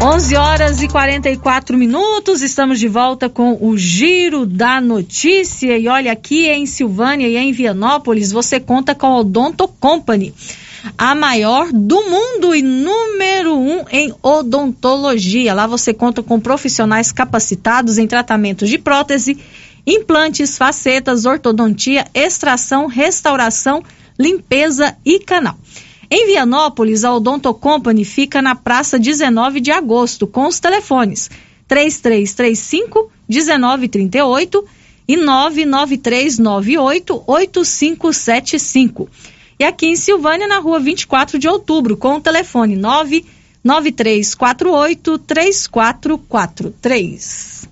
11 0.00 0.36
horas 0.36 0.82
e 0.82 0.88
44 0.88 1.76
minutos, 1.76 2.40
estamos 2.40 2.80
de 2.80 2.88
volta 2.88 3.28
com 3.28 3.58
o 3.60 3.76
Giro 3.76 4.46
da 4.46 4.80
Notícia. 4.80 5.76
E 5.76 5.88
olha, 5.88 6.12
aqui 6.12 6.46
em 6.46 6.64
Silvânia 6.64 7.28
e 7.28 7.36
em 7.36 7.52
Vianópolis, 7.52 8.32
você 8.32 8.58
conta 8.58 8.94
com 8.94 9.08
a 9.08 9.18
Odonto 9.18 9.68
Company 9.68 10.32
a 10.96 11.14
maior 11.14 11.70
do 11.72 12.02
mundo 12.02 12.54
e 12.54 12.62
número 12.62 13.56
um 13.56 13.84
em 13.90 14.14
odontologia. 14.22 15.52
Lá 15.52 15.66
você 15.66 15.92
conta 15.92 16.22
com 16.22 16.40
profissionais 16.40 17.12
capacitados 17.12 17.98
em 17.98 18.06
tratamentos 18.06 18.68
de 18.68 18.78
prótese, 18.78 19.38
implantes, 19.86 20.56
facetas, 20.56 21.24
ortodontia, 21.24 22.06
extração, 22.14 22.86
restauração, 22.86 23.82
limpeza 24.18 24.96
e 25.04 25.20
canal. 25.20 25.56
Em 26.10 26.26
Vianópolis, 26.26 27.04
a 27.04 27.14
Odonto 27.14 27.52
Company 27.52 28.04
fica 28.04 28.40
na 28.40 28.54
praça 28.54 28.98
19 28.98 29.60
de 29.60 29.70
agosto, 29.70 30.26
com 30.26 30.46
os 30.46 30.58
telefones 30.58 31.30
3335 31.66 33.12
1938 33.28 34.64
e 35.06 35.16
99398 35.16 37.24
8575. 37.26 39.08
E 39.58 39.64
aqui 39.64 39.86
em 39.86 39.96
Silvânia, 39.96 40.46
na 40.46 40.58
rua 40.58 40.78
24 40.78 41.38
de 41.38 41.48
outubro, 41.48 41.96
com 41.96 42.16
o 42.16 42.20
telefone 42.20 42.76
99348 42.76 45.18
3443. 45.18 47.66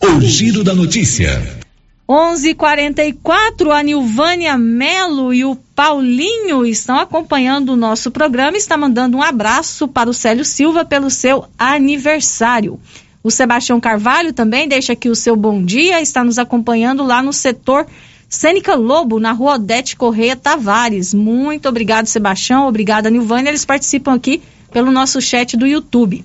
O 0.00 0.20
Giro 0.20 0.62
da 0.62 0.74
Notícia. 0.74 1.64
11:44 2.08 3.72
a 3.72 3.82
Nilvânia 3.82 4.56
Melo 4.58 5.32
e 5.32 5.44
o 5.44 5.56
Paulinho 5.74 6.66
estão 6.66 6.98
acompanhando 6.98 7.70
o 7.70 7.76
nosso 7.76 8.10
programa. 8.10 8.58
Está 8.58 8.76
mandando 8.76 9.16
um 9.16 9.22
abraço 9.22 9.88
para 9.88 10.10
o 10.10 10.14
Célio 10.14 10.44
Silva 10.44 10.84
pelo 10.84 11.10
seu 11.10 11.46
aniversário. 11.58 12.78
O 13.22 13.30
Sebastião 13.30 13.80
Carvalho 13.80 14.34
também 14.34 14.68
deixa 14.68 14.92
aqui 14.92 15.08
o 15.08 15.16
seu 15.16 15.34
bom 15.34 15.64
dia, 15.64 16.02
está 16.02 16.22
nos 16.22 16.38
acompanhando 16.38 17.02
lá 17.02 17.22
no 17.22 17.32
setor 17.32 17.86
Sênica 18.34 18.74
Lobo, 18.74 19.20
na 19.20 19.32
rua 19.32 19.54
Odete 19.54 19.96
Correia 19.96 20.34
Tavares. 20.34 21.14
Muito 21.14 21.68
obrigado, 21.68 22.06
Sebastião. 22.06 22.66
Obrigada, 22.66 23.08
Nilvânia. 23.08 23.50
Eles 23.50 23.64
participam 23.64 24.12
aqui 24.12 24.42
pelo 24.72 24.90
nosso 24.90 25.20
chat 25.20 25.56
do 25.56 25.66
YouTube. 25.66 26.24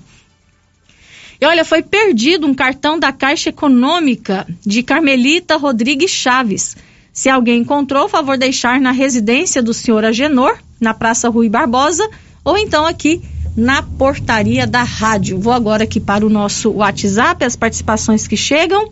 E 1.40 1.46
olha, 1.46 1.64
foi 1.64 1.82
perdido 1.82 2.46
um 2.46 2.52
cartão 2.52 2.98
da 2.98 3.12
Caixa 3.12 3.50
Econômica 3.50 4.46
de 4.66 4.82
Carmelita 4.82 5.56
Rodrigues 5.56 6.10
Chaves. 6.10 6.76
Se 7.12 7.28
alguém 7.30 7.60
encontrou, 7.60 8.08
favor 8.08 8.36
deixar 8.36 8.80
na 8.80 8.90
residência 8.90 9.62
do 9.62 9.72
senhor 9.72 10.04
Agenor, 10.04 10.58
na 10.80 10.92
Praça 10.92 11.28
Rui 11.28 11.48
Barbosa, 11.48 12.06
ou 12.44 12.58
então 12.58 12.84
aqui 12.84 13.22
na 13.56 13.82
portaria 13.82 14.66
da 14.66 14.82
rádio. 14.82 15.38
Vou 15.38 15.52
agora 15.52 15.84
aqui 15.84 16.00
para 16.00 16.26
o 16.26 16.30
nosso 16.30 16.70
WhatsApp, 16.70 17.44
as 17.44 17.54
participações 17.56 18.26
que 18.26 18.36
chegam. 18.36 18.90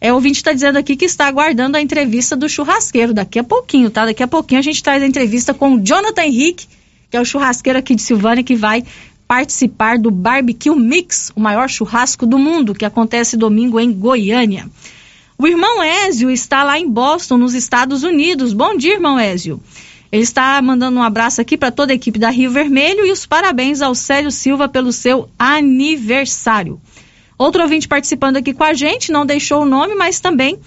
É, 0.00 0.12
o 0.12 0.16
ouvinte 0.16 0.38
está 0.38 0.52
dizendo 0.52 0.76
aqui 0.76 0.96
que 0.96 1.04
está 1.04 1.26
aguardando 1.26 1.76
a 1.76 1.80
entrevista 1.80 2.36
do 2.36 2.48
churrasqueiro. 2.48 3.14
Daqui 3.14 3.38
a 3.38 3.44
pouquinho, 3.44 3.90
tá? 3.90 4.04
Daqui 4.04 4.22
a 4.22 4.28
pouquinho 4.28 4.58
a 4.58 4.62
gente 4.62 4.82
traz 4.82 5.02
a 5.02 5.06
entrevista 5.06 5.54
com 5.54 5.74
o 5.74 5.80
Jonathan 5.84 6.24
Henrique, 6.24 6.66
que 7.10 7.16
é 7.16 7.20
o 7.20 7.24
churrasqueiro 7.24 7.78
aqui 7.78 7.94
de 7.94 8.02
Silvânia, 8.02 8.44
que 8.44 8.54
vai 8.54 8.84
participar 9.26 9.98
do 9.98 10.10
Barbecue 10.10 10.74
Mix, 10.74 11.32
o 11.34 11.40
maior 11.40 11.68
churrasco 11.68 12.26
do 12.26 12.38
mundo, 12.38 12.74
que 12.74 12.84
acontece 12.84 13.36
domingo 13.36 13.80
em 13.80 13.92
Goiânia. 13.92 14.68
O 15.38 15.46
irmão 15.46 15.82
Ézio 15.82 16.30
está 16.30 16.62
lá 16.62 16.78
em 16.78 16.88
Boston, 16.88 17.36
nos 17.36 17.54
Estados 17.54 18.02
Unidos. 18.02 18.52
Bom 18.52 18.76
dia, 18.76 18.94
irmão 18.94 19.18
Ézio. 19.18 19.60
Ele 20.10 20.22
está 20.22 20.62
mandando 20.62 20.98
um 20.98 21.02
abraço 21.02 21.40
aqui 21.40 21.56
para 21.56 21.70
toda 21.70 21.92
a 21.92 21.94
equipe 21.94 22.18
da 22.18 22.30
Rio 22.30 22.50
Vermelho 22.50 23.04
e 23.04 23.12
os 23.12 23.26
parabéns 23.26 23.82
ao 23.82 23.94
Célio 23.94 24.30
Silva 24.30 24.68
pelo 24.68 24.92
seu 24.92 25.28
aniversário. 25.38 26.80
Outro 27.38 27.62
ouvinte 27.62 27.86
participando 27.86 28.38
aqui 28.38 28.54
com 28.54 28.64
a 28.64 28.72
gente, 28.72 29.12
não 29.12 29.26
deixou 29.26 29.62
o 29.62 29.66
nome, 29.66 29.94
mas 29.94 30.20
também 30.20 30.58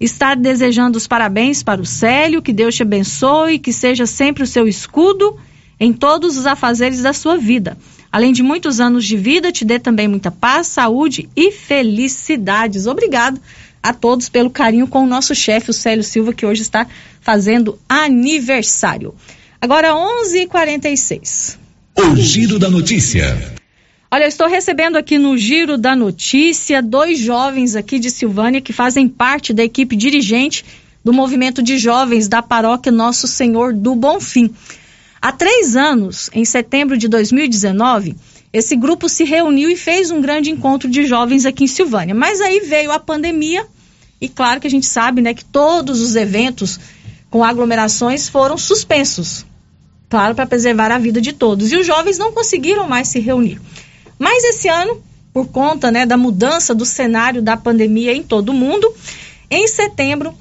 está 0.00 0.34
desejando 0.34 0.98
os 0.98 1.06
parabéns 1.06 1.62
para 1.62 1.80
o 1.80 1.86
Célio, 1.86 2.42
que 2.42 2.52
Deus 2.52 2.74
te 2.74 2.82
abençoe, 2.82 3.58
que 3.58 3.72
seja 3.72 4.06
sempre 4.06 4.42
o 4.42 4.46
seu 4.46 4.66
escudo 4.66 5.38
em 5.78 5.92
todos 5.92 6.36
os 6.36 6.46
afazeres 6.46 7.02
da 7.02 7.12
sua 7.12 7.36
vida. 7.36 7.76
Além 8.10 8.32
de 8.32 8.42
muitos 8.42 8.80
anos 8.80 9.04
de 9.04 9.16
vida, 9.16 9.52
te 9.52 9.64
dê 9.64 9.78
também 9.78 10.08
muita 10.08 10.30
paz, 10.30 10.68
saúde 10.68 11.28
e 11.36 11.52
felicidades. 11.52 12.86
Obrigado 12.86 13.40
a 13.82 13.92
todos 13.92 14.28
pelo 14.28 14.50
carinho 14.50 14.88
com 14.88 15.04
o 15.04 15.06
nosso 15.06 15.34
chefe, 15.34 15.70
o 15.70 15.74
Célio 15.74 16.02
Silva, 16.02 16.32
que 16.32 16.46
hoje 16.46 16.62
está 16.62 16.86
fazendo 17.20 17.78
aniversário. 17.88 19.14
Agora 19.60 19.94
11:46. 19.94 21.58
O 21.96 22.16
Giro 22.16 22.58
da 22.58 22.70
Notícia. 22.70 23.56
Olha, 24.08 24.22
eu 24.22 24.28
estou 24.28 24.46
recebendo 24.46 24.96
aqui 24.96 25.18
no 25.18 25.36
Giro 25.36 25.76
da 25.76 25.96
Notícia 25.96 26.80
dois 26.80 27.18
jovens 27.18 27.74
aqui 27.74 27.98
de 27.98 28.08
Silvânia 28.08 28.60
que 28.60 28.72
fazem 28.72 29.08
parte 29.08 29.52
da 29.52 29.64
equipe 29.64 29.96
dirigente 29.96 30.64
do 31.04 31.12
movimento 31.12 31.60
de 31.60 31.76
jovens 31.76 32.28
da 32.28 32.40
paróquia 32.40 32.92
Nosso 32.92 33.26
Senhor 33.26 33.74
do 33.74 33.96
Bonfim. 33.96 34.54
Há 35.20 35.32
três 35.32 35.74
anos, 35.74 36.30
em 36.32 36.44
setembro 36.44 36.96
de 36.96 37.08
2019, 37.08 38.14
esse 38.52 38.76
grupo 38.76 39.08
se 39.08 39.24
reuniu 39.24 39.68
e 39.68 39.76
fez 39.76 40.12
um 40.12 40.20
grande 40.20 40.50
encontro 40.50 40.88
de 40.88 41.04
jovens 41.04 41.44
aqui 41.44 41.64
em 41.64 41.68
Silvânia. 41.68 42.14
Mas 42.14 42.40
aí 42.40 42.60
veio 42.60 42.92
a 42.92 43.00
pandemia 43.00 43.66
e 44.20 44.28
claro 44.28 44.60
que 44.60 44.68
a 44.68 44.70
gente 44.70 44.86
sabe, 44.86 45.20
né, 45.20 45.34
que 45.34 45.44
todos 45.44 46.00
os 46.00 46.14
eventos 46.14 46.78
com 47.28 47.42
aglomerações 47.42 48.28
foram 48.28 48.56
suspensos. 48.56 49.44
Claro, 50.08 50.36
para 50.36 50.46
preservar 50.46 50.92
a 50.92 50.98
vida 50.98 51.20
de 51.20 51.32
todos. 51.32 51.72
E 51.72 51.76
os 51.76 51.84
jovens 51.84 52.18
não 52.18 52.30
conseguiram 52.30 52.88
mais 52.88 53.08
se 53.08 53.18
reunir. 53.18 53.60
Mas 54.18 54.44
esse 54.44 54.68
ano, 54.68 55.02
por 55.32 55.48
conta, 55.48 55.90
né, 55.90 56.06
da 56.06 56.16
mudança 56.16 56.74
do 56.74 56.84
cenário 56.84 57.42
da 57.42 57.56
pandemia 57.56 58.14
em 58.14 58.22
todo 58.22 58.50
o 58.50 58.54
mundo, 58.54 58.92
em 59.50 59.66
setembro, 59.68 60.34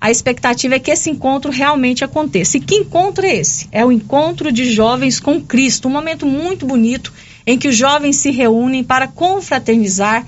a 0.00 0.10
expectativa 0.10 0.76
é 0.76 0.78
que 0.78 0.90
esse 0.90 1.10
encontro 1.10 1.50
realmente 1.50 2.04
aconteça. 2.04 2.56
E 2.56 2.60
que 2.60 2.76
encontro 2.76 3.26
é 3.26 3.36
esse? 3.36 3.68
É 3.72 3.84
o 3.84 3.90
encontro 3.90 4.52
de 4.52 4.72
jovens 4.72 5.18
com 5.18 5.40
Cristo, 5.40 5.88
um 5.88 5.92
momento 5.92 6.24
muito 6.24 6.64
bonito 6.64 7.12
em 7.46 7.58
que 7.58 7.68
os 7.68 7.76
jovens 7.76 8.16
se 8.16 8.30
reúnem 8.30 8.84
para 8.84 9.08
confraternizar, 9.08 10.26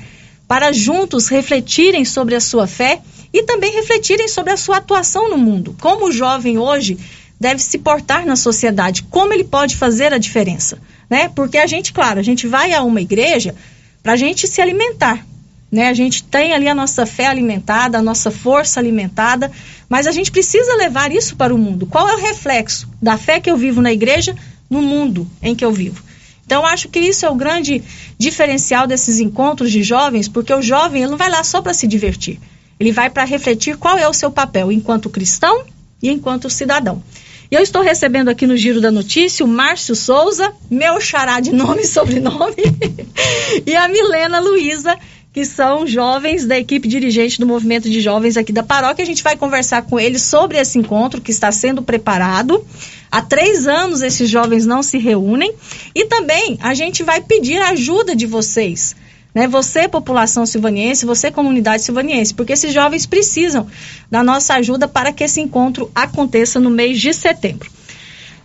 para 0.49 0.73
juntos 0.73 1.29
refletirem 1.29 2.05
sobre 2.05 2.35
a 2.35 2.41
sua 2.41 2.67
fé 2.67 3.01
e 3.33 3.45
também 3.45 3.73
refletirem 3.73 4.27
sobre 4.27 4.53
a 4.53 4.57
sua 4.57 4.79
atuação 4.79 5.31
no 5.31 5.39
mundo. 5.39 5.77
Como 5.81 6.07
o 6.07 6.13
jovem 6.13 6.59
hoje 6.59 6.99
deve 7.41 7.63
se 7.63 7.79
portar 7.79 8.27
na 8.27 8.37
sociedade, 8.37 9.03
como 9.05 9.33
ele 9.33 9.45
pode 9.45 9.75
fazer 9.75 10.13
a 10.13 10.19
diferença, 10.19 10.79
né? 11.09 11.31
Porque 11.35 11.57
a 11.57 11.67
gente, 11.67 11.91
claro, 11.91 12.21
a 12.21 12.23
gente 12.23 12.47
vai 12.47 12.75
a 12.75 12.83
uma 12.83 13.01
igreja 13.01 13.55
para 14.03 14.13
a 14.13 14.17
gente 14.17 14.47
se 14.47 14.61
alimentar, 14.61 15.27
né? 15.73 15.89
A 15.89 15.95
gente 15.95 16.23
tem 16.23 16.53
ali 16.53 16.69
a 16.69 16.75
nossa 16.75 17.07
fé 17.07 17.27
alimentada, 17.27 17.97
a 17.97 18.03
nossa 18.03 18.31
força 18.31 18.79
alimentada, 18.79 19.51
mas 19.89 20.07
a 20.07 20.13
gente 20.13 20.31
precisa 20.31 20.77
levar 20.77 21.11
isso 21.13 21.35
para 21.35 21.55
o 21.55 21.59
mundo. 21.59 21.87
Qual 21.87 22.07
é 22.07 22.15
o 22.15 22.21
reflexo 22.21 22.87
da 23.01 23.17
fé 23.17 23.41
que 23.41 23.51
eu 23.51 23.57
vivo 23.57 23.81
na 23.81 23.93
igreja 23.93 24.37
no 24.69 24.83
mundo 24.83 25.27
em 25.43 25.55
que 25.55 25.65
eu 25.65 25.73
vivo? 25.73 26.03
Então, 26.45 26.67
acho 26.67 26.89
que 26.89 26.99
isso 26.99 27.25
é 27.25 27.31
o 27.31 27.35
grande 27.37 27.83
diferencial 28.19 28.87
desses 28.87 29.21
encontros 29.21 29.71
de 29.71 29.85
jovens, 29.85 30.29
porque 30.29 30.53
o 30.53 30.61
jovem 30.61 31.03
ele 31.03 31.11
não 31.11 31.17
vai 31.17 31.31
lá 31.31 31.45
só 31.45 31.63
para 31.63 31.73
se 31.73 31.87
divertir. 31.87 32.41
Ele 32.79 32.91
vai 32.91 33.09
para 33.09 33.25
refletir 33.25 33.77
qual 33.77 33.97
é 33.97 34.09
o 34.09 34.13
seu 34.13 34.33
papel 34.33 34.73
enquanto 34.73 35.09
cristão 35.09 35.65
e 36.03 36.11
enquanto 36.11 36.51
cidadão. 36.51 37.03
E 37.51 37.57
eu 37.57 37.63
estou 37.63 37.83
recebendo 37.83 38.29
aqui 38.29 38.47
no 38.47 38.57
Giro 38.57 38.81
da 38.81 38.93
Notícia 38.93 39.45
o 39.45 39.49
Márcio 39.49 39.97
Souza, 39.97 40.53
meu 40.71 41.01
xará 41.01 41.41
de 41.41 41.53
nome 41.53 41.83
e 41.83 41.87
sobrenome, 41.87 42.63
e 43.67 43.75
a 43.75 43.89
Milena 43.89 44.39
Luiza, 44.39 44.97
que 45.33 45.45
são 45.45 45.85
jovens 45.85 46.47
da 46.47 46.57
equipe 46.57 46.87
dirigente 46.87 47.41
do 47.41 47.47
movimento 47.47 47.91
de 47.91 48.01
jovens 48.01 48.37
aqui 48.37 48.53
da 48.53 48.63
paróquia. 48.63 49.03
A 49.03 49.07
gente 49.07 49.25
vai 49.25 49.37
conversar 49.37 49.83
com 49.83 49.99
eles 49.99 50.23
sobre 50.23 50.59
esse 50.59 50.79
encontro 50.79 51.21
que 51.21 51.33
está 51.33 51.51
sendo 51.51 51.83
preparado. 51.83 52.65
Há 53.11 53.21
três 53.21 53.67
anos 53.67 54.01
esses 54.01 54.31
jovens 54.31 54.65
não 54.65 54.81
se 54.81 54.99
reúnem 54.99 55.53
e 55.93 56.05
também 56.05 56.57
a 56.63 56.73
gente 56.73 57.03
vai 57.03 57.21
pedir 57.21 57.61
a 57.61 57.71
ajuda 57.71 58.15
de 58.15 58.27
vocês. 58.27 58.95
Né? 59.35 59.47
Você, 59.47 59.89
população 59.89 60.45
silvaniense, 60.45 61.07
você, 61.07 61.31
comunidade 61.31 61.83
silvaniense, 61.83 62.35
porque 62.35 62.53
esses 62.53 62.73
jovens 62.73 63.07
precisam 63.07 63.67
da 64.11 64.23
nossa 64.23 64.55
ajuda 64.55 64.89
para 64.89 65.13
que 65.13 65.25
esse 65.25 65.41
encontro 65.41 65.91
aconteça 65.95 66.59
no 66.59 66.71
mês 66.71 67.01
de 67.01 67.13
setembro. 67.13 67.71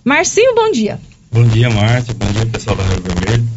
Marcinho, 0.04 0.54
bom 0.54 0.72
dia. 0.72 1.00
Bom 1.32 1.46
dia, 1.48 1.70
Márcia. 1.70 2.14
Bom 2.14 2.32
dia, 2.32 2.46
pessoal 2.46 2.76
da 2.76 2.84
Rio 2.84 3.02
Vermelho. 3.02 3.48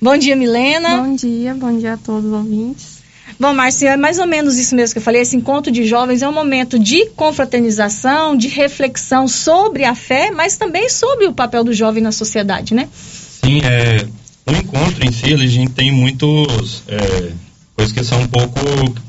Bom 0.00 0.16
dia, 0.16 0.34
Milena. 0.34 0.96
Bom 0.96 1.14
dia, 1.14 1.54
bom 1.54 1.78
dia 1.78 1.94
a 1.94 1.96
todos 1.96 2.24
os 2.24 2.32
ouvintes. 2.32 3.02
Bom, 3.38 3.54
Márcia, 3.54 3.90
é 3.90 3.96
mais 3.96 4.18
ou 4.18 4.26
menos 4.26 4.58
isso 4.58 4.74
mesmo 4.74 4.94
que 4.94 4.98
eu 4.98 5.02
falei. 5.02 5.22
Esse 5.22 5.36
encontro 5.36 5.72
de 5.72 5.84
jovens 5.84 6.22
é 6.22 6.28
um 6.28 6.32
momento 6.32 6.78
de 6.78 7.06
confraternização, 7.06 8.36
de 8.36 8.48
reflexão 8.48 9.26
sobre 9.26 9.84
a 9.84 9.94
fé, 9.94 10.30
mas 10.30 10.56
também 10.56 10.88
sobre 10.88 11.26
o 11.26 11.32
papel 11.32 11.64
do 11.64 11.72
jovem 11.72 12.02
na 12.02 12.12
sociedade, 12.12 12.74
né? 12.74 12.88
Sim, 12.92 13.60
é, 13.64 14.04
o 14.46 14.52
encontro 14.52 15.06
em 15.06 15.12
si, 15.12 15.32
a 15.32 15.36
gente 15.36 15.72
tem 15.72 15.92
muitos 15.92 16.82
é, 16.88 17.32
coisas 17.74 17.92
que 17.92 18.04
são 18.04 18.22
um 18.22 18.26
pouco. 18.26 18.60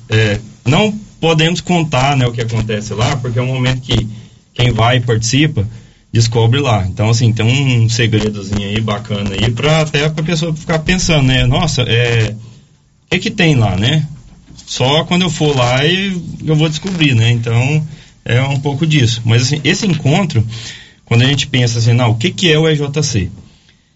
É, 0.09 0.39
não 0.65 0.91
podemos 1.19 1.61
contar 1.61 2.15
né, 2.15 2.25
o 2.27 2.31
que 2.31 2.41
acontece 2.41 2.93
lá, 2.93 3.15
porque 3.17 3.39
é 3.39 3.41
um 3.41 3.47
momento 3.47 3.81
que 3.81 4.07
quem 4.53 4.71
vai 4.71 4.97
e 4.97 5.01
participa 5.01 5.67
descobre 6.13 6.59
lá. 6.59 6.85
Então, 6.87 7.09
assim, 7.09 7.33
tem 7.33 7.43
um 7.43 7.89
segredozinho 7.89 8.69
aí 8.69 8.79
bacana 8.79 9.31
aí 9.31 9.49
para 9.49 9.81
até 9.81 10.05
a 10.05 10.11
pessoa 10.11 10.53
ficar 10.53 10.79
pensando, 10.79 11.23
né? 11.23 11.47
Nossa, 11.47 11.81
é. 11.81 12.35
O 13.05 13.09
que, 13.09 13.19
que 13.19 13.31
tem 13.31 13.55
lá, 13.55 13.75
né? 13.75 14.07
Só 14.67 15.03
quando 15.03 15.23
eu 15.23 15.29
for 15.29 15.55
lá 15.55 15.85
eu 15.85 16.55
vou 16.55 16.69
descobrir, 16.69 17.15
né? 17.15 17.31
Então, 17.31 17.85
é 18.23 18.41
um 18.43 18.59
pouco 18.59 18.85
disso. 18.85 19.21
Mas, 19.25 19.41
assim, 19.43 19.59
esse 19.63 19.87
encontro, 19.87 20.45
quando 21.03 21.23
a 21.23 21.25
gente 21.25 21.47
pensa 21.47 21.79
assim, 21.79 21.93
não, 21.93 22.11
o 22.11 22.15
que, 22.15 22.29
que 22.31 22.51
é 22.51 22.59
o 22.59 22.69
EJC? 22.69 23.29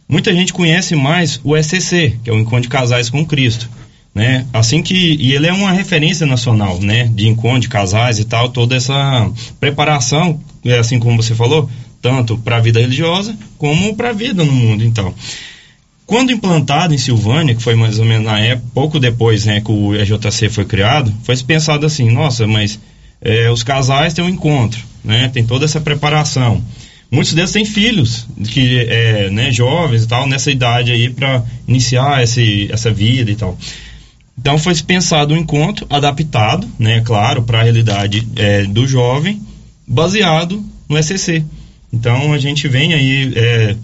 Muita 0.10 0.34
gente 0.34 0.54
conhece 0.54 0.96
mais 0.96 1.40
o 1.44 1.56
ECC, 1.56 2.18
que 2.24 2.30
é 2.30 2.34
o 2.34 2.40
Encontro 2.40 2.62
de 2.62 2.70
Casais 2.70 3.10
com 3.10 3.26
Cristo. 3.26 3.70
Né? 4.16 4.46
Assim 4.52 4.82
que 4.82 4.96
e 4.96 5.34
ele 5.34 5.48
é 5.48 5.54
uma 5.54 5.72
referência 5.72 6.26
nacional, 6.26 6.80
né, 6.80 7.04
de 7.14 7.28
encontro 7.28 7.60
de 7.60 7.70
casais 7.70 8.18
e 8.18 8.26
tal, 8.26 8.50
toda 8.50 8.76
essa 8.76 9.32
preparação, 9.60 10.40
é 10.66 10.80
assim 10.80 10.98
como 10.98 11.22
você 11.22 11.36
falou, 11.36 11.70
tanto 12.02 12.36
para 12.36 12.58
a 12.58 12.60
vida 12.60 12.80
religiosa 12.80 13.38
como 13.60 13.96
para 13.96 14.10
a 14.10 14.14
vida 14.14 14.44
no 14.44 14.52
mundo, 14.52 14.84
então. 14.84 15.14
Quando 16.08 16.32
implantado 16.32 16.96
em 16.96 16.98
Silvânia, 16.98 17.54
que 17.54 17.62
foi 17.62 17.76
mais 17.76 18.00
ou 18.00 18.06
menos 18.06 18.26
na 18.26 18.40
época, 18.40 18.70
pouco 18.74 19.00
depois 19.00 19.46
né, 19.46 19.62
que 19.62 19.72
o 19.72 19.94
EJC 19.94 20.50
foi 20.50 20.66
criado, 20.66 21.14
foi 21.22 21.38
pensado 21.44 21.86
assim, 21.86 22.10
nossa, 22.10 22.48
mas 22.48 22.80
é, 23.22 23.52
os 23.52 23.62
casais 23.62 24.16
têm 24.16 24.24
um 24.24 24.30
encontro, 24.30 24.82
né, 25.04 25.30
tem 25.32 25.46
toda 25.46 25.66
essa 25.66 25.80
preparação. 25.80 26.64
Muitos 27.10 27.34
deles 27.34 27.52
têm 27.52 27.64
filhos, 27.64 28.28
que 28.50 28.80
é, 28.80 29.30
né, 29.30 29.52
jovens 29.52 30.04
e 30.04 30.08
tal, 30.08 30.28
nessa 30.28 30.52
idade 30.52 30.92
aí 30.92 31.10
para 31.10 31.44
iniciar 31.68 32.22
esse, 32.22 32.70
essa 32.72 32.92
vida 32.92 33.32
e 33.32 33.36
tal. 33.36 33.58
Então 34.38 34.58
foi 34.58 34.76
pensado 34.76 35.34
um 35.34 35.38
encontro 35.38 35.88
adaptado, 35.90 36.68
né, 36.78 37.02
claro, 37.02 37.44
para 37.44 37.60
a 37.60 37.64
realidade 37.64 38.28
é, 38.36 38.64
do 38.64 38.86
jovem, 38.86 39.42
baseado 39.88 40.64
no 40.88 41.02
SCC. 41.02 41.44
Então 41.92 42.34
a 42.34 42.38
gente 42.38 42.68
vem 42.68 42.94
aí 42.94 43.34
é, 43.36 43.76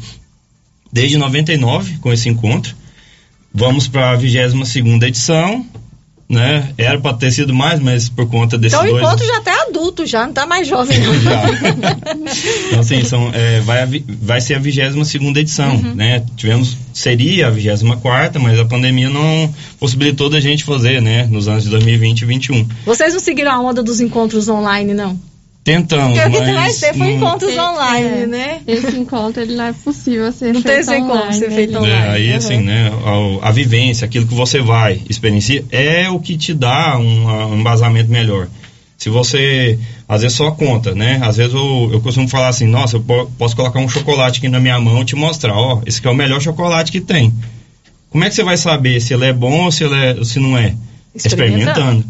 desde 0.91 1.17
99 1.17 1.97
com 1.99 2.11
esse 2.11 2.27
encontro. 2.27 2.75
Vamos 3.53 3.87
para 3.87 4.11
a 4.11 4.15
22 4.15 4.67
segunda 4.67 5.07
edição, 5.07 5.65
né? 6.29 6.73
Era 6.77 6.99
para 6.99 7.15
ter 7.15 7.31
sido 7.31 7.53
mais, 7.53 7.79
mas 7.79 8.09
por 8.09 8.27
conta 8.27 8.57
desses 8.57 8.77
então, 8.77 8.89
dois... 8.89 8.97
Então 8.97 9.11
o 9.11 9.13
encontro 9.13 9.27
já 9.27 9.41
tá 9.41 9.65
adulto, 9.67 10.05
já 10.05 10.25
não 10.25 10.33
tá 10.33 10.45
mais 10.45 10.67
jovem 10.67 10.97
não. 10.99 11.13
então 12.67 12.79
assim, 12.79 13.03
são, 13.03 13.29
é, 13.33 13.59
vai, 13.61 13.85
vai 14.07 14.41
ser 14.41 14.55
a 14.55 14.59
22 14.59 15.07
segunda 15.07 15.39
edição, 15.39 15.75
uhum. 15.75 15.95
né? 15.95 16.23
Tivemos, 16.35 16.77
seria 16.93 17.47
a 17.47 17.49
24 17.49 18.01
quarta, 18.01 18.39
mas 18.39 18.59
a 18.59 18.65
pandemia 18.65 19.09
não 19.09 19.53
possibilitou 19.79 20.29
da 20.29 20.39
gente 20.39 20.63
fazer, 20.63 21.01
né? 21.01 21.27
Nos 21.29 21.47
anos 21.47 21.63
de 21.63 21.69
2020 21.69 22.21
e 22.21 22.25
2021. 22.25 22.67
Vocês 22.85 23.13
não 23.13 23.19
seguiram 23.19 23.51
a 23.51 23.59
onda 23.59 23.83
dos 23.83 23.99
encontros 23.99 24.47
online, 24.47 24.93
não? 24.93 25.19
Tentamos, 25.63 26.19
Porque 26.19 26.39
mas... 26.39 26.41
o 26.41 26.45
que 26.45 26.51
vai 26.53 26.73
ter 26.73 26.97
foi 26.97 27.11
encontros 27.13 27.57
online, 27.57 28.07
é, 28.23 28.27
né? 28.27 28.61
Esse 28.67 28.97
encontro, 28.97 29.41
ele 29.41 29.55
não 29.55 29.63
é 29.65 29.71
possível 29.73 30.29
ser 30.33 30.47
não 30.53 30.61
feito 30.61 30.65
tem 30.65 30.79
esse 30.79 30.89
online. 30.91 31.07
encontro 31.07 31.33
ser 31.39 31.49
né, 31.49 31.55
feito 31.55 31.77
online. 31.77 31.95
É, 31.95 32.09
aí, 32.09 32.31
Uhum. 32.31 32.37
assim, 32.37 32.57
né, 32.57 32.91
a, 33.41 33.47
a 33.47 33.51
vivência, 33.51 34.03
aquilo 34.05 34.27
que 34.27 34.33
você 34.33 34.59
vai 34.59 35.01
experienciar, 35.09 35.63
é 35.71 36.09
o 36.09 36.19
que 36.19 36.35
te 36.37 36.53
dá 36.53 36.97
um, 36.97 37.27
um 37.53 37.59
embasamento 37.61 38.11
melhor. 38.11 38.49
Se 38.97 39.07
você, 39.09 39.79
às 40.07 40.21
vezes, 40.21 40.35
só 40.35 40.51
conta, 40.51 40.93
né? 40.93 41.19
Às 41.23 41.37
vezes 41.37 41.53
eu, 41.53 41.89
eu 41.93 42.01
costumo 42.01 42.27
falar 42.27 42.49
assim, 42.49 42.65
nossa, 42.67 42.97
eu 42.97 43.01
po- 43.01 43.31
posso 43.37 43.55
colocar 43.55 43.79
um 43.79 43.87
chocolate 43.87 44.39
aqui 44.39 44.49
na 44.49 44.59
minha 44.59 44.79
mão 44.81 45.01
e 45.01 45.05
te 45.05 45.15
mostrar, 45.15 45.53
ó, 45.55 45.81
esse 45.85 45.99
aqui 45.99 46.07
é 46.07 46.11
o 46.11 46.15
melhor 46.15 46.41
chocolate 46.41 46.91
que 46.91 46.99
tem. 47.01 47.33
Como 48.09 48.23
é 48.23 48.29
que 48.29 48.35
você 48.35 48.43
vai 48.43 48.57
saber 48.57 48.99
se 49.01 49.13
ele 49.13 49.25
é 49.25 49.33
bom 49.33 49.63
ou 49.63 49.71
se, 49.71 49.83
ele 49.85 49.95
é, 49.95 50.23
se 50.25 50.39
não 50.39 50.57
é? 50.57 50.75
Experimentando. 51.15 52.03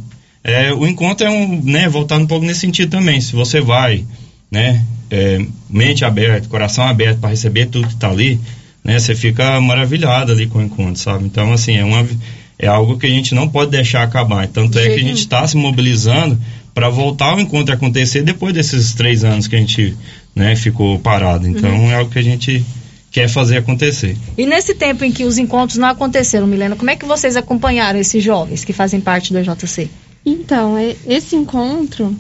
É, 0.44 0.74
o 0.74 0.86
encontro 0.86 1.26
é 1.26 1.30
um, 1.30 1.62
né, 1.64 1.88
voltando 1.88 2.24
um 2.24 2.28
pouco 2.28 2.46
nesse 2.46 2.62
sentido 2.62 2.90
também. 2.90 3.22
Se 3.22 3.34
você 3.34 3.62
vai, 3.62 4.06
né, 4.52 4.84
é, 5.10 5.46
mente 5.70 6.04
aberta, 6.04 6.48
coração 6.50 6.86
aberto 6.86 7.20
para 7.20 7.30
receber 7.30 7.68
tudo 7.68 7.88
que 7.88 7.94
está 7.94 8.10
ali, 8.10 8.40
né, 8.84 9.00
você 9.00 9.16
fica 9.16 9.60
maravilhado 9.62 10.32
ali 10.32 10.48
com 10.48 10.60
o 10.60 10.62
encontro, 10.62 10.98
sabe? 11.02 11.26
Então, 11.26 11.54
assim, 11.54 11.78
é 11.78 11.86
uma 11.86 12.06
é 12.60 12.68
algo 12.68 12.98
que 12.98 13.06
a 13.08 13.10
gente 13.10 13.34
não 13.34 13.48
pode 13.50 13.72
deixar 13.72 14.04
acabar. 14.04 14.48
Tanto 14.48 14.78
é 14.80 14.88
que 14.90 14.96
a 15.00 15.04
gente 15.04 15.20
está 15.20 15.46
se 15.48 15.58
mobilizando 15.58 16.40
para 16.74 16.88
voltar 16.90 17.36
o 17.36 17.40
encontro 17.40 17.74
a 17.74 17.78
acontecer 17.78 18.22
depois 18.22 18.54
desses 18.54 18.94
três 18.94 19.24
anos 19.24 19.48
que 19.48 19.56
a 19.56 19.60
gente, 19.60 19.96
né, 20.36 20.56
ficou 20.56 20.98
parado. 21.00 21.48
Então, 21.48 21.70
Uhum. 21.70 21.92
é 21.92 21.96
algo 21.96 22.12
que 22.12 22.20
a 22.20 22.24
gente 22.24 22.64
quer 23.12 23.28
fazer 23.28 23.58
acontecer. 23.58 24.18
E 24.38 24.46
nesse 24.46 24.74
tempo 24.74 25.04
em 25.04 25.12
que 25.12 25.24
os 25.24 25.38
encontros 25.38 25.78
não 25.78 25.88
aconteceram, 25.90 26.48
Milena, 26.48 26.76
como 26.76 26.90
é 26.90 26.96
que 26.96 27.06
vocês 27.06 27.36
acompanharam 27.36 28.00
esses 28.00 28.24
jovens 28.24 28.64
que 28.64 28.74
fazem 28.74 29.00
parte 29.00 29.34
do 29.34 29.40
EJC? 29.40 29.90
Então, 30.26 30.80
e- 30.80 30.98
esse 31.06 31.36
encontro, 31.36 32.16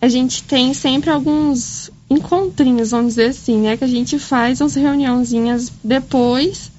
a 0.00 0.08
gente 0.08 0.42
tem 0.42 0.74
sempre 0.74 1.10
alguns 1.10 1.90
encontrinhos, 2.10 2.90
vamos 2.90 3.14
dizer 3.14 3.30
assim, 3.30 3.60
né? 3.60 3.76
Que 3.76 3.84
a 3.84 3.88
gente 3.88 4.18
faz 4.18 4.60
umas 4.60 4.74
reuniãozinhas 4.74 5.72
depois 5.82 6.70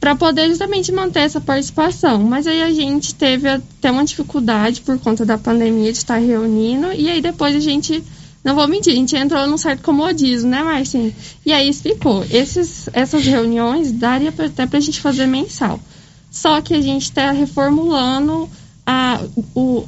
para 0.00 0.14
poder 0.14 0.48
justamente 0.48 0.92
manter 0.92 1.20
essa 1.20 1.40
participação. 1.40 2.22
Mas 2.22 2.46
aí 2.46 2.62
a 2.62 2.72
gente 2.72 3.14
teve 3.14 3.48
até 3.48 3.90
uma 3.90 4.04
dificuldade 4.04 4.80
por 4.82 4.98
conta 4.98 5.24
da 5.24 5.38
pandemia 5.38 5.90
de 5.92 5.98
estar 5.98 6.18
reunindo, 6.18 6.92
e 6.92 7.08
aí 7.08 7.22
depois 7.22 7.56
a 7.56 7.60
gente, 7.60 8.02
não 8.42 8.54
vou 8.54 8.68
mentir, 8.68 8.92
a 8.92 8.96
gente 8.96 9.16
entrou 9.16 9.46
num 9.46 9.56
certo 9.56 9.82
comodismo, 9.82 10.50
né, 10.50 10.62
Marcinho? 10.62 11.14
E 11.46 11.52
aí 11.52 11.68
explicou, 11.68 12.24
esses, 12.30 12.88
essas 12.92 13.24
reuniões 13.24 13.92
daria 13.92 14.28
até 14.36 14.66
pra 14.66 14.80
gente 14.80 15.00
fazer 15.00 15.26
mensal. 15.26 15.80
Só 16.30 16.60
que 16.60 16.74
a 16.74 16.82
gente 16.82 17.04
está 17.04 17.30
reformulando 17.30 18.50
a, 18.86 19.20
o, 19.54 19.86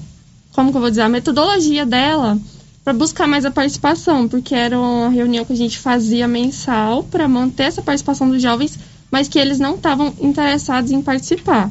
como 0.52 0.70
que 0.70 0.76
eu 0.76 0.80
vou 0.80 0.90
dizer, 0.90 1.02
a 1.02 1.08
metodologia 1.08 1.84
dela 1.84 2.38
para 2.82 2.92
buscar 2.92 3.26
mais 3.26 3.44
a 3.44 3.50
participação, 3.50 4.28
porque 4.28 4.54
era 4.54 4.78
uma 4.78 5.08
reunião 5.08 5.44
que 5.44 5.52
a 5.52 5.56
gente 5.56 5.78
fazia 5.78 6.28
mensal 6.28 7.02
para 7.02 7.26
manter 7.26 7.64
essa 7.64 7.82
participação 7.82 8.30
dos 8.30 8.40
jovens, 8.40 8.78
mas 9.10 9.26
que 9.26 9.38
eles 9.38 9.58
não 9.58 9.74
estavam 9.74 10.14
interessados 10.20 10.92
em 10.92 11.02
participar. 11.02 11.70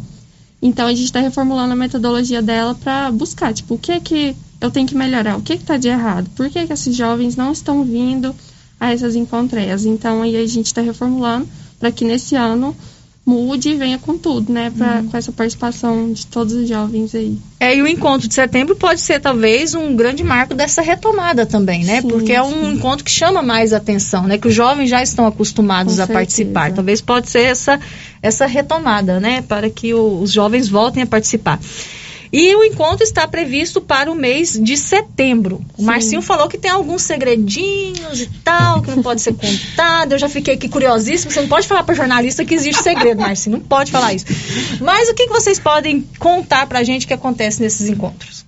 Então 0.62 0.88
a 0.88 0.92
gente 0.92 1.06
está 1.06 1.22
reformulando 1.22 1.74
a 1.74 1.76
metodologia 1.76 2.42
dela 2.42 2.76
para 2.76 3.12
buscar, 3.12 3.54
tipo, 3.54 3.76
o 3.76 3.78
que 3.78 3.94
é 3.94 4.00
que 4.00 4.36
eu 4.60 4.70
tenho 4.72 4.88
que 4.88 4.96
melhorar, 4.96 5.38
o 5.38 5.42
que 5.42 5.54
é 5.54 5.56
está 5.56 5.78
de 5.78 5.88
errado, 5.88 6.30
por 6.36 6.50
que, 6.50 6.66
que 6.66 6.74
esses 6.74 6.96
jovens 6.96 7.36
não 7.36 7.52
estão 7.52 7.84
vindo 7.84 8.36
a 8.80 8.92
essas 8.92 9.16
encontreias. 9.16 9.86
Então 9.86 10.22
aí 10.22 10.36
a 10.36 10.48
gente 10.48 10.68
está 10.68 10.82
reformulando 10.82 11.48
para 11.80 11.92
que 11.92 12.04
nesse 12.04 12.36
ano 12.36 12.76
mude 13.26 13.70
e 13.70 13.74
venha 13.74 13.98
com 13.98 14.16
tudo, 14.18 14.54
né, 14.54 14.72
pra, 14.78 15.02
com 15.10 15.18
essa 15.18 15.32
participação 15.32 16.14
de 16.14 16.28
todos 16.28 16.54
os 16.54 16.70
jovens 16.70 17.16
aí. 17.16 17.38
É, 17.60 17.76
e 17.76 17.82
o 17.82 17.88
encontro 17.88 18.28
de 18.28 18.34
setembro 18.36 18.76
pode 18.76 19.02
ser 19.02 19.20
talvez 19.20 19.74
um 19.74 19.96
grande 19.96 20.24
marco 20.24 20.54
dessa 20.54 20.82
retomada 20.82 21.44
também, 21.46 21.84
né? 21.84 22.02
Sim, 22.02 22.08
Porque 22.08 22.32
é 22.34 22.42
um 22.44 22.52
sim. 22.66 22.74
encontro 22.74 23.04
que 23.04 23.10
chama 23.10 23.42
mais 23.42 23.74
atenção, 23.74 24.28
né? 24.28 24.38
Que 24.38 24.48
os 24.48 24.54
jovens 24.54 24.90
já 24.90 25.02
estão 25.02 25.26
acostumados 25.26 25.96
Com 25.96 26.04
a 26.04 26.08
participar. 26.08 26.60
certeza. 26.62 26.76
Talvez 26.76 27.02
pode 27.02 27.30
ser 27.30 27.42
essa, 27.46 27.80
essa 28.22 28.46
retomada, 28.46 29.20
né? 29.20 29.42
Para 29.42 29.70
que 29.72 29.94
o- 29.94 30.20
os 30.22 30.32
jovens 30.32 30.70
voltem 30.70 31.02
a 31.02 31.08
participar. 31.08 31.60
E 32.38 32.54
o 32.54 32.66
encontro 32.66 33.02
está 33.02 33.26
previsto 33.26 33.80
para 33.80 34.12
o 34.12 34.14
mês 34.14 34.60
de 34.62 34.76
setembro. 34.76 35.64
O 35.78 35.80
Sim. 35.80 35.86
Marcinho 35.86 36.22
falou 36.22 36.50
que 36.50 36.58
tem 36.58 36.70
alguns 36.70 37.04
segredinhos 37.04 38.20
e 38.20 38.30
tal, 38.44 38.82
que 38.82 38.92
não 38.92 39.02
pode 39.02 39.22
ser 39.22 39.34
contado. 39.36 40.12
Eu 40.12 40.20
já 40.20 40.28
fiquei 40.28 40.56
aqui 40.56 40.68
curiosíssimo. 40.68 41.32
Você 41.32 41.40
não 41.40 41.48
pode 41.48 41.66
falar 41.66 41.84
para 41.84 41.96
jornalista 41.96 42.44
que 42.44 42.54
existe 42.54 42.84
segredo, 42.84 43.22
Marcinho. 43.22 43.56
Não 43.56 43.64
pode 43.64 43.90
falar 43.90 44.14
isso. 44.14 44.26
Mas 44.82 45.08
o 45.08 45.14
que, 45.14 45.28
que 45.28 45.32
vocês 45.32 45.58
podem 45.58 46.02
contar 46.20 46.68
para 46.68 46.80
a 46.80 46.84
gente 46.84 47.08
que 47.08 47.14
acontece 47.14 47.62
nesses 47.62 47.88
encontros? 47.88 48.44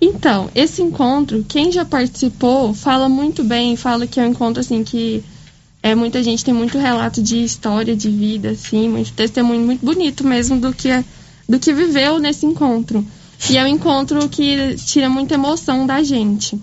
Então, 0.00 0.48
esse 0.54 0.80
encontro, 0.80 1.44
quem 1.48 1.72
já 1.72 1.84
participou, 1.84 2.72
fala 2.72 3.08
muito 3.08 3.42
bem, 3.42 3.74
fala 3.74 4.06
que 4.06 4.20
é 4.20 4.22
um 4.22 4.28
encontro 4.28 4.60
assim 4.60 4.84
que 4.84 5.24
é 5.82 5.92
muita 5.92 6.22
gente 6.22 6.44
tem 6.44 6.54
muito 6.54 6.78
relato 6.78 7.20
de 7.20 7.42
história 7.42 7.96
de 7.96 8.10
vida, 8.10 8.50
assim, 8.50 8.88
muito 8.88 9.12
testemunho 9.12 9.66
muito 9.66 9.84
bonito 9.84 10.24
mesmo 10.24 10.56
do 10.60 10.72
que 10.72 10.88
do 11.48 11.58
que 11.58 11.72
viveu 11.72 12.18
nesse 12.18 12.44
encontro. 12.46 13.04
E 13.48 13.56
é 13.56 13.64
um 13.64 13.68
encontro 13.68 14.28
que 14.28 14.74
tira 14.76 15.08
muita 15.08 15.34
emoção 15.34 15.86
da 15.86 16.02
gente. 16.02 16.60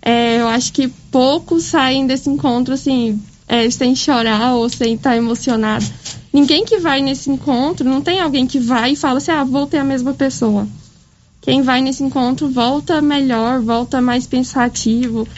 É, 0.00 0.40
eu 0.40 0.48
acho 0.48 0.72
que 0.72 0.88
poucos 0.88 1.64
saem 1.64 2.06
desse 2.06 2.30
encontro 2.30 2.74
assim, 2.74 3.20
é, 3.48 3.68
sem 3.70 3.94
chorar 3.94 4.54
ou 4.54 4.68
sem 4.68 4.94
estar 4.94 5.16
emocionado. 5.16 5.84
Ninguém 6.32 6.64
que 6.64 6.78
vai 6.78 7.00
nesse 7.00 7.30
encontro, 7.30 7.88
não 7.88 8.00
tem 8.00 8.20
alguém 8.20 8.46
que 8.46 8.60
vai 8.60 8.92
e 8.92 8.96
fala 8.96 9.18
assim, 9.18 9.32
ah, 9.32 9.44
voltei 9.44 9.80
a 9.80 9.84
mesma 9.84 10.14
pessoa 10.14 10.66
quem 11.46 11.62
vai 11.62 11.80
nesse 11.80 12.02
encontro 12.02 12.48
volta 12.48 13.00
melhor, 13.00 13.60
volta 13.60 14.00
mais 14.00 14.26
pensativo, 14.26 15.28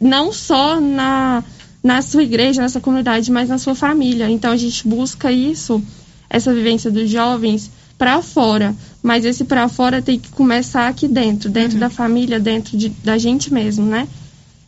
não 0.00 0.32
só 0.32 0.80
na, 0.80 1.44
na 1.80 2.02
sua 2.02 2.24
igreja, 2.24 2.60
nessa 2.60 2.80
comunidade, 2.80 3.30
mas 3.30 3.48
na 3.48 3.58
sua 3.58 3.76
família. 3.76 4.28
Então 4.28 4.50
a 4.50 4.56
gente 4.56 4.88
busca 4.88 5.30
isso, 5.30 5.80
essa 6.28 6.52
vivência 6.52 6.90
dos 6.90 7.08
jovens 7.08 7.70
para 7.98 8.20
fora, 8.22 8.74
mas 9.02 9.24
esse 9.24 9.44
para 9.44 9.68
fora 9.68 10.02
tem 10.02 10.18
que 10.18 10.30
começar 10.30 10.88
aqui 10.88 11.06
dentro, 11.06 11.50
dentro 11.50 11.78
da 11.78 11.90
família, 11.90 12.40
dentro 12.40 12.76
de, 12.76 12.88
da 12.88 13.18
gente 13.18 13.52
mesmo, 13.52 13.84
né? 13.84 14.08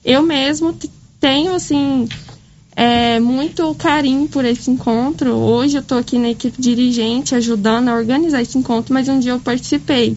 Eu 0.05 0.23
mesmo 0.23 0.77
tenho 1.19 1.55
assim 1.55 2.09
é, 2.77 3.21
muito 3.21 3.75
carinho 3.77 4.29
por 4.29 4.45
esse 4.45 4.71
encontro. 4.71 5.33
Hoje 5.33 5.77
eu 5.77 5.81
estou 5.81 5.99
aqui 5.99 6.19
na 6.19 6.31
equipe 6.31 6.61
dirigente 6.61 7.35
ajudando 7.35 7.89
a 7.89 7.95
organizar 7.95 8.43
esse 8.43 8.59
encontro, 8.59 8.93
mas 8.93 9.09
um 9.09 9.19
dia 9.19 9.33
eu 9.33 9.41
participei. 9.41 10.17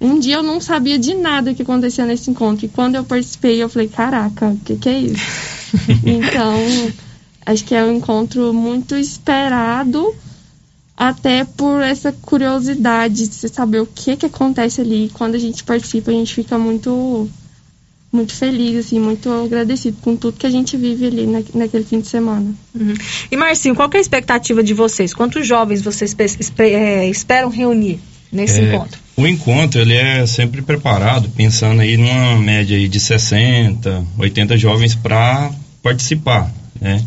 Um 0.00 0.18
dia 0.18 0.36
eu 0.36 0.42
não 0.42 0.60
sabia 0.60 0.98
de 0.98 1.14
nada 1.14 1.54
que 1.54 1.62
acontecia 1.62 2.04
nesse 2.04 2.30
encontro. 2.30 2.66
E 2.66 2.68
quando 2.68 2.96
eu 2.96 3.04
participei, 3.04 3.62
eu 3.62 3.68
falei, 3.68 3.88
caraca, 3.88 4.48
o 4.48 4.56
que, 4.58 4.76
que 4.76 4.88
é 4.88 4.98
isso? 4.98 5.22
então, 6.04 6.56
acho 7.46 7.64
que 7.64 7.74
é 7.74 7.84
um 7.84 7.92
encontro 7.92 8.52
muito 8.52 8.96
esperado, 8.96 10.12
até 11.08 11.44
por 11.44 11.82
essa 11.82 12.12
curiosidade 12.12 13.26
de 13.26 13.34
você 13.34 13.48
saber 13.48 13.80
o 13.80 13.86
que, 13.86 14.16
que 14.16 14.26
acontece 14.26 14.80
ali. 14.80 15.10
Quando 15.12 15.34
a 15.34 15.38
gente 15.38 15.64
participa, 15.64 16.12
a 16.12 16.14
gente 16.14 16.32
fica 16.32 16.56
muito 16.56 17.28
muito 18.12 18.34
feliz, 18.34 18.76
assim, 18.76 19.00
muito 19.00 19.32
agradecido 19.32 19.96
com 20.02 20.14
tudo 20.14 20.38
que 20.38 20.46
a 20.46 20.50
gente 20.50 20.76
vive 20.76 21.06
ali 21.06 21.26
na, 21.26 21.42
naquele 21.54 21.82
fim 21.82 21.98
de 21.98 22.06
semana. 22.06 22.54
Uhum. 22.74 22.94
E 23.30 23.36
Marcinho, 23.36 23.74
qual 23.74 23.88
que 23.88 23.96
é 23.96 23.98
a 23.98 24.02
expectativa 24.02 24.62
de 24.62 24.74
vocês? 24.74 25.14
Quantos 25.14 25.46
jovens 25.46 25.80
vocês 25.80 26.14
é, 26.58 27.08
esperam 27.08 27.48
reunir 27.48 27.98
nesse 28.30 28.60
É, 28.60 28.68
encontro? 28.68 29.00
O 29.16 29.26
encontro 29.26 29.80
ele 29.80 29.94
é 29.94 30.24
sempre 30.26 30.62
preparado 30.62 31.30
pensando 31.30 31.80
aí 31.80 31.96
numa 31.96 32.36
média 32.36 32.76
aí 32.76 32.86
de 32.86 33.00
60, 33.00 34.04
80 34.18 34.56
jovens 34.58 34.94
para 34.94 35.50
participar, 35.82 36.52
né? 36.80 37.02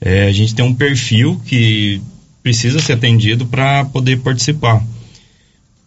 É, 0.00 0.26
a 0.26 0.32
gente 0.32 0.54
tem 0.54 0.64
um 0.64 0.74
perfil 0.74 1.40
que 1.44 2.00
precisa 2.46 2.78
ser 2.78 2.92
atendido 2.92 3.44
para 3.44 3.84
poder 3.86 4.18
participar. 4.18 4.80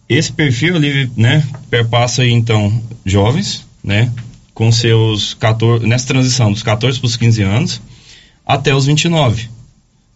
Esse 0.09 0.29
perfil 0.29 0.75
ali, 0.75 1.09
né, 1.15 1.41
perpassa 1.69 2.21
aí, 2.23 2.31
então 2.33 2.81
jovens, 3.05 3.65
né, 3.81 4.11
com 4.53 4.69
seus 4.69 5.33
14, 5.35 5.87
nessa 5.87 6.05
transição 6.07 6.51
dos 6.51 6.61
14 6.61 6.99
para 6.99 7.05
os 7.07 7.15
15 7.15 7.41
anos 7.43 7.81
até 8.45 8.75
os 8.75 8.85
29. 8.87 9.47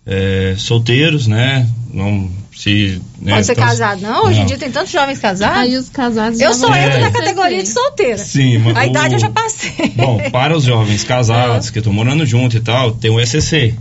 É, 0.05 0.55
solteiros, 0.57 1.27
né, 1.27 1.65
não 1.93 2.29
se 2.53 3.01
né, 3.21 3.35
Pode 3.35 3.45
ser 3.45 3.55
casado, 3.55 4.01
não? 4.01 4.25
Hoje 4.25 4.41
em 4.41 4.45
dia 4.45 4.57
tem 4.57 4.69
tantos 4.69 4.91
jovens 4.91 5.19
casados. 5.19 5.57
Aí 5.59 5.77
os 5.77 5.87
casados 5.87 6.41
Eu 6.41 6.53
sou 6.53 6.67
vão 6.67 6.77
entro 6.77 6.97
É. 6.97 7.01
na 7.03 7.11
categoria 7.11 7.63
de 7.63 7.69
solteira. 7.69 8.17
Sim, 8.17 8.57
mas 8.57 8.75
A 8.75 8.85
idade 8.85 9.13
o- 9.13 9.15
eu 9.15 9.19
já 9.19 9.29
passei. 9.29 9.93
Bom, 9.95 10.19
para 10.29 10.57
os 10.57 10.65
jovens 10.65 11.05
casados 11.05 11.69
que 11.69 11.77
estão 11.79 11.93
morando 11.93 12.25
junto 12.25 12.57
e 12.57 12.59
tal, 12.59 12.91
tem 12.91 13.09
o 13.09 13.17
SCC. 13.17 13.73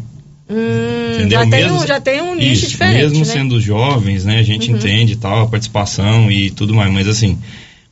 Hum, 0.49 1.14
Entendeu? 1.14 1.38
já, 1.38 1.47
tem 1.51 1.64
um, 1.64 1.72
Mesmo- 1.72 1.86
já 1.86 2.01
tem 2.01 2.20
um 2.22 2.34
nicho 2.34 2.53
Isso, 2.64 2.68
diferente, 2.70 3.03
mesmo 3.03 3.18
né? 3.20 3.24
sendo 3.24 3.61
jovens, 3.61 4.24
né, 4.24 4.38
a 4.38 4.43
gente 4.43 4.70
Uhum. 4.70 4.76
entende 4.76 5.16
tal, 5.16 5.43
a 5.43 5.47
participação 5.47 6.30
e 6.30 6.51
tudo 6.51 6.74
mais, 6.74 6.93
mas 6.93 7.09
assim, 7.09 7.38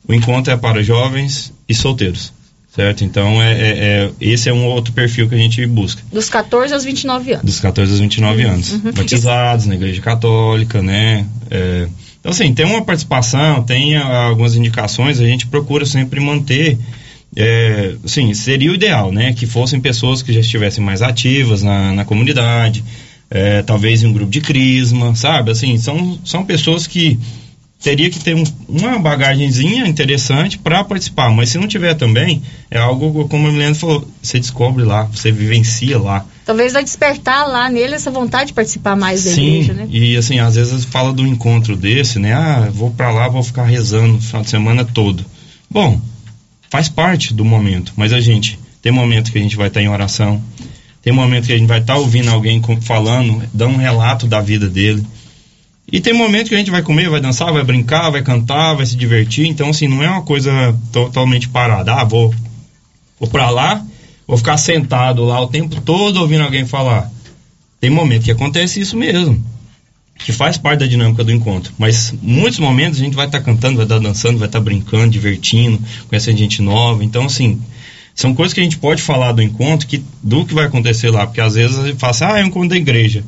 o 0.07 0.13
encontro 0.13 0.51
é 0.53 0.57
para 0.57 0.83
jovens 0.83 1.53
e 1.67 1.73
solteiros, 1.73 2.31
certo? 2.75 3.03
Então, 3.03 3.41
é, 3.41 3.51
é- 3.53 3.77
é- 3.79 4.11
esse 4.19 4.49
é 4.49 4.53
um 4.53 4.65
outro 4.65 4.93
perfil 4.93 5.27
que 5.29 5.35
a 5.35 5.37
gente 5.37 5.65
busca. 5.65 6.01
Dos 6.11 6.29
14 6.29 6.73
aos 6.73 6.83
29 6.83 7.31
anos. 7.33 7.45
Dos 7.45 7.59
14 7.59 7.91
aos 7.91 7.99
29 8.01 8.43
anos. 8.43 8.73
Uhum. 8.73 8.91
Batizados 8.91 9.65
na 9.65 9.75
igreja 9.75 10.01
católica, 10.01 10.81
né? 10.81 11.25
É, 11.49 11.87
então, 12.19 12.31
assim, 12.31 12.53
tem 12.53 12.65
uma 12.65 12.83
participação, 12.83 13.63
tem 13.63 13.95
algumas 13.97 14.55
indicações, 14.55 15.19
a 15.19 15.25
gente 15.25 15.47
procura 15.47 15.85
sempre 15.85 16.19
manter. 16.19 16.77
É, 17.35 17.95
assim, 18.03 18.33
seria 18.33 18.71
o 18.71 18.75
ideal, 18.75 19.11
né? 19.11 19.33
Que 19.33 19.45
fossem 19.45 19.79
pessoas 19.79 20.21
que 20.21 20.33
já 20.33 20.39
estivessem 20.41 20.83
mais 20.83 21.01
ativas 21.01 21.63
na, 21.63 21.93
na 21.93 22.05
comunidade, 22.05 22.83
é, 23.29 23.61
talvez 23.61 24.03
em 24.03 24.07
um 24.07 24.13
grupo 24.13 24.31
de 24.31 24.41
crisma, 24.41 25.15
sabe? 25.15 25.51
Assim, 25.51 25.77
são, 25.77 26.19
são 26.25 26.43
pessoas 26.43 26.87
que 26.87 27.17
teria 27.81 28.09
que 28.09 28.19
ter 28.19 28.35
um- 28.35 28.43
uma 28.67 28.99
bagagenzinha 28.99 29.87
interessante 29.87 30.57
para 30.57 30.83
participar, 30.83 31.31
mas 31.31 31.49
se 31.49 31.57
não 31.57 31.67
tiver 31.67 31.93
também, 31.95 32.41
é 32.69 32.77
algo 32.77 33.27
como 33.27 33.47
a 33.47 33.51
Milena 33.51 33.73
falou, 33.73 34.07
você 34.21 34.37
descobre 34.37 34.83
lá, 34.83 35.03
você 35.03 35.31
vivencia 35.31 35.97
lá. 35.97 36.25
Talvez 36.45 36.73
vai 36.73 36.83
despertar 36.83 37.47
lá 37.47 37.69
nele 37.69 37.95
essa 37.95 38.11
vontade 38.11 38.47
de 38.47 38.53
participar 38.53 38.95
mais 38.95 39.23
da 39.23 39.31
Sim, 39.31 39.47
igreja, 39.61 39.73
né? 39.73 39.87
e 39.89 40.17
assim, 40.17 40.37
às 40.39 40.55
vezes 40.55 40.83
fala 40.85 41.11
do 41.13 41.25
encontro 41.25 41.75
desse, 41.77 42.19
né? 42.19 42.33
Ah, 42.33 42.69
vou 42.71 42.91
pra 42.91 43.09
lá, 43.09 43.27
vou 43.29 43.41
ficar 43.41 43.63
rezando 43.63 44.17
o 44.17 44.21
final 44.21 44.43
de 44.43 44.49
semana 44.49 44.83
todo. 44.85 45.25
Bom, 45.69 45.99
faz 46.71 46.87
parte 46.87 47.33
do 47.33 47.43
momento, 47.43 47.91
mas 47.97 48.13
a 48.13 48.21
gente 48.21 48.57
tem 48.81 48.93
momento 48.93 49.31
que 49.31 49.37
a 49.37 49.41
gente 49.41 49.57
vai 49.57 49.67
estar 49.67 49.81
em 49.81 49.89
oração, 49.89 50.41
tem 51.01 51.11
momento 51.11 51.45
que 51.45 51.53
a 51.53 51.57
gente 51.57 51.67
vai 51.67 51.79
estar 51.79 51.97
ouvindo 51.97 52.29
alguém 52.29 52.61
falando, 52.81 53.43
dando 53.53 53.73
um 53.75 53.77
relato 53.77 54.25
da 54.25 54.39
vida 54.39 54.69
dele. 54.69 55.05
E 55.91 55.99
tem 55.99 56.13
momento 56.13 56.47
que 56.47 56.55
a 56.55 56.57
gente 56.57 56.71
vai 56.71 56.81
comer, 56.81 57.09
vai 57.09 57.19
dançar, 57.19 57.51
vai 57.51 57.63
brincar, 57.63 58.09
vai 58.09 58.21
cantar, 58.21 58.75
vai 58.75 58.85
se 58.85 58.95
divertir. 58.95 59.47
Então, 59.47 59.69
assim, 59.69 59.87
não 59.87 60.01
é 60.01 60.09
uma 60.09 60.21
coisa 60.21 60.73
totalmente 60.93 61.49
parada. 61.49 61.93
Ah, 61.93 62.05
vou, 62.05 62.33
vou 63.19 63.27
pra 63.27 63.49
lá, 63.49 63.85
vou 64.25 64.37
ficar 64.37 64.55
sentado 64.57 65.25
lá 65.25 65.41
o 65.41 65.47
tempo 65.47 65.81
todo 65.81 66.21
ouvindo 66.21 66.43
alguém 66.43 66.65
falar. 66.65 67.11
Tem 67.81 67.89
momento 67.89 68.23
que 68.23 68.31
acontece 68.31 68.79
isso 68.79 68.95
mesmo. 68.95 69.43
Que 70.25 70.31
faz 70.31 70.57
parte 70.57 70.79
da 70.79 70.87
dinâmica 70.87 71.23
do 71.23 71.31
encontro. 71.31 71.73
Mas 71.77 72.13
muitos 72.21 72.59
momentos 72.59 72.99
a 72.99 73.03
gente 73.03 73.15
vai 73.15 73.25
estar 73.25 73.41
cantando, 73.41 73.77
vai 73.77 73.85
estar 73.85 73.99
dançando, 73.99 74.37
vai 74.37 74.47
estar 74.47 74.59
brincando, 74.59 75.09
divertindo, 75.09 75.79
conhecendo 76.07 76.37
gente 76.37 76.61
nova. 76.61 77.03
Então, 77.03 77.25
assim, 77.25 77.59
são 78.13 78.33
coisas 78.33 78.53
que 78.53 78.59
a 78.59 78.63
gente 78.63 78.77
pode 78.77 79.01
falar 79.01 79.31
do 79.31 79.41
encontro, 79.41 79.87
que, 79.87 80.03
do 80.21 80.45
que 80.45 80.53
vai 80.53 80.65
acontecer 80.65 81.09
lá. 81.09 81.25
Porque 81.25 81.41
às 81.41 81.55
vezes 81.55 81.77
a 81.79 81.87
gente 81.87 81.99
fala 81.99 82.11
assim, 82.11 82.23
ah, 82.25 82.39
é 82.39 82.43
um 82.43 82.47
encontro 82.47 82.69
da 82.69 82.77
igreja. 82.77 83.23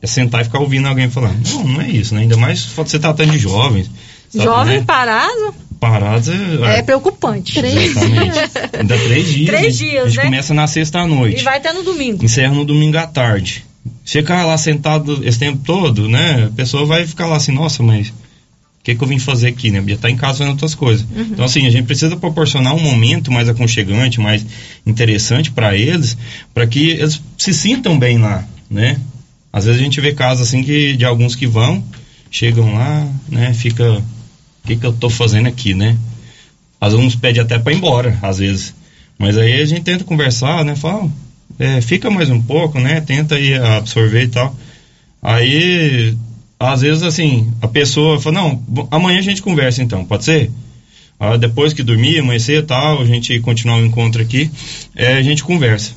É 0.00 0.06
sentar 0.06 0.40
e 0.40 0.44
ficar 0.44 0.60
ouvindo 0.60 0.88
alguém 0.88 1.10
falando. 1.10 1.46
Não, 1.46 1.64
não 1.64 1.80
é 1.82 1.88
isso, 1.90 2.14
né? 2.14 2.22
Ainda 2.22 2.36
mais 2.36 2.64
você 2.64 2.98
tratando 2.98 3.32
de 3.32 3.38
jovens. 3.38 3.90
Jovem 4.32 4.78
né? 4.78 4.84
parado 4.86 5.54
Parados 5.80 6.28
é, 6.28 6.78
é 6.78 6.82
preocupante. 6.82 7.58
Exatamente. 7.58 8.38
Ainda 8.78 8.98
três 8.98 9.28
dias. 9.32 9.46
Três 9.46 9.80
né? 9.80 9.86
dias, 9.86 10.04
A 10.04 10.08
gente 10.08 10.16
né? 10.18 10.24
começa 10.24 10.54
na 10.54 10.66
sexta 10.66 10.98
à 11.00 11.06
noite. 11.06 11.40
E 11.40 11.42
vai 11.42 11.56
até 11.56 11.72
no 11.72 11.82
domingo. 11.82 12.22
Encerra 12.22 12.52
no 12.52 12.66
domingo 12.66 12.98
à 12.98 13.06
tarde. 13.06 13.64
Ficar 14.04 14.44
lá 14.44 14.56
sentado 14.58 15.26
esse 15.26 15.38
tempo 15.38 15.60
todo, 15.64 16.08
né? 16.08 16.46
A 16.46 16.50
pessoa 16.50 16.84
vai 16.84 17.06
ficar 17.06 17.26
lá 17.26 17.36
assim, 17.36 17.52
nossa, 17.52 17.82
mas 17.82 18.08
o 18.08 18.82
que, 18.82 18.94
que 18.94 19.04
eu 19.04 19.08
vim 19.08 19.18
fazer 19.18 19.48
aqui, 19.48 19.70
né? 19.70 19.82
Já 19.86 19.96
tá 19.98 20.10
em 20.10 20.16
casa 20.16 20.38
fazendo 20.38 20.52
outras 20.52 20.74
coisas. 20.74 21.06
Uhum. 21.14 21.28
Então, 21.32 21.44
assim, 21.44 21.66
a 21.66 21.70
gente 21.70 21.84
precisa 21.84 22.16
proporcionar 22.16 22.74
um 22.74 22.80
momento 22.80 23.30
mais 23.30 23.48
aconchegante, 23.48 24.20
mais 24.20 24.44
interessante 24.86 25.50
para 25.50 25.76
eles, 25.76 26.16
para 26.54 26.66
que 26.66 26.90
eles 26.90 27.20
se 27.36 27.52
sintam 27.52 27.98
bem 27.98 28.18
lá, 28.18 28.44
né? 28.70 28.98
Às 29.52 29.66
vezes 29.66 29.80
a 29.80 29.84
gente 29.84 30.00
vê 30.00 30.14
casos 30.14 30.46
assim 30.46 30.62
que 30.62 30.96
de 30.96 31.04
alguns 31.04 31.34
que 31.34 31.46
vão, 31.46 31.84
chegam 32.30 32.72
lá, 32.74 33.06
né? 33.28 33.52
Fica, 33.52 33.92
o 33.92 34.02
que, 34.66 34.76
que 34.76 34.86
eu 34.86 34.92
tô 34.92 35.10
fazendo 35.10 35.46
aqui, 35.46 35.74
né? 35.74 35.96
Às 36.80 36.92
vezes 36.92 37.06
uns 37.06 37.16
pedem 37.16 37.42
até 37.42 37.58
para 37.58 37.72
ir 37.72 37.76
embora, 37.76 38.18
às 38.22 38.38
vezes. 38.38 38.74
Mas 39.18 39.36
aí 39.36 39.60
a 39.60 39.64
gente 39.66 39.82
tenta 39.82 40.04
conversar, 40.04 40.64
né? 40.64 40.74
Fala, 40.74 41.10
é, 41.60 41.78
fica 41.82 42.10
mais 42.10 42.30
um 42.30 42.40
pouco, 42.40 42.80
né? 42.80 43.02
Tenta 43.02 43.34
aí 43.34 43.54
absorver 43.54 44.22
e 44.22 44.28
tal. 44.28 44.56
Aí, 45.22 46.16
às 46.58 46.80
vezes, 46.80 47.02
assim, 47.02 47.52
a 47.60 47.68
pessoa 47.68 48.18
fala, 48.18 48.40
não, 48.40 48.62
amanhã 48.90 49.18
a 49.18 49.22
gente 49.22 49.42
conversa 49.42 49.82
então, 49.82 50.02
pode 50.02 50.24
ser? 50.24 50.50
Ah, 51.18 51.36
depois 51.36 51.74
que 51.74 51.82
dormir, 51.82 52.18
amanhecer 52.18 52.62
e 52.62 52.66
tal, 52.66 53.02
a 53.02 53.04
gente 53.04 53.38
continuar 53.40 53.76
o 53.76 53.84
encontro 53.84 54.22
aqui, 54.22 54.50
é, 54.96 55.18
a 55.18 55.22
gente 55.22 55.44
conversa. 55.44 55.92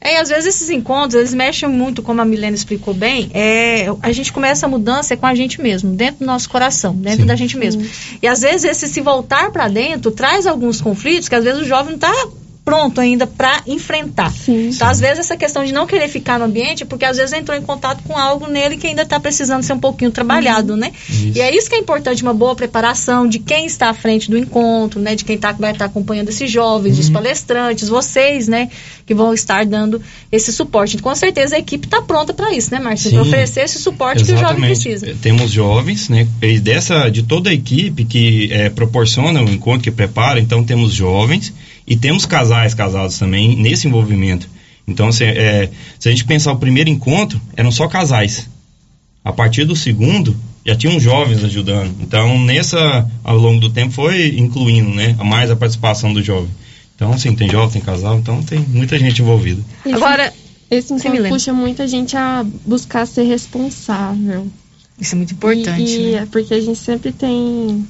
É, 0.00 0.14
e 0.14 0.16
às 0.18 0.28
vezes 0.28 0.54
esses 0.54 0.70
encontros, 0.70 1.14
eles 1.16 1.34
mexem 1.34 1.68
muito, 1.68 2.00
como 2.00 2.20
a 2.20 2.24
Milena 2.24 2.54
explicou 2.54 2.94
bem, 2.94 3.28
é, 3.34 3.88
a 4.00 4.12
gente 4.12 4.32
começa 4.32 4.66
a 4.66 4.68
mudança 4.68 5.14
é 5.14 5.16
com 5.16 5.26
a 5.26 5.34
gente 5.34 5.60
mesmo, 5.60 5.96
dentro 5.96 6.20
do 6.20 6.26
nosso 6.26 6.48
coração, 6.48 6.94
dentro 6.94 7.26
da 7.26 7.34
gente 7.34 7.56
mesmo. 7.56 7.84
E 8.22 8.28
às 8.28 8.42
vezes 8.42 8.62
esse 8.62 8.86
se 8.86 9.00
voltar 9.00 9.50
para 9.50 9.66
dentro 9.66 10.12
traz 10.12 10.46
alguns 10.46 10.80
conflitos 10.80 11.28
que 11.28 11.34
às 11.34 11.42
vezes 11.42 11.62
o 11.62 11.64
jovem 11.64 11.88
não 11.88 11.96
está 11.96 12.28
pronto 12.68 13.00
ainda 13.00 13.26
para 13.26 13.62
enfrentar. 13.66 14.30
Então, 14.46 14.86
às 14.86 15.00
vezes, 15.00 15.20
essa 15.20 15.38
questão 15.38 15.64
de 15.64 15.72
não 15.72 15.86
querer 15.86 16.06
ficar 16.06 16.38
no 16.38 16.44
ambiente 16.44 16.82
é 16.82 16.86
porque 16.86 17.06
às 17.06 17.16
vezes 17.16 17.32
entrou 17.32 17.56
em 17.56 17.62
contato 17.62 18.02
com 18.02 18.14
algo 18.14 18.46
nele 18.46 18.76
que 18.76 18.86
ainda 18.86 19.02
está 19.02 19.18
precisando 19.18 19.62
ser 19.62 19.72
um 19.72 19.78
pouquinho 19.78 20.10
trabalhado, 20.10 20.76
né? 20.76 20.92
E 21.34 21.40
é 21.40 21.54
isso 21.56 21.70
que 21.70 21.76
é 21.76 21.78
importante, 21.78 22.22
uma 22.22 22.34
boa 22.34 22.54
preparação 22.54 23.26
de 23.26 23.38
quem 23.38 23.64
está 23.64 23.88
à 23.88 23.94
frente 23.94 24.30
do 24.30 24.36
encontro, 24.36 25.00
né? 25.00 25.14
De 25.14 25.24
quem 25.24 25.38
tá, 25.38 25.52
vai 25.52 25.72
estar 25.72 25.86
acompanhando 25.86 26.28
esses 26.28 26.50
jovens, 26.50 26.98
os 26.98 27.08
palestrantes, 27.08 27.88
vocês, 27.88 28.48
né? 28.48 28.68
Que 29.06 29.14
vão 29.14 29.32
estar 29.32 29.64
dando 29.64 30.02
esse 30.30 30.52
suporte. 30.52 30.98
Com 30.98 31.14
certeza 31.14 31.56
a 31.56 31.58
equipe 31.58 31.86
está 31.86 32.02
pronta 32.02 32.34
para 32.34 32.52
isso, 32.52 32.70
né, 32.70 32.78
Márcio? 32.78 33.10
Para 33.10 33.22
Sim. 33.22 33.28
oferecer 33.28 33.60
esse 33.62 33.78
suporte 33.78 34.24
que 34.24 34.32
o 34.32 34.36
jovem 34.36 34.42
Exatamente. 34.42 34.82
precisa. 34.82 35.08
Eh, 35.08 35.14
Temos 35.22 35.50
jovens, 35.50 36.10
né? 36.10 36.28
E 36.42 36.60
dessa, 36.60 37.08
de 37.08 37.22
toda 37.22 37.48
a 37.48 37.54
equipe 37.54 38.04
que 38.04 38.50
eh, 38.52 38.68
proporciona 38.68 39.42
o 39.42 39.48
encontro, 39.48 39.80
que 39.80 39.90
prepara, 39.90 40.38
então 40.38 40.62
temos 40.62 40.92
jovens 40.92 41.54
e 41.88 41.96
temos 41.96 42.26
casais 42.26 42.74
casados 42.74 43.18
também 43.18 43.56
nesse 43.56 43.88
envolvimento. 43.88 44.48
Então, 44.86 45.10
se, 45.10 45.24
eh, 45.24 45.70
se 45.98 46.08
a 46.08 46.12
gente 46.12 46.24
pensar 46.24 46.52
o 46.52 46.58
primeiro 46.58 46.90
encontro, 46.90 47.40
eram 47.56 47.72
só 47.72 47.88
casais. 47.88 48.48
A 49.24 49.32
partir 49.32 49.64
do 49.64 49.74
segundo, 49.74 50.36
já 50.64 50.76
tinham 50.76 51.00
jovens 51.00 51.42
ajudando. 51.42 51.94
Então, 52.00 52.38
nessa, 52.44 53.10
ao 53.24 53.36
longo 53.36 53.60
do 53.60 53.70
tempo, 53.70 53.92
foi 53.92 54.38
incluindo, 54.38 54.90
né? 54.90 55.16
Mais 55.24 55.50
a 55.50 55.56
participação 55.56 56.12
do 56.12 56.22
jovem. 56.22 56.50
Então, 56.94 57.12
assim, 57.12 57.34
tem 57.34 57.48
jovem, 57.50 57.70
tem 57.70 57.82
casal, 57.82 58.18
então 58.18 58.42
tem 58.42 58.58
muita 58.60 58.98
gente 58.98 59.22
envolvida. 59.22 59.62
Agora, 59.92 60.32
esse 60.70 60.92
encontro 60.92 61.28
puxa 61.28 61.52
muita 61.52 61.88
gente 61.88 62.16
a 62.16 62.44
buscar 62.66 63.06
ser 63.06 63.22
responsável. 63.22 64.46
Isso 65.00 65.14
é 65.14 65.16
muito 65.16 65.32
importante. 65.32 65.90
E, 65.90 66.08
e 66.08 66.12
né? 66.12 66.18
é 66.22 66.26
porque 66.26 66.52
a 66.52 66.60
gente 66.60 66.78
sempre 66.78 67.12
tem. 67.12 67.86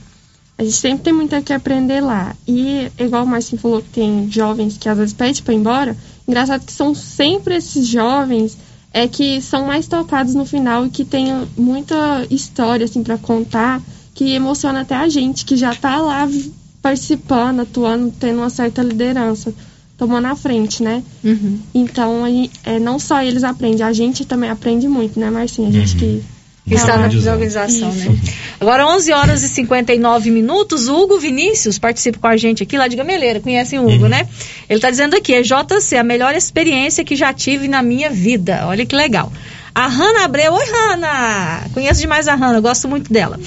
A 0.59 0.65
gente 0.65 0.77
sempre 0.77 1.05
tem 1.05 1.13
muito 1.13 1.37
o 1.37 1.43
que 1.43 1.53
aprender 1.53 2.01
lá. 2.01 2.35
E, 2.47 2.91
igual 2.99 3.23
o 3.23 3.27
Marcinho 3.27 3.63
falou 3.63 3.81
que 3.81 3.91
tem 3.91 4.29
jovens 4.29 4.77
que 4.77 4.89
às 4.89 4.99
vezes 4.99 5.15
pedem 5.15 5.43
pra 5.43 5.55
ir 5.55 5.57
embora, 5.57 5.97
engraçado 6.27 6.67
que 6.67 6.73
são 6.73 6.95
sempre 6.95 7.55
esses 7.55 7.87
jovens 7.87 8.59
é 8.93 9.07
que 9.07 9.41
são 9.41 9.67
mais 9.67 9.87
tocados 9.87 10.35
no 10.35 10.45
final 10.45 10.87
e 10.87 10.91
que 10.91 11.05
tem 11.05 11.47
muita 11.57 12.27
história, 12.31 12.85
assim, 12.85 13.03
pra 13.05 13.19
contar, 13.19 13.81
que 14.15 14.33
emociona 14.33 14.81
até 14.81 14.97
a 14.97 15.09
gente, 15.09 15.45
que 15.45 15.57
já 15.57 15.75
tá 15.75 15.99
lá 15.99 16.29
participando, 16.83 17.61
atuando, 17.61 18.13
tendo 18.19 18.39
uma 18.39 18.51
certa 18.51 18.83
liderança, 18.83 19.55
tomando 19.97 20.27
a 20.27 20.35
frente, 20.35 20.83
né? 20.83 21.03
Uhum. 21.23 21.59
Então, 21.75 22.25
aí, 22.25 22.51
é, 22.65 22.81
não 22.81 22.99
só 22.99 23.23
eles 23.23 23.45
aprendem, 23.45 23.87
a 23.87 23.93
gente 23.93 24.25
também 24.25 24.51
aprende 24.51 24.89
muito, 24.89 25.21
né, 25.21 25.31
Marcinha? 25.31 25.69
A 25.69 25.73
gente 25.73 25.97
que 25.97 26.25
que 26.69 26.75
está 26.75 26.97
na 26.97 27.07
Aprendizado. 27.07 27.35
organização, 27.35 27.91
Isso. 27.91 28.11
né? 28.11 28.19
Agora, 28.61 28.87
11 28.87 29.12
horas 29.12 29.43
e 29.43 29.49
59 29.49 30.31
minutos, 30.31 30.89
o 30.89 30.97
Hugo 30.97 31.19
Vinícius 31.19 31.79
participa 31.79 32.19
com 32.19 32.27
a 32.27 32.37
gente 32.37 32.62
aqui 32.62 32.77
lá 32.77 32.87
de 32.89 32.97
Gameleira, 32.97 33.41
conhecem 33.41 33.79
o 33.79 33.89
Hugo, 33.89 34.07
né? 34.09 34.29
Ele 34.69 34.79
está 34.79 34.91
dizendo 34.91 35.16
aqui, 35.16 35.35
é 35.35 35.43
JC, 35.43 35.97
a 35.97 36.05
melhor 36.05 36.35
experiência 36.35 37.05
que 37.05 37.16
já 37.16 37.33
tive 37.33 37.69
na 37.69 37.83
minha 37.83 38.11
vida. 38.11 38.62
Olha 38.66 38.85
que 38.85 38.95
legal. 38.95 39.33
A 39.75 39.87
Hanna 39.87 40.25
Abreu, 40.25 40.53
oi 40.55 40.64
Hanna! 40.66 41.62
Conheço 41.73 42.01
demais 42.01 42.27
a 42.27 42.35
Hanna, 42.35 42.59
gosto 42.61 42.89
muito 42.89 43.12
dela. 43.12 43.39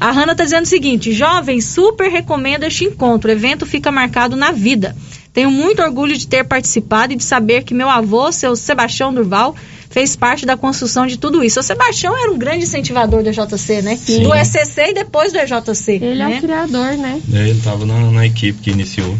A 0.00 0.10
Hanna 0.10 0.32
está 0.32 0.42
dizendo 0.42 0.64
o 0.64 0.68
seguinte: 0.68 1.12
jovem, 1.12 1.60
super 1.60 2.10
recomendo 2.10 2.64
este 2.64 2.84
encontro. 2.84 3.30
O 3.30 3.32
evento 3.32 3.64
fica 3.64 3.92
marcado 3.92 4.34
na 4.34 4.50
vida. 4.50 4.96
Tenho 5.32 5.50
muito 5.50 5.80
orgulho 5.82 6.16
de 6.16 6.26
ter 6.26 6.44
participado 6.44 7.12
e 7.12 7.16
de 7.16 7.22
saber 7.22 7.62
que 7.62 7.72
meu 7.72 7.88
avô, 7.88 8.32
seu 8.32 8.56
Sebastião 8.56 9.14
Durval, 9.14 9.54
fez 9.96 10.14
parte 10.14 10.44
da 10.44 10.58
construção 10.58 11.06
de 11.06 11.16
tudo 11.16 11.42
isso. 11.42 11.58
O 11.58 11.62
Sebastião 11.62 12.14
era 12.14 12.30
um 12.30 12.36
grande 12.36 12.64
incentivador 12.64 13.22
do 13.22 13.30
EJC, 13.30 13.80
né? 13.80 13.96
Sim. 13.96 14.24
Do 14.24 14.34
ECC 14.34 14.90
e 14.90 14.92
depois 14.92 15.32
do 15.32 15.38
EJC. 15.38 15.92
Ele 15.92 16.20
é 16.20 16.28
né? 16.28 16.36
o 16.36 16.40
criador, 16.42 16.98
né? 16.98 17.18
É, 17.32 17.48
ele 17.48 17.52
estava 17.52 17.86
na, 17.86 17.98
na 18.10 18.26
equipe 18.26 18.60
que 18.60 18.70
iniciou. 18.70 19.16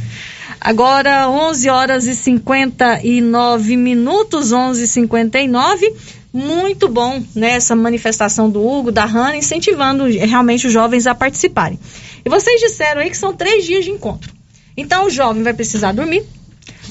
Agora, 0.61 1.31
11 1.31 1.71
horas 1.71 2.07
e 2.07 2.15
59 2.15 3.75
minutos, 3.75 4.53
11 4.53 4.85
e 4.85 4.87
59 4.87 5.95
Muito 6.31 6.91
bom 6.91 7.23
né, 7.35 7.53
essa 7.53 7.75
manifestação 7.75 8.51
do 8.51 8.63
Hugo, 8.63 8.93
da 8.93 9.07
Hanna, 9.07 9.39
incentivando 9.39 10.05
realmente 10.05 10.67
os 10.67 10.73
jovens 10.75 11.07
a 11.07 11.15
participarem. 11.15 11.81
E 12.23 12.29
vocês 12.29 12.61
disseram 12.61 13.01
aí 13.01 13.09
que 13.09 13.17
são 13.17 13.33
três 13.33 13.65
dias 13.65 13.83
de 13.83 13.93
encontro. 13.93 14.31
Então, 14.77 15.07
o 15.07 15.11
jovem 15.11 15.43
vai 15.43 15.55
precisar 15.55 15.93
dormir, 15.93 16.23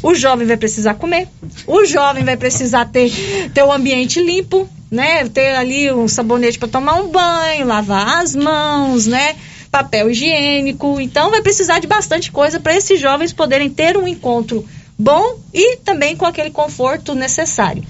o 0.01 0.13
jovem 0.13 0.47
vai 0.47 0.57
precisar 0.57 0.95
comer, 0.95 1.27
o 1.67 1.85
jovem 1.85 2.23
vai 2.23 2.37
precisar 2.37 2.85
ter, 2.85 3.11
ter 3.53 3.63
o 3.63 3.71
ambiente 3.71 4.21
limpo, 4.21 4.69
né? 4.89 5.27
Ter 5.29 5.55
ali 5.55 5.91
um 5.91 6.07
sabonete 6.07 6.59
para 6.59 6.67
tomar 6.67 6.95
um 6.95 7.09
banho, 7.09 7.65
lavar 7.65 8.21
as 8.21 8.35
mãos, 8.35 9.07
né? 9.07 9.35
Papel 9.71 10.09
higiênico. 10.09 10.99
Então 11.01 11.31
vai 11.31 11.41
precisar 11.41 11.79
de 11.79 11.87
bastante 11.87 12.31
coisa 12.31 12.59
para 12.59 12.75
esses 12.75 12.99
jovens 12.99 13.33
poderem 13.33 13.69
ter 13.69 13.97
um 13.97 14.07
encontro 14.07 14.65
bom 14.97 15.37
e 15.53 15.77
também 15.77 16.15
com 16.15 16.25
aquele 16.25 16.49
conforto 16.49 17.13
necessário. 17.13 17.83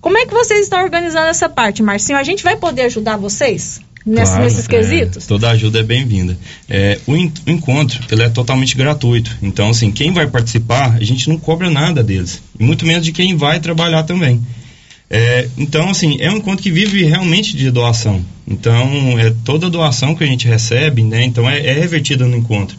Como 0.00 0.16
é 0.16 0.26
que 0.26 0.34
vocês 0.34 0.62
estão 0.62 0.82
organizando 0.82 1.26
essa 1.26 1.48
parte, 1.48 1.82
Marcinho? 1.82 2.18
A 2.18 2.22
gente 2.22 2.44
vai 2.44 2.56
poder 2.56 2.82
ajudar 2.82 3.16
vocês 3.16 3.80
ness- 4.06 4.28
Claro, 4.30 4.44
nesses 4.44 4.64
é, 4.64 4.68
quesitos? 4.68 5.26
toda 5.26 5.50
ajuda 5.50 5.80
é 5.80 5.82
bem-vinda. 5.82 6.36
É, 6.68 6.98
o, 7.06 7.12
o 7.12 7.50
encontro 7.50 8.00
ele 8.10 8.22
é 8.22 8.28
totalmente 8.28 8.76
gratuito. 8.76 9.36
Então, 9.42 9.70
assim, 9.70 9.90
quem 9.90 10.12
vai 10.12 10.26
participar, 10.26 10.94
a 10.94 11.04
gente 11.04 11.28
não 11.28 11.38
cobra 11.38 11.70
nada 11.70 12.02
deles. 12.02 12.42
E 12.58 12.62
muito 12.64 12.86
menos 12.86 13.04
de 13.04 13.12
quem 13.12 13.36
vai 13.36 13.60
trabalhar 13.60 14.02
também. 14.04 14.40
É, 15.10 15.48
então, 15.56 15.88
assim, 15.88 16.16
é 16.20 16.30
um 16.30 16.36
encontro 16.36 16.62
que 16.62 16.70
vive 16.70 17.02
realmente 17.04 17.56
de 17.56 17.70
doação. 17.70 18.22
Então, 18.46 19.18
é 19.18 19.32
toda 19.44 19.70
doação 19.70 20.14
que 20.14 20.22
a 20.22 20.26
gente 20.26 20.46
recebe, 20.46 21.02
né? 21.02 21.24
Então, 21.24 21.48
é, 21.48 21.64
é 21.66 21.72
revertida 21.72 22.26
no 22.26 22.36
encontro. 22.36 22.76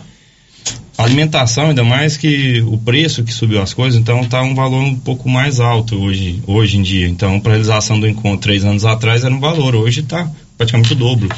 A 0.98 1.04
alimentação, 1.04 1.70
ainda 1.70 1.84
mais 1.84 2.18
que 2.18 2.62
o 2.68 2.78
preço 2.78 3.24
que 3.24 3.32
subiu 3.34 3.62
as 3.62 3.74
coisas, 3.74 3.98
então 4.00 4.24
tá 4.26 4.42
um 4.44 4.54
valor 4.54 4.84
um 4.84 4.96
pouco 4.96 5.30
mais 5.30 5.60
alto 5.62 5.96
hoje, 5.96 6.42
hoje 6.46 6.78
em 6.78 6.84
dia. 6.84 7.08
Então, 7.08 7.40
para 7.40 7.54
realização 7.54 7.98
do 8.00 8.08
encontro 8.08 8.40
três 8.42 8.66
anos 8.66 8.84
atrás 8.86 9.24
era 9.24 9.34
um 9.34 9.40
valor, 9.40 9.76
hoje 9.76 10.02
está 10.02 10.30
praticamente 10.60 10.92
o 10.92 10.96
dobro. 10.96 11.30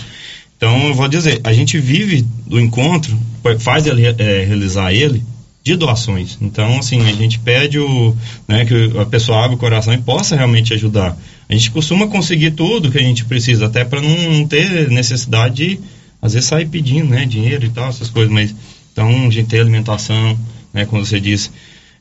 Então, 0.57 0.88
eu 0.88 0.95
vou 0.95 1.07
dizer, 1.07 1.39
a 1.43 1.53
gente 1.53 1.78
vive 1.80 2.26
do 2.47 2.59
encontro, 2.59 3.15
faz 3.59 3.86
ele, 3.86 4.03
é, 4.05 4.43
realizar 4.43 4.91
ele 4.91 5.24
de 5.63 5.76
doações. 5.76 6.39
Então, 6.41 6.80
assim, 6.80 7.01
a 7.01 7.13
gente 7.13 7.38
pede 7.38 7.78
o, 7.78 8.15
né, 8.47 8.65
que 8.65 8.91
a 8.99 9.05
pessoa 9.05 9.45
abra 9.45 9.55
o 9.55 9.59
coração 9.59 9.93
e 9.93 9.99
possa 9.99 10.36
realmente 10.36 10.74
ajudar. 10.74 11.15
A 11.47 11.53
gente 11.53 11.69
costuma 11.69 12.07
conseguir 12.07 12.51
tudo 12.51 12.91
que 12.91 12.97
a 12.97 13.03
gente 13.03 13.24
precisa, 13.26 13.67
até 13.67 13.86
para 13.86 14.01
não 14.01 14.47
ter 14.47 14.89
necessidade 14.89 15.55
de, 15.55 15.80
às 16.19 16.34
vezes, 16.34 16.49
sair 16.49 16.67
pedindo, 16.67 17.09
né, 17.09 17.26
dinheiro 17.26 17.65
e 17.65 17.69
tal, 17.69 17.89
essas 17.89 18.09
coisas. 18.09 18.34
Mas, 18.34 18.55
então, 18.91 19.07
a 19.28 19.30
gente 19.30 19.49
tem 19.49 19.59
alimentação, 19.59 20.38
né, 20.74 20.86
como 20.86 21.05
você 21.05 21.19
disse, 21.19 21.51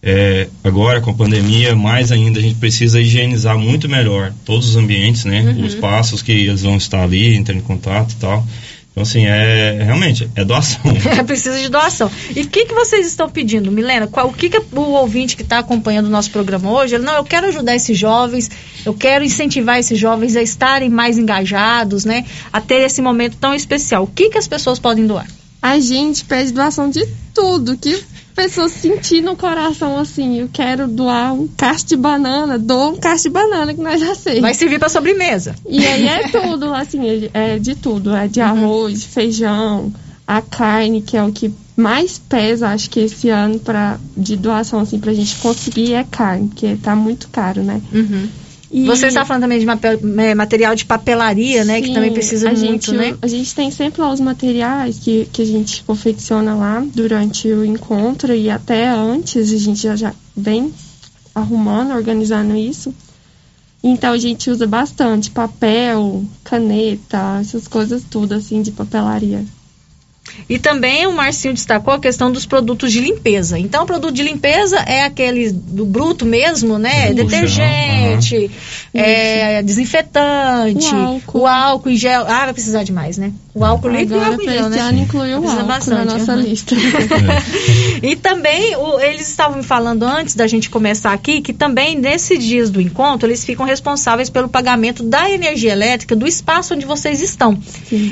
é, 0.02 0.48
agora 0.64 1.00
com 1.00 1.10
a 1.10 1.14
pandemia, 1.14 1.76
mais 1.76 2.10
ainda, 2.10 2.38
a 2.38 2.42
gente 2.42 2.54
precisa 2.56 3.00
higienizar 3.00 3.58
muito 3.58 3.88
melhor 3.88 4.32
todos 4.44 4.70
os 4.70 4.76
ambientes, 4.76 5.24
né, 5.24 5.42
Uhum. 5.42 5.66
os 5.66 5.74
passos 5.74 6.22
que 6.22 6.32
eles 6.32 6.62
vão 6.62 6.76
estar 6.76 7.02
ali, 7.02 7.34
entrando 7.36 7.58
em 7.58 7.62
contato 7.62 8.12
e 8.12 8.16
tal. 8.16 8.46
Então, 8.90 9.04
assim, 9.04 9.24
é 9.24 9.82
realmente, 9.84 10.28
é 10.34 10.44
doação. 10.44 10.80
Precisa 11.24 11.60
de 11.60 11.68
doação. 11.68 12.10
E 12.34 12.40
o 12.40 12.48
que, 12.48 12.66
que 12.66 12.74
vocês 12.74 13.06
estão 13.06 13.30
pedindo, 13.30 13.70
Milena? 13.70 14.08
Qual, 14.08 14.28
o 14.28 14.32
que, 14.32 14.50
que 14.50 14.58
o 14.58 14.80
ouvinte 14.80 15.36
que 15.36 15.42
está 15.42 15.60
acompanhando 15.60 16.06
o 16.06 16.10
nosso 16.10 16.30
programa 16.30 16.68
hoje, 16.72 16.96
ele, 16.96 17.04
não, 17.04 17.14
eu 17.14 17.24
quero 17.24 17.46
ajudar 17.46 17.76
esses 17.76 17.96
jovens, 17.96 18.50
eu 18.84 18.92
quero 18.92 19.24
incentivar 19.24 19.78
esses 19.78 19.96
jovens 19.96 20.34
a 20.34 20.42
estarem 20.42 20.90
mais 20.90 21.18
engajados, 21.18 22.04
né? 22.04 22.24
A 22.52 22.60
ter 22.60 22.80
esse 22.80 23.00
momento 23.00 23.36
tão 23.36 23.54
especial. 23.54 24.02
O 24.02 24.08
que, 24.08 24.28
que 24.28 24.38
as 24.38 24.48
pessoas 24.48 24.80
podem 24.80 25.06
doar? 25.06 25.26
A 25.62 25.78
gente 25.78 26.24
pede 26.24 26.52
doação 26.52 26.90
de 26.90 27.06
tudo 27.32 27.78
que 27.78 28.02
pessoas 28.40 28.72
sentir 28.72 29.20
no 29.20 29.36
coração 29.36 29.98
assim, 29.98 30.40
eu 30.40 30.48
quero 30.50 30.88
doar 30.88 31.34
um 31.34 31.46
cacho 31.46 31.86
de 31.86 31.96
banana, 31.96 32.58
dou 32.58 32.92
um 32.92 32.96
cacho 32.96 33.24
de 33.24 33.28
banana 33.28 33.74
que 33.74 33.82
nós 33.82 34.00
já 34.00 34.14
sei. 34.14 34.40
Vai 34.40 34.54
servir 34.54 34.78
para 34.78 34.88
sobremesa. 34.88 35.54
E 35.68 35.86
aí 35.86 36.08
é 36.08 36.28
tudo, 36.28 36.72
assim, 36.72 37.28
é 37.34 37.58
de 37.58 37.74
tudo, 37.74 38.16
é 38.16 38.26
de 38.26 38.40
arroz, 38.40 39.02
de 39.02 39.08
feijão, 39.08 39.92
a 40.26 40.40
carne, 40.40 41.02
que 41.02 41.18
é 41.18 41.22
o 41.22 41.30
que 41.30 41.52
mais 41.76 42.18
pesa, 42.18 42.68
acho 42.68 42.88
que 42.88 43.00
esse 43.00 43.28
ano 43.28 43.58
para 43.58 43.98
de 44.16 44.36
doação 44.36 44.80
assim 44.80 44.98
pra 44.98 45.12
gente 45.12 45.36
conseguir 45.36 45.94
é 45.94 46.04
carne, 46.04 46.48
porque 46.48 46.76
tá 46.76 46.96
muito 46.96 47.28
caro, 47.28 47.62
né? 47.62 47.82
Uhum. 47.92 48.26
E- 48.70 48.86
Você 48.86 49.08
está 49.08 49.24
falando 49.24 49.42
também 49.42 49.58
de 49.58 49.66
é, 50.22 50.34
material 50.34 50.74
de 50.74 50.84
papelaria, 50.84 51.64
né? 51.64 51.80
que 51.80 51.88
Sim, 51.88 51.94
também 51.94 52.12
precisa 52.12 52.48
muito, 52.50 52.62
gente, 52.62 52.92
né? 52.92 53.16
A 53.20 53.26
gente 53.26 53.54
tem 53.54 53.70
sempre 53.70 54.00
lá 54.00 54.12
os 54.12 54.20
materiais 54.20 54.98
que, 54.98 55.26
que 55.32 55.42
a 55.42 55.44
gente 55.44 55.82
confecciona 55.82 56.54
lá 56.54 56.84
durante 56.94 57.48
o 57.48 57.64
encontro 57.64 58.32
e 58.32 58.48
até 58.48 58.88
antes 58.88 59.52
a 59.52 59.56
gente 59.58 59.82
já, 59.82 59.96
já 59.96 60.14
vem 60.36 60.72
arrumando, 61.34 61.92
organizando 61.94 62.56
isso. 62.56 62.94
Então 63.82 64.12
a 64.12 64.18
gente 64.18 64.50
usa 64.50 64.66
bastante 64.66 65.30
papel, 65.30 66.22
caneta, 66.44 67.38
essas 67.40 67.66
coisas 67.66 68.04
tudo 68.08 68.34
assim 68.34 68.62
de 68.62 68.70
papelaria. 68.70 69.44
E 70.48 70.58
também 70.58 71.06
o 71.06 71.12
Marcinho 71.12 71.54
destacou 71.54 71.94
a 71.94 71.98
questão 72.00 72.30
dos 72.30 72.44
produtos 72.46 72.92
de 72.92 73.00
limpeza. 73.00 73.58
Então, 73.58 73.84
o 73.84 73.86
produto 73.86 74.12
de 74.14 74.22
limpeza 74.22 74.78
é 74.80 75.04
aquele 75.04 75.52
do 75.52 75.84
bruto 75.84 76.26
mesmo, 76.26 76.78
né? 76.78 77.08
Sim. 77.08 77.14
Detergente, 77.14 78.50
é, 78.92 79.62
desinfetante, 79.62 80.94
O 80.94 80.98
álcool. 80.98 81.38
o 81.40 81.46
álcool 81.46 81.90
em 81.90 81.96
gel. 81.96 82.22
Ah, 82.26 82.44
vai 82.44 82.52
precisar 82.52 82.82
de 82.82 82.92
mais, 82.92 83.16
né? 83.18 83.32
O 83.52 83.64
álcool 83.64 83.88
líquido 83.88 84.14
e 84.14 84.16
o 84.16 84.20
Agora 84.20 84.32
álcool 84.34 84.42
em 84.42 84.52
gel, 84.54 84.60
esse 84.60 84.70
né? 84.70 84.80
ano 84.80 84.98
incluiu 85.00 85.40
o 85.40 85.48
álcool 85.48 85.64
bastante, 85.66 86.04
na 86.06 86.18
nossa 86.18 86.32
aham. 86.32 86.40
lista. 86.42 86.74
E 88.02 88.16
também 88.16 88.76
o- 88.76 88.98
eles 89.00 89.28
estavam 89.28 89.58
me 89.58 89.62
falando 89.62 90.04
antes 90.04 90.34
da 90.34 90.46
gente 90.46 90.70
começar 90.70 91.12
aqui 91.12 91.40
que 91.42 91.52
também 91.52 91.96
nesses 91.98 92.42
dias 92.42 92.70
do 92.70 92.80
encontro 92.80 93.28
eles 93.28 93.44
ficam 93.44 93.66
responsáveis 93.66 94.30
pelo 94.30 94.48
pagamento 94.48 95.02
da 95.02 95.30
energia 95.30 95.72
elétrica 95.72 96.14
do 96.16 96.26
espaço 96.26 96.74
onde 96.74 96.86
vocês 96.86 97.20
estão. 97.20 97.58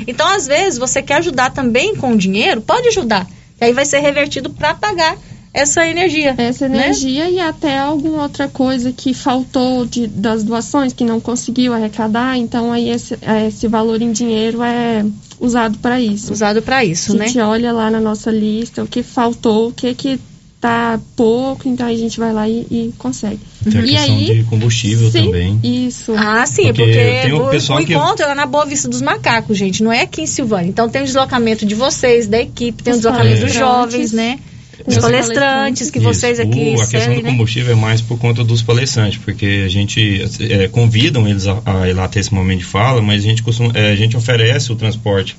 Então, 0.07 0.27
às 0.27 0.45
vezes, 0.45 0.77
você 0.77 1.01
quer 1.01 1.15
ajudar 1.15 1.51
também 1.51 1.95
com 1.95 2.15
dinheiro, 2.15 2.61
pode 2.61 2.87
ajudar. 2.89 3.25
E 3.59 3.65
aí 3.65 3.73
vai 3.73 3.85
ser 3.85 3.99
revertido 3.99 4.49
para 4.49 4.73
pagar 4.75 5.15
essa 5.53 5.85
energia. 5.87 6.35
Essa 6.37 6.67
né? 6.69 6.85
energia 6.85 7.29
e 7.29 7.39
até 7.39 7.77
alguma 7.77 8.23
outra 8.23 8.47
coisa 8.47 8.91
que 8.91 9.13
faltou 9.13 9.85
de, 9.85 10.07
das 10.07 10.43
doações, 10.43 10.93
que 10.93 11.03
não 11.03 11.19
conseguiu 11.19 11.73
arrecadar, 11.73 12.37
então 12.37 12.71
aí 12.71 12.89
esse, 12.89 13.17
é, 13.21 13.47
esse 13.47 13.67
valor 13.67 14.01
em 14.01 14.11
dinheiro 14.11 14.61
é 14.61 15.05
usado 15.39 15.77
para 15.79 15.99
isso. 15.99 16.31
Usado 16.31 16.61
para 16.61 16.83
isso, 16.85 17.13
a 17.13 17.15
né? 17.15 17.27
gente 17.27 17.39
olha 17.39 17.71
lá 17.71 17.89
na 17.89 17.99
nossa 17.99 18.29
lista 18.31 18.83
o 18.83 18.87
que 18.87 19.01
faltou, 19.01 19.69
o 19.69 19.73
que 19.73 19.93
que 19.95 20.19
tá 20.61 20.99
pouco, 21.15 21.69
então 21.69 21.87
a 21.87 21.95
gente 21.95 22.19
vai 22.19 22.33
lá 22.33 22.47
e, 22.47 22.67
e 22.69 22.93
consegue. 22.97 23.39
Tem 23.63 23.79
a 23.79 23.85
e 23.85 23.89
questão 23.89 24.15
aí, 24.15 24.25
de 24.25 24.43
combustível 24.43 25.09
sim, 25.09 25.25
também. 25.25 25.59
Isso. 25.63 26.13
Ah, 26.17 26.45
sim, 26.45 26.63
Porque 26.63 26.83
porque, 26.83 27.21
tem 27.23 27.33
o 27.33 27.47
o, 27.47 27.49
pessoal 27.49 27.79
o 27.79 27.85
que- 27.85 27.93
encontro 27.93 28.23
é 28.25 28.27
lá 28.27 28.35
na 28.35 28.45
Boa 28.45 28.65
Vista 28.65 28.89
dos 28.89 29.01
Macacos, 29.01 29.57
gente, 29.57 29.81
não 29.81 29.91
é 29.91 30.01
aqui 30.01 30.21
em 30.21 30.27
Silvânia. 30.27 30.67
Então 30.67 30.89
tem 30.89 31.01
o 31.01 31.05
deslocamento 31.05 31.65
de 31.65 31.75
vocês, 31.75 32.27
da 32.27 32.39
equipe, 32.39 32.83
tem 32.83 32.91
o 32.91 32.95
Os 32.97 33.01
deslocamento 33.01 33.45
dos 33.45 33.53
jovens, 33.53 34.11
né? 34.11 34.37
Os 34.85 34.97
palestrantes 34.97 35.91
que 35.91 35.99
vocês 35.99 36.39
Isso. 36.39 36.47
aqui 36.47 36.75
O- 36.77 36.81
a 36.81 36.87
questão 36.87 37.15
do 37.15 37.21
né? 37.21 37.31
combustível 37.31 37.73
é 37.73 37.75
mais 37.75 38.01
por 38.01 38.17
conta 38.17 38.43
dos 38.43 38.61
palestrantes, 38.61 39.19
porque 39.23 39.63
a 39.65 39.69
gente 39.69 40.23
é, 40.49 40.67
convidam 40.67 41.27
eles 41.27 41.47
a, 41.47 41.61
a 41.65 41.87
ir 41.89 41.93
lá 41.93 42.07
ter 42.07 42.19
esse 42.19 42.33
momento 42.33 42.59
de 42.59 42.65
fala, 42.65 43.01
mas 43.01 43.23
a 43.23 43.27
gente 43.27 43.43
costuma, 43.43 43.71
é, 43.75 43.91
a 43.91 43.95
gente 43.95 44.15
oferece 44.15 44.71
o 44.71 44.75
transporte 44.75 45.35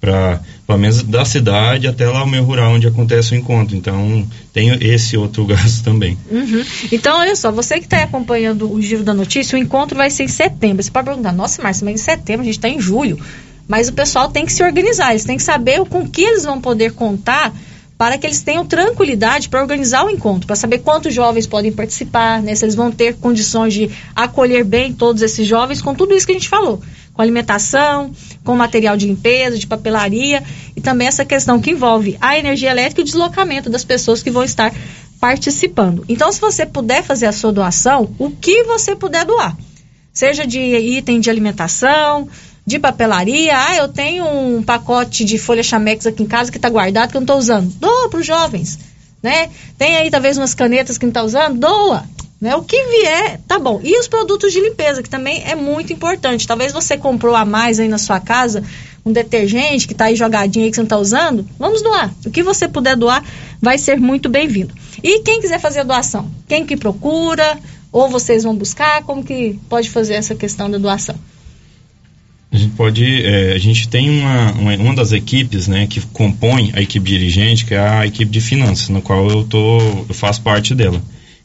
para 0.00 0.40
pelo 0.66 0.78
menos 0.78 1.02
da 1.02 1.26
cidade 1.26 1.86
até 1.86 2.08
lá 2.08 2.24
o 2.24 2.26
meio 2.26 2.42
rural 2.42 2.72
onde 2.72 2.86
acontece 2.86 3.34
o 3.34 3.36
encontro. 3.36 3.76
Então 3.76 4.26
tem 4.52 4.70
esse 4.80 5.16
outro 5.16 5.44
gasto 5.46 5.84
também. 5.84 6.16
Uhum. 6.30 6.64
Então, 6.90 7.18
olha 7.18 7.36
só, 7.36 7.52
você 7.52 7.78
que 7.78 7.84
está 7.84 8.02
acompanhando 8.02 8.72
o 8.72 8.80
Giro 8.80 9.02
da 9.02 9.12
Notícia, 9.12 9.56
o 9.56 9.60
encontro 9.60 9.96
vai 9.98 10.08
ser 10.10 10.24
em 10.24 10.28
setembro. 10.28 10.82
Você 10.82 10.90
pode 10.90 11.04
perguntar, 11.06 11.32
nossa, 11.32 11.62
Márcia, 11.62 11.84
mas 11.84 12.00
em 12.00 12.02
setembro 12.02 12.42
a 12.42 12.44
gente 12.46 12.56
está 12.56 12.68
em 12.68 12.80
julho. 12.80 13.18
Mas 13.68 13.88
o 13.88 13.92
pessoal 13.92 14.28
tem 14.30 14.46
que 14.46 14.52
se 14.52 14.62
organizar, 14.64 15.10
eles 15.10 15.24
têm 15.24 15.36
que 15.36 15.42
saber 15.42 15.80
o- 15.80 15.86
com 15.86 16.08
que 16.08 16.22
eles 16.22 16.44
vão 16.44 16.60
poder 16.60 16.92
contar 16.92 17.54
para 18.00 18.16
que 18.16 18.26
eles 18.26 18.40
tenham 18.40 18.64
tranquilidade 18.64 19.50
para 19.50 19.60
organizar 19.60 20.06
o 20.06 20.08
encontro, 20.08 20.46
para 20.46 20.56
saber 20.56 20.78
quantos 20.78 21.12
jovens 21.12 21.46
podem 21.46 21.70
participar, 21.70 22.40
né, 22.40 22.54
se 22.54 22.64
eles 22.64 22.74
vão 22.74 22.90
ter 22.90 23.16
condições 23.16 23.74
de 23.74 23.90
acolher 24.16 24.64
bem 24.64 24.90
todos 24.90 25.20
esses 25.20 25.46
jovens, 25.46 25.82
com 25.82 25.94
tudo 25.94 26.14
isso 26.14 26.24
que 26.24 26.32
a 26.32 26.34
gente 26.34 26.48
falou, 26.48 26.80
com 27.12 27.20
alimentação, 27.20 28.10
com 28.42 28.56
material 28.56 28.96
de 28.96 29.06
limpeza, 29.06 29.58
de 29.58 29.66
papelaria 29.66 30.42
e 30.74 30.80
também 30.80 31.08
essa 31.08 31.26
questão 31.26 31.60
que 31.60 31.72
envolve 31.72 32.16
a 32.22 32.38
energia 32.38 32.70
elétrica 32.70 33.02
e 33.02 33.04
o 33.04 33.04
deslocamento 33.04 33.68
das 33.68 33.84
pessoas 33.84 34.22
que 34.22 34.30
vão 34.30 34.44
estar 34.44 34.72
participando. 35.20 36.02
Então, 36.08 36.32
se 36.32 36.40
você 36.40 36.64
puder 36.64 37.02
fazer 37.02 37.26
a 37.26 37.32
sua 37.32 37.52
doação, 37.52 38.14
o 38.18 38.30
que 38.30 38.64
você 38.64 38.96
puder 38.96 39.26
doar, 39.26 39.54
seja 40.10 40.46
de 40.46 40.58
item 40.58 41.20
de 41.20 41.28
alimentação, 41.28 42.26
de 42.70 42.78
papelaria, 42.78 43.52
ah, 43.52 43.76
eu 43.76 43.88
tenho 43.88 44.24
um 44.24 44.62
pacote 44.62 45.24
de 45.24 45.36
folha 45.36 45.62
chamex 45.62 46.06
aqui 46.06 46.22
em 46.22 46.26
casa 46.26 46.50
que 46.50 46.58
está 46.58 46.70
guardado 46.70 47.10
que 47.10 47.16
eu 47.16 47.20
não 47.20 47.24
estou 47.24 47.38
usando, 47.38 47.68
doa 47.74 48.08
para 48.08 48.20
os 48.20 48.26
jovens. 48.26 48.78
né? 49.22 49.50
Tem 49.76 49.96
aí 49.96 50.10
talvez 50.10 50.38
umas 50.38 50.54
canetas 50.54 50.96
que 50.96 51.04
não 51.04 51.10
está 51.10 51.22
usando, 51.22 51.58
doa. 51.58 52.04
Né? 52.40 52.56
O 52.56 52.62
que 52.62 52.82
vier, 52.84 53.40
tá 53.46 53.58
bom. 53.58 53.80
E 53.82 53.98
os 53.98 54.08
produtos 54.08 54.52
de 54.52 54.60
limpeza, 54.60 55.02
que 55.02 55.10
também 55.10 55.42
é 55.44 55.54
muito 55.54 55.92
importante. 55.92 56.46
Talvez 56.46 56.72
você 56.72 56.96
comprou 56.96 57.34
a 57.34 57.44
mais 57.44 57.78
aí 57.78 57.88
na 57.88 57.98
sua 57.98 58.18
casa, 58.18 58.62
um 59.04 59.12
detergente 59.12 59.86
que 59.86 59.92
está 59.92 60.06
aí 60.06 60.16
jogadinho 60.16 60.64
aí 60.64 60.70
que 60.70 60.76
você 60.76 60.80
não 60.80 60.86
está 60.86 60.96
usando, 60.96 61.46
vamos 61.58 61.82
doar. 61.82 62.10
O 62.24 62.30
que 62.30 62.42
você 62.42 62.66
puder 62.66 62.96
doar 62.96 63.22
vai 63.60 63.76
ser 63.76 63.98
muito 63.98 64.28
bem-vindo. 64.28 64.72
E 65.02 65.20
quem 65.20 65.40
quiser 65.40 65.60
fazer 65.60 65.80
a 65.80 65.84
doação, 65.84 66.30
quem 66.48 66.64
que 66.64 66.76
procura, 66.76 67.58
ou 67.92 68.08
vocês 68.08 68.44
vão 68.44 68.54
buscar, 68.54 69.02
como 69.02 69.24
que 69.24 69.58
pode 69.68 69.90
fazer 69.90 70.14
essa 70.14 70.34
questão 70.34 70.70
da 70.70 70.78
doação? 70.78 71.16
A 72.52 72.56
gente 72.56 72.72
pode, 72.72 73.24
é, 73.24 73.52
a 73.52 73.58
gente 73.58 73.88
tem 73.88 74.10
uma, 74.10 74.52
uma, 74.52 74.74
uma, 74.74 74.94
das 74.94 75.12
equipes, 75.12 75.68
né, 75.68 75.86
que 75.86 76.00
compõe 76.00 76.72
a 76.74 76.82
equipe 76.82 77.08
dirigente, 77.08 77.64
que 77.64 77.74
é 77.74 77.78
a 77.78 78.06
equipe 78.06 78.30
de 78.30 78.40
finanças, 78.40 78.88
no 78.88 79.00
qual 79.00 79.28
eu 79.28 79.44
tô, 79.44 79.78
eu 80.08 80.14
faço 80.14 80.42
parte 80.42 80.74
dela. 80.74 81.00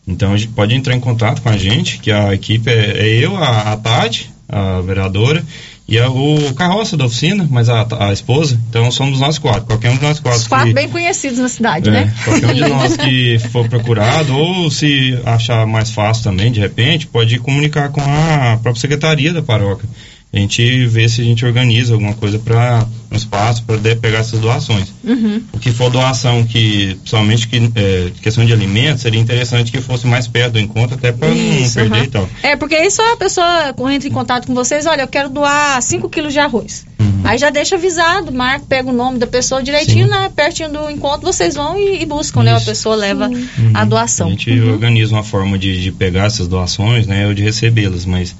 Então 0.07 0.33
a 0.33 0.37
gente 0.37 0.51
pode 0.53 0.73
entrar 0.73 0.95
em 0.95 0.99
contato 0.99 1.43
com 1.43 1.49
a 1.49 1.57
gente, 1.57 1.99
que 1.99 2.11
a 2.11 2.33
equipe 2.33 2.69
é, 2.71 3.07
é 3.07 3.07
eu, 3.23 3.37
a, 3.37 3.73
a 3.73 3.77
Tati, 3.77 4.31
a 4.49 4.81
vereadora, 4.81 5.43
e 5.87 5.99
a, 5.99 6.09
o 6.09 6.51
carroça 6.55 6.97
da 6.97 7.05
oficina, 7.05 7.47
mas 7.51 7.69
a, 7.69 7.85
a, 7.99 8.11
esposa, 8.11 8.59
então 8.67 8.89
somos 8.89 9.19
nós 9.19 9.37
quatro, 9.37 9.65
qualquer 9.65 9.91
um 9.91 9.97
de 9.97 10.01
nós 10.01 10.19
quatro. 10.19 10.39
Os 10.39 10.47
quatro 10.47 10.69
que, 10.69 10.73
bem 10.73 10.89
conhecidos 10.89 11.37
na 11.37 11.49
cidade, 11.49 11.87
é, 11.87 11.91
né? 11.91 12.13
Qualquer 12.23 12.47
um 12.47 12.53
de 12.55 12.61
nós 12.61 12.97
que 12.97 13.37
for 13.51 13.69
procurado, 13.69 14.35
ou 14.35 14.71
se 14.71 15.19
achar 15.23 15.67
mais 15.67 15.91
fácil 15.91 16.23
também, 16.23 16.51
de 16.51 16.59
repente, 16.59 17.05
pode 17.05 17.37
comunicar 17.37 17.89
com 17.89 18.01
a 18.01 18.57
própria 18.57 18.81
secretaria 18.81 19.31
da 19.31 19.43
paróquia 19.43 19.87
a 20.35 20.37
gente 20.37 20.85
vê 20.87 21.07
se 21.07 21.21
a 21.21 21.23
gente 21.23 21.45
organiza 21.45 21.93
alguma 21.93 22.13
coisa 22.13 22.37
para 22.37 22.85
um 23.09 23.15
espaço 23.15 23.63
para 23.63 23.77
pegar 23.95 24.19
essas 24.19 24.37
doações. 24.41 24.93
Uhum. 25.01 25.41
O 25.53 25.59
que 25.59 25.71
for 25.71 25.89
doação 25.89 26.43
que, 26.43 26.95
principalmente 26.95 27.47
que 27.47 27.71
é, 27.73 28.11
questão 28.21 28.45
de 28.45 28.51
alimentos, 28.51 29.01
seria 29.01 29.19
interessante 29.19 29.71
que 29.71 29.79
fosse 29.79 30.05
mais 30.05 30.27
perto 30.27 30.53
do 30.53 30.59
encontro, 30.59 30.95
até 30.97 31.13
para 31.13 31.29
não 31.29 31.35
perder 31.71 31.97
uhum. 31.97 32.03
e 32.03 32.07
tal. 32.07 32.29
É, 32.43 32.57
porque 32.57 32.75
aí 32.75 32.91
só 32.91 33.13
a 33.13 33.15
pessoa 33.15 33.73
entra 33.93 34.09
em 34.09 34.11
contato 34.11 34.45
com 34.45 34.53
vocês, 34.53 34.85
olha, 34.85 35.03
eu 35.03 35.07
quero 35.07 35.29
doar 35.29 35.81
5 35.81 36.09
quilos 36.09 36.33
de 36.33 36.39
arroz. 36.39 36.85
Uhum. 36.99 37.21
Aí 37.23 37.37
já 37.37 37.49
deixa 37.49 37.75
avisado, 37.75 38.29
marca, 38.33 38.65
pega 38.67 38.89
o 38.89 38.93
nome 38.93 39.17
da 39.17 39.27
pessoa 39.27 39.63
direitinho, 39.63 40.07
né, 40.07 40.29
pertinho 40.35 40.69
do 40.69 40.91
encontro, 40.91 41.25
vocês 41.25 41.55
vão 41.55 41.79
e, 41.79 42.01
e 42.01 42.05
buscam, 42.05 42.41
Isso. 42.41 42.51
né? 42.51 42.57
A 42.57 42.61
pessoa 42.61 42.95
leva 42.97 43.27
a 43.27 43.29
uhum. 43.29 43.87
doação. 43.87 44.27
A 44.27 44.31
gente 44.31 44.51
uhum. 44.51 44.73
organiza 44.73 45.15
uma 45.15 45.23
forma 45.23 45.57
de, 45.57 45.81
de 45.81 45.93
pegar 45.93 46.25
essas 46.25 46.49
doações, 46.49 47.07
né, 47.07 47.25
ou 47.25 47.33
de 47.33 47.41
recebê-las, 47.41 48.05
mas 48.05 48.35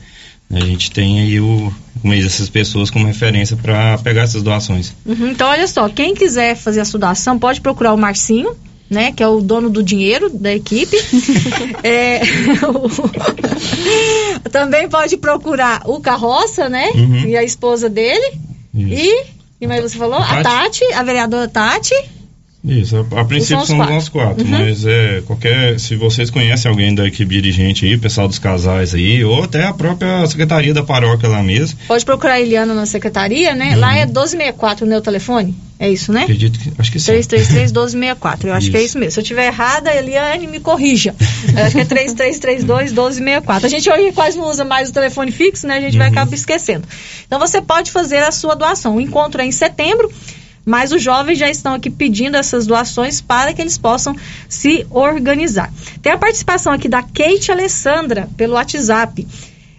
a 0.52 0.60
gente 0.60 0.92
tem 0.92 1.22
aí 1.22 1.40
o, 1.40 1.72
essas 2.26 2.50
pessoas 2.50 2.90
como 2.90 3.06
referência 3.06 3.58
para 3.58 3.98
pegar 3.98 4.24
essas 4.24 4.44
doações. 4.44 4.94
Uhum, 5.06 5.32
então, 5.32 5.50
olha 5.50 5.68
só, 5.68 5.90
quem 5.90 6.14
quiser 6.14 6.56
fazer 6.56 6.82
a 6.82 6.86
sua 6.86 7.00
doação 7.00 7.38
pode 7.40 7.62
procurar 7.62 7.94
o 7.94 7.98
Marcinho, 7.98 8.56
né, 8.90 9.12
que 9.12 9.24
é 9.24 9.28
o 9.28 9.42
dono 9.42 9.70
do 9.70 9.82
dinheiro 9.82 10.30
da 10.30 10.54
equipe. 10.54 10.96
é, 11.84 12.22
o, 12.68 14.50
também 14.50 14.88
pode 14.88 15.18
procurar 15.18 15.82
o 15.86 16.00
Carroça, 16.00 16.70
né, 16.70 16.92
uhum. 16.94 17.26
e 17.28 17.36
a 17.36 17.44
esposa 17.44 17.90
dele. 17.90 18.38
Isso. 18.74 18.94
E, 18.94 19.24
e 19.62 19.68
mais 19.68 19.82
você 19.82 19.98
falou? 19.98 20.20
A 20.20 20.26
Tati. 20.26 20.38
a 20.38 20.44
Tati, 20.44 20.94
a 20.94 21.04
vereadora 21.04 21.48
Tati. 21.48 21.96
Isso, 22.68 23.06
a, 23.12 23.22
a 23.22 23.26
princípio 23.26 23.66
são 23.66 23.78
quatro. 23.78 23.94
nós 23.94 24.10
quatro, 24.10 24.44
uhum. 24.44 24.50
mas 24.50 24.86
é 24.86 25.22
qualquer. 25.26 25.80
Se 25.80 25.96
vocês 25.96 26.30
conhecem 26.30 26.70
alguém 26.70 26.96
da 26.96 27.06
equipe 27.06 27.34
dirigente 27.34 27.86
aí, 27.86 27.98
pessoal 27.98 28.28
dos 28.28 28.40
casais 28.40 28.96
aí, 28.96 29.24
ou 29.24 29.44
até 29.44 29.66
a 29.66 29.74
própria 29.74 30.26
secretaria 30.26 30.74
da 30.74 30.84
paróquia 30.84 31.30
lá 31.30 31.44
mesmo. 31.44 31.78
Pode 31.88 32.04
procurar 32.04 32.34
a 32.34 32.42
Eliana 32.42 32.74
na 32.74 32.86
secretaria, 32.86 33.54
né? 33.54 33.74
Uhum. 33.74 33.80
Lá 33.80 33.96
é 33.96 34.06
1264 34.06 34.86
o 34.86 34.90
meu 34.90 35.02
telefone. 35.02 35.56
É 35.78 35.90
isso, 35.90 36.12
né? 36.12 36.24
Acredito 36.24 36.58
que. 36.58 36.72
Acho 36.78 36.92
que 36.92 37.00
sim. 37.00 37.12
333-1264. 37.12 38.46
Eu 38.46 38.54
acho 38.54 38.62
isso. 38.62 38.72
que 38.72 38.78
é 38.78 38.84
isso 38.84 38.98
mesmo. 38.98 39.12
Se 39.12 39.20
eu 39.20 39.24
tiver 39.24 39.48
errada, 39.48 39.94
Eliane, 39.94 40.48
me 40.48 40.60
corrija. 40.60 41.14
acho 41.64 41.76
que 41.76 41.82
é 41.82 41.86
3332-1264. 41.86 43.66
A 43.66 43.68
gente 43.68 43.90
hoje 43.90 44.12
quase 44.14 44.38
não 44.38 44.50
usa 44.50 44.64
mais 44.64 44.90
o 44.90 44.94
telefone 44.94 45.32
fixo, 45.32 45.68
né? 45.68 45.78
A 45.78 45.82
gente 45.82 45.94
uhum. 45.94 46.00
vai 46.00 46.08
acabar 46.08 46.34
esquecendo. 46.34 46.88
Então 47.28 47.38
você 47.38 47.62
pode 47.62 47.92
fazer 47.92 48.20
a 48.20 48.32
sua 48.32 48.56
doação. 48.56 48.96
O 48.96 49.02
encontro 49.02 49.42
é 49.42 49.46
em 49.46 49.52
setembro 49.52 50.10
mas 50.66 50.92
os 50.92 51.02
jovens 51.02 51.38
já 51.38 51.50
estão 51.50 51.76
aqui 51.76 51.90
pedindo 51.90 52.36
essas 52.36 52.66
doações 52.66 53.22
para 53.22 53.54
que 53.54 53.62
eles 53.62 53.78
possam 53.78 54.16
se 54.50 54.86
organizar. 54.90 55.72
Tem 56.02 56.12
a 56.12 56.18
participação 56.18 56.74
aqui 56.74 56.90
da 56.90 57.04
Kate 57.04 57.52
Alessandra 57.52 58.28
pelo 58.36 58.56
WhatsApp. 58.56 59.26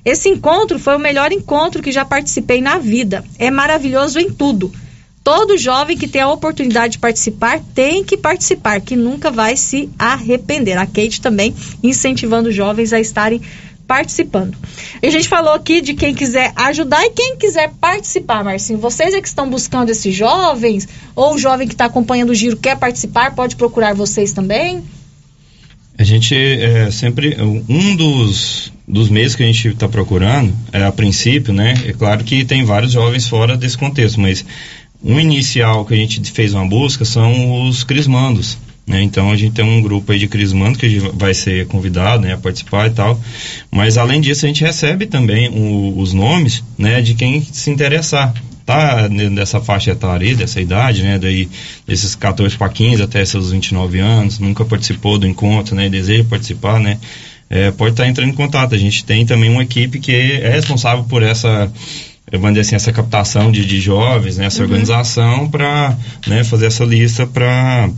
Esse 0.04 0.28
encontro 0.28 0.78
foi 0.78 0.94
o 0.94 1.00
melhor 1.00 1.32
encontro 1.32 1.82
que 1.82 1.90
já 1.90 2.04
participei 2.04 2.60
na 2.60 2.78
vida. 2.78 3.24
É 3.38 3.50
maravilhoso 3.50 4.20
em 4.20 4.30
tudo. 4.30 4.72
Todo 5.24 5.58
jovem 5.58 5.98
que 5.98 6.06
tem 6.06 6.22
a 6.22 6.30
oportunidade 6.30 6.92
de 6.92 6.98
participar 7.00 7.58
tem 7.74 8.04
que 8.04 8.16
participar, 8.16 8.80
que 8.80 8.94
nunca 8.94 9.28
vai 9.28 9.56
se 9.56 9.90
arrepender. 9.98 10.78
A 10.78 10.86
Kate 10.86 11.20
também 11.20 11.52
incentivando 11.82 12.50
os 12.50 12.54
jovens 12.54 12.92
a 12.92 13.00
estarem 13.00 13.42
participando. 13.86 14.56
E 15.02 15.06
a 15.06 15.10
gente 15.10 15.28
falou 15.28 15.52
aqui 15.52 15.80
de 15.80 15.94
quem 15.94 16.14
quiser 16.14 16.52
ajudar 16.56 17.04
e 17.04 17.10
quem 17.10 17.36
quiser 17.36 17.72
participar, 17.80 18.42
Marcinho. 18.42 18.78
Vocês 18.78 19.14
é 19.14 19.20
que 19.20 19.28
estão 19.28 19.48
buscando 19.48 19.90
esses 19.90 20.14
jovens, 20.14 20.88
ou 21.14 21.34
o 21.34 21.38
jovem 21.38 21.66
que 21.66 21.74
está 21.74 21.86
acompanhando 21.86 22.30
o 22.30 22.34
giro 22.34 22.56
quer 22.56 22.76
participar, 22.76 23.34
pode 23.34 23.56
procurar 23.56 23.94
vocês 23.94 24.32
também? 24.32 24.82
A 25.98 26.04
gente 26.04 26.34
é 26.34 26.90
sempre. 26.90 27.36
Um 27.40 27.96
dos, 27.96 28.70
dos 28.86 29.08
meios 29.08 29.34
que 29.34 29.42
a 29.42 29.46
gente 29.46 29.68
está 29.68 29.88
procurando, 29.88 30.52
é, 30.70 30.84
a 30.84 30.92
princípio, 30.92 31.54
né? 31.54 31.74
É 31.86 31.92
claro 31.92 32.22
que 32.22 32.44
tem 32.44 32.64
vários 32.64 32.92
jovens 32.92 33.26
fora 33.26 33.56
desse 33.56 33.78
contexto, 33.78 34.20
mas 34.20 34.44
um 35.02 35.18
inicial 35.18 35.86
que 35.86 35.94
a 35.94 35.96
gente 35.96 36.20
fez 36.30 36.52
uma 36.52 36.66
busca 36.66 37.04
são 37.04 37.66
os 37.66 37.82
crismandos. 37.82 38.58
Né? 38.86 39.02
Então 39.02 39.32
a 39.32 39.36
gente 39.36 39.54
tem 39.54 39.64
um 39.64 39.82
grupo 39.82 40.12
aí 40.12 40.18
de 40.18 40.28
crismandos 40.28 40.78
que 40.78 40.98
vai 41.14 41.34
ser 41.34 41.66
convidado 41.66 42.22
né, 42.22 42.34
a 42.34 42.36
participar 42.36 42.86
e 42.86 42.90
tal. 42.90 43.20
Mas 43.70 43.98
além 43.98 44.20
disso 44.20 44.46
a 44.46 44.48
gente 44.48 44.62
recebe 44.62 45.06
também 45.06 45.48
o, 45.48 45.98
os 45.98 46.12
nomes 46.12 46.62
né, 46.78 47.00
de 47.00 47.14
quem 47.14 47.42
se 47.42 47.70
interessar. 47.70 48.32
Tá 48.64 49.08
nessa 49.08 49.60
faixa 49.60 49.92
etária 49.92 50.26
aí, 50.26 50.34
dessa 50.34 50.60
idade, 50.60 51.04
né? 51.04 51.20
Daí, 51.20 51.48
desses 51.86 52.16
14 52.16 52.56
para 52.56 52.68
15 52.68 53.00
até 53.00 53.24
seus 53.24 53.52
29 53.52 54.00
anos, 54.00 54.40
nunca 54.40 54.64
participou 54.64 55.18
do 55.18 55.24
encontro, 55.24 55.76
né? 55.76 55.88
Deseja 55.88 56.24
participar, 56.28 56.80
né? 56.80 56.98
É, 57.48 57.70
pode 57.70 57.92
estar 57.92 58.02
tá 58.02 58.08
entrando 58.08 58.30
em 58.30 58.34
contato. 58.34 58.74
A 58.74 58.78
gente 58.78 59.04
tem 59.04 59.24
também 59.24 59.48
uma 59.48 59.62
equipe 59.62 60.00
que 60.00 60.10
é 60.10 60.50
responsável 60.50 61.04
por 61.04 61.22
essa 61.22 61.70
vamos 62.32 62.50
dizer 62.50 62.62
assim, 62.62 62.74
essa 62.74 62.92
captação 62.92 63.52
de, 63.52 63.64
de 63.64 63.80
jovens, 63.80 64.36
né, 64.36 64.46
essa 64.46 64.58
uhum. 64.58 64.64
organização 64.64 65.48
para 65.48 65.96
né, 66.26 66.42
fazer 66.42 66.66
essa 66.66 66.84
lista 66.84 67.24
para 67.24 67.88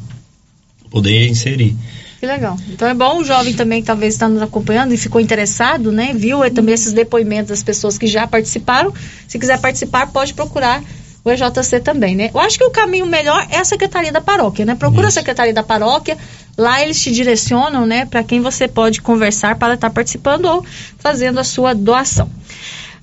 poder 0.90 1.28
inserir. 1.28 1.76
Que 2.18 2.26
legal. 2.26 2.56
Então 2.68 2.88
é 2.88 2.94
bom 2.94 3.18
o 3.20 3.24
jovem 3.24 3.54
também 3.54 3.80
que 3.80 3.86
talvez 3.86 4.14
está 4.14 4.28
nos 4.28 4.42
acompanhando 4.42 4.92
e 4.92 4.96
ficou 4.96 5.20
interessado, 5.20 5.92
né? 5.92 6.12
Viu 6.14 6.42
é, 6.42 6.50
também 6.50 6.74
esses 6.74 6.92
depoimentos 6.92 7.50
das 7.50 7.62
pessoas 7.62 7.96
que 7.96 8.08
já 8.08 8.26
participaram. 8.26 8.92
Se 9.28 9.38
quiser 9.38 9.60
participar, 9.60 10.08
pode 10.08 10.34
procurar 10.34 10.82
o 11.24 11.30
EJC 11.30 11.80
também, 11.80 12.16
né? 12.16 12.30
Eu 12.34 12.40
acho 12.40 12.58
que 12.58 12.64
o 12.64 12.70
caminho 12.70 13.06
melhor 13.06 13.46
é 13.50 13.58
a 13.58 13.64
Secretaria 13.64 14.10
da 14.10 14.20
Paróquia, 14.20 14.64
né? 14.64 14.74
Procura 14.74 15.08
Isso. 15.08 15.18
a 15.18 15.20
Secretaria 15.20 15.54
da 15.54 15.62
Paróquia, 15.62 16.16
lá 16.56 16.82
eles 16.82 17.00
te 17.00 17.12
direcionam, 17.12 17.86
né, 17.86 18.04
para 18.04 18.24
quem 18.24 18.40
você 18.40 18.66
pode 18.66 19.00
conversar 19.00 19.56
para 19.56 19.74
estar 19.74 19.90
participando 19.90 20.46
ou 20.46 20.66
fazendo 20.98 21.38
a 21.38 21.44
sua 21.44 21.72
doação. 21.72 22.28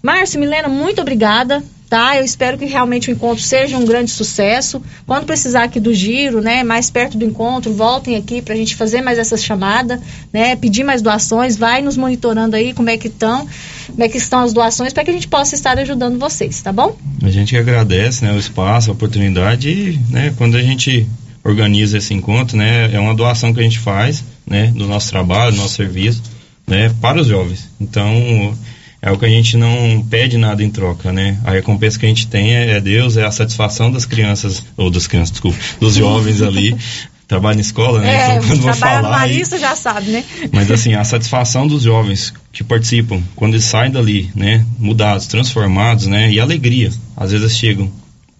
Márcio, 0.03 0.39
Milena, 0.39 0.67
muito 0.67 1.01
obrigada 1.01 1.63
tá? 1.89 2.17
Eu 2.17 2.25
espero 2.25 2.57
que 2.57 2.65
realmente 2.65 3.09
o 3.09 3.11
encontro 3.11 3.43
seja 3.43 3.77
um 3.77 3.85
grande 3.85 4.11
sucesso. 4.11 4.81
Quando 5.05 5.25
precisar 5.25 5.63
aqui 5.63 5.79
do 5.79 5.93
giro, 5.93 6.41
né, 6.41 6.63
mais 6.63 6.89
perto 6.89 7.17
do 7.17 7.25
encontro, 7.25 7.73
voltem 7.73 8.15
aqui 8.15 8.41
para 8.41 8.53
a 8.53 8.57
gente 8.57 8.75
fazer 8.75 9.01
mais 9.01 9.17
essa 9.17 9.37
chamada, 9.37 10.01
né, 10.33 10.55
pedir 10.55 10.83
mais 10.83 11.01
doações, 11.01 11.57
vai 11.57 11.81
nos 11.81 11.97
monitorando 11.97 12.55
aí 12.55 12.73
como 12.73 12.89
é 12.89 12.97
que 12.97 13.07
estão, 13.07 13.47
como 13.87 14.03
é 14.03 14.09
que 14.09 14.17
estão 14.17 14.41
as 14.41 14.53
doações 14.53 14.93
para 14.93 15.03
que 15.03 15.11
a 15.11 15.13
gente 15.13 15.27
possa 15.27 15.55
estar 15.55 15.77
ajudando 15.77 16.19
vocês, 16.19 16.61
tá 16.61 16.71
bom? 16.71 16.97
A 17.23 17.29
gente 17.29 17.55
agradece, 17.55 18.25
né, 18.25 18.31
o 18.33 18.39
espaço, 18.39 18.89
a 18.89 18.93
oportunidade 18.93 19.69
e, 19.69 19.99
né, 20.09 20.33
quando 20.37 20.57
a 20.57 20.61
gente 20.61 21.07
organiza 21.43 21.99
esse 21.99 22.13
encontro, 22.13 22.57
né, 22.57 22.89
é 22.91 22.99
uma 22.99 23.13
doação 23.13 23.53
que 23.53 23.59
a 23.59 23.63
gente 23.63 23.79
faz, 23.79 24.23
né, 24.47 24.67
do 24.75 24.87
nosso 24.87 25.09
trabalho, 25.09 25.51
do 25.51 25.61
nosso 25.61 25.75
serviço, 25.75 26.23
né, 26.65 26.91
para 26.99 27.21
os 27.21 27.27
jovens. 27.27 27.69
Então, 27.79 28.11
é 29.05 29.11
o 29.11 29.19
que 29.19 29.25
a 29.25 29.29
gente 29.29 29.55
não 29.55 30.03
pede 30.09 30.35
nada 30.35 30.63
em 30.63 30.69
troca, 30.71 31.13
né? 31.13 31.37
A 31.43 31.51
recompensa 31.51 31.99
que 31.99 32.07
a 32.07 32.09
gente 32.09 32.25
tem 32.25 32.55
é, 32.55 32.71
é 32.71 32.81
Deus, 32.81 33.15
é 33.17 33.23
a 33.23 33.29
satisfação 33.29 33.91
das 33.91 34.03
crianças, 34.03 34.63
ou 34.75 34.89
das 34.89 35.05
crianças, 35.05 35.29
desculpa, 35.29 35.59
dos 35.79 35.93
jovens 35.95 36.41
ali. 36.41 36.75
Trabalho 37.27 37.57
em 37.57 37.61
escola, 37.61 38.01
né? 38.01 38.15
É, 38.15 38.35
então, 38.37 38.47
quando 38.47 38.61
vou 38.61 38.73
falar. 38.73 39.09
Marista, 39.09 39.59
já 39.59 39.75
sabe, 39.75 40.09
né? 40.09 40.23
Mas 40.51 40.71
assim, 40.71 40.93
a 40.97 41.03
satisfação 41.03 41.67
dos 41.67 41.83
jovens 41.83 42.33
que 42.51 42.63
participam, 42.63 43.21
quando 43.35 43.53
eles 43.53 43.65
saem 43.65 43.91
dali, 43.91 44.31
né? 44.35 44.65
Mudados, 44.79 45.27
transformados, 45.27 46.07
né? 46.07 46.31
E 46.31 46.39
alegria. 46.39 46.91
Às 47.15 47.31
vezes 47.31 47.45
eles 47.45 47.57
chegam 47.57 47.91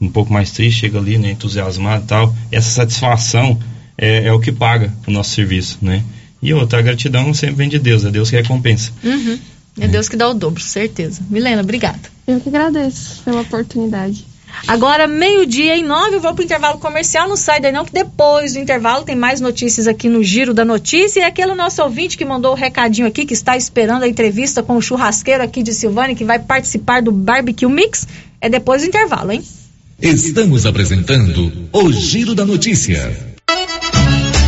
um 0.02 0.10
pouco 0.10 0.34
mais 0.34 0.50
tristes, 0.50 0.80
chegam 0.80 1.00
ali, 1.00 1.20
né? 1.20 1.32
Entusiasmado 1.32 2.04
e 2.04 2.08
tal. 2.08 2.36
Essa 2.52 2.72
satisfação 2.72 3.60
é, 3.96 4.26
é 4.26 4.34
o 4.34 4.40
que 4.40 4.52
paga 4.52 4.92
o 5.06 5.12
nosso 5.12 5.30
serviço, 5.30 5.78
né? 5.80 6.04
E 6.42 6.54
outra, 6.54 6.80
a 6.80 6.82
gratidão 6.82 7.34
sempre 7.36 7.56
vem 7.56 7.70
de 7.70 7.78
Deus, 7.78 8.04
é 8.04 8.10
Deus 8.10 8.30
que 8.32 8.36
recompensa. 8.36 8.92
Uhum. 9.04 9.40
É 9.80 9.88
Deus 9.88 10.07
que 10.07 10.15
dá 10.15 10.30
o 10.30 10.34
dobro, 10.34 10.61
certeza. 10.61 11.22
Milena, 11.30 11.61
obrigada. 11.61 11.99
Eu 12.27 12.39
que 12.39 12.49
agradeço 12.49 13.22
pela 13.23 13.41
oportunidade. 13.41 14.26
Agora, 14.68 15.06
meio-dia 15.06 15.76
e 15.76 15.84
nove, 15.84 16.15
eu 16.15 16.22
vou 16.22 16.34
pro 16.34 16.43
intervalo 16.43 16.80
comercial. 16.80 17.27
Não 17.27 17.35
sai 17.35 17.60
daí 17.60 17.72
não, 17.72 17.84
que 17.84 17.91
depois 17.91 18.53
do 18.53 18.60
intervalo 18.60 19.03
tem 19.03 19.15
mais 19.15 19.41
notícias 19.41 19.85
aqui 19.85 20.07
no 20.07 20.23
Giro 20.23 20.53
da 20.53 20.64
Notícia. 20.64 21.19
E 21.19 21.23
aquele 21.23 21.53
nosso 21.53 21.84
ouvinte 21.84 22.18
que 22.18 22.23
mandou 22.23 22.53
o 22.53 22.56
recadinho 22.56 23.07
aqui, 23.07 23.26
que 23.26 23.34
está 23.34 23.57
esperando 23.57 24.03
a 24.03 24.07
entrevista 24.07 24.64
com 24.64 24.77
o 24.77 24.81
churrasqueiro 24.81 25.43
aqui 25.43 25.61
de 25.61 25.73
Silvânia, 25.73 26.15
que 26.15 26.23
vai 26.23 26.39
participar 26.39 27.02
do 27.02 27.11
Barbecue 27.11 27.68
Mix, 27.68 28.07
é 28.39 28.49
depois 28.49 28.81
do 28.81 28.88
intervalo, 28.88 29.31
hein? 29.31 29.43
Estamos 30.02 30.65
apresentando 30.65 31.52
o 31.72 31.91
Giro 31.91 32.34
da 32.34 32.45
Notícia. 32.45 33.35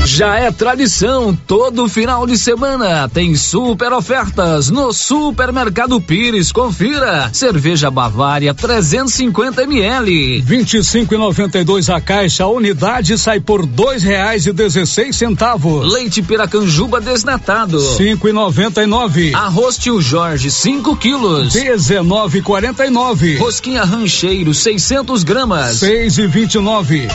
Já 0.08 0.38
é 0.38 0.50
tradição, 0.54 1.38
todo 1.46 1.90
final 1.90 2.26
de 2.26 2.38
semana 2.38 3.10
tem 3.10 3.36
super 3.36 3.92
ofertas 3.92 4.70
no 4.70 4.94
Supermercado 4.94 6.00
Pires. 6.00 6.50
Confira: 6.50 7.30
cerveja 7.34 7.92
Bavária 7.92 8.54
350 8.54 9.64
ml, 9.64 10.42
25,92 10.44 11.94
a 11.94 12.00
caixa, 12.00 12.46
a 12.46 12.48
unidade 12.48 13.18
sai 13.18 13.42
por 13.42 13.66
dois 13.66 14.02
reais 14.02 14.48
e 14.48 14.54
dezesseis 14.54 15.18
centavos. 15.18 15.92
Leite 15.94 16.22
Piracanjuba 16.22 17.02
desnatado, 17.02 17.78
5,99. 17.78 19.36
Arroz 19.36 19.78
Tio 19.78 20.00
Jorge 20.00 20.50
5 20.50 20.96
quilos, 20.96 21.54
19,49. 21.54 23.40
Rosquinha 23.40 23.84
Rancheiro 23.84 24.54
600 24.54 25.24
gramas, 25.26 25.82
6,29. 25.82 27.10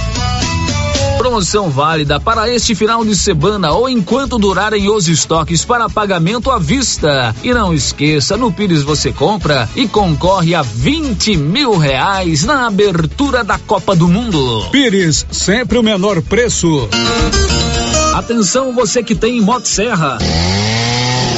Promoção 1.33 1.71
válida 1.71 2.21
para 2.21 2.51
este 2.51 2.75
final 2.75 3.03
de 3.07 3.17
semana 3.17 3.73
ou 3.73 3.89
enquanto 3.89 4.39
durarem 4.39 4.91
os 4.91 5.09
estoques 5.09 5.65
para 5.65 5.89
pagamento 5.89 6.51
à 6.51 6.59
vista. 6.59 7.35
E 7.43 7.55
não 7.55 7.73
esqueça, 7.73 8.37
no 8.37 8.53
Pires 8.53 8.83
você 8.83 9.11
compra 9.11 9.67
e 9.75 9.89
concorre 9.89 10.55
a 10.55 10.61
20 10.61 11.39
mil 11.39 11.79
reais 11.79 12.45
na 12.45 12.67
abertura 12.67 13.43
da 13.43 13.59
Copa 13.59 13.97
do 13.97 14.09
Mundo. 14.09 14.69
Pires, 14.71 15.27
sempre 15.31 15.79
o 15.79 15.83
menor 15.83 16.21
preço. 16.21 16.87
Atenção 18.13 18.75
você 18.75 19.03
que 19.03 19.15
tem 19.15 19.41
Motosserra. 19.41 20.19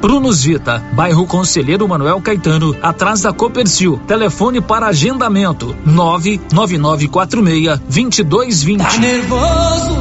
Brunos 0.00 0.42
Vita, 0.44 0.82
bairro 0.92 1.26
Conselheiro 1.26 1.88
Manuel 1.88 2.20
Caetano, 2.20 2.76
atrás 2.82 3.22
da 3.22 3.32
Copercil. 3.32 4.00
Telefone 4.06 4.60
para 4.60 4.86
agendamento: 4.86 5.74
99946 5.84 7.80
2220. 7.80 8.78
Tá 8.78 8.98
nervoso? 8.98 9.96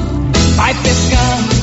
Vai 0.55 0.73
pescar. 0.75 1.62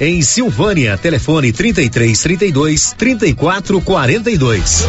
em 0.00 0.22
Silvânia. 0.22 0.96
Telefone 0.98 1.52
33 1.52 2.20
32 2.20 2.92
34 2.96 3.80
42. 3.80 4.88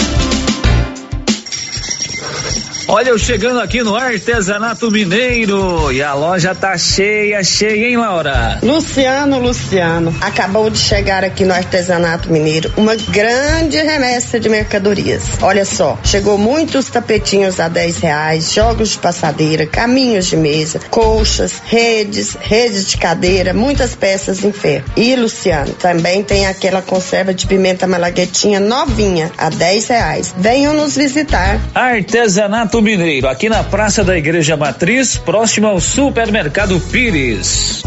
Olha, 2.93 3.07
eu 3.07 3.17
chegando 3.17 3.61
aqui 3.61 3.81
no 3.83 3.95
Artesanato 3.95 4.91
Mineiro 4.91 5.93
e 5.93 6.03
a 6.03 6.13
loja 6.13 6.53
tá 6.53 6.77
cheia, 6.77 7.41
cheia, 7.41 7.87
hein, 7.87 7.95
Laura? 7.95 8.59
Luciano, 8.61 9.39
Luciano, 9.39 10.13
acabou 10.19 10.69
de 10.69 10.77
chegar 10.77 11.23
aqui 11.23 11.45
no 11.45 11.53
Artesanato 11.53 12.29
Mineiro 12.29 12.69
uma 12.75 12.93
grande 12.97 13.77
remessa 13.77 14.41
de 14.41 14.49
mercadorias. 14.49 15.23
Olha 15.41 15.63
só, 15.63 15.97
chegou 16.03 16.37
muitos 16.37 16.89
tapetinhos 16.89 17.61
a 17.61 17.69
10 17.69 17.97
reais, 17.99 18.51
jogos 18.51 18.89
de 18.89 18.97
passadeira, 18.97 19.65
caminhos 19.65 20.25
de 20.25 20.35
mesa, 20.35 20.81
colchas, 20.89 21.61
redes, 21.63 22.35
redes 22.41 22.87
de 22.87 22.97
cadeira, 22.97 23.53
muitas 23.53 23.95
peças 23.95 24.43
em 24.43 24.51
ferro. 24.51 24.83
E, 24.97 25.15
Luciano, 25.15 25.71
também 25.75 26.23
tem 26.23 26.45
aquela 26.45 26.81
conserva 26.81 27.33
de 27.33 27.47
pimenta 27.47 27.87
malaguetinha 27.87 28.59
novinha 28.59 29.31
a 29.37 29.49
10 29.49 29.87
reais. 29.87 30.35
Venham 30.37 30.73
nos 30.73 30.97
visitar. 30.97 31.57
Artesanato 31.73 32.80
Mineiro, 32.81 33.27
aqui 33.27 33.47
na 33.47 33.63
Praça 33.63 34.03
da 34.03 34.17
Igreja 34.17 34.57
Matriz, 34.57 35.17
próximo 35.17 35.67
ao 35.67 35.79
Supermercado 35.79 36.79
Pires. 36.79 37.83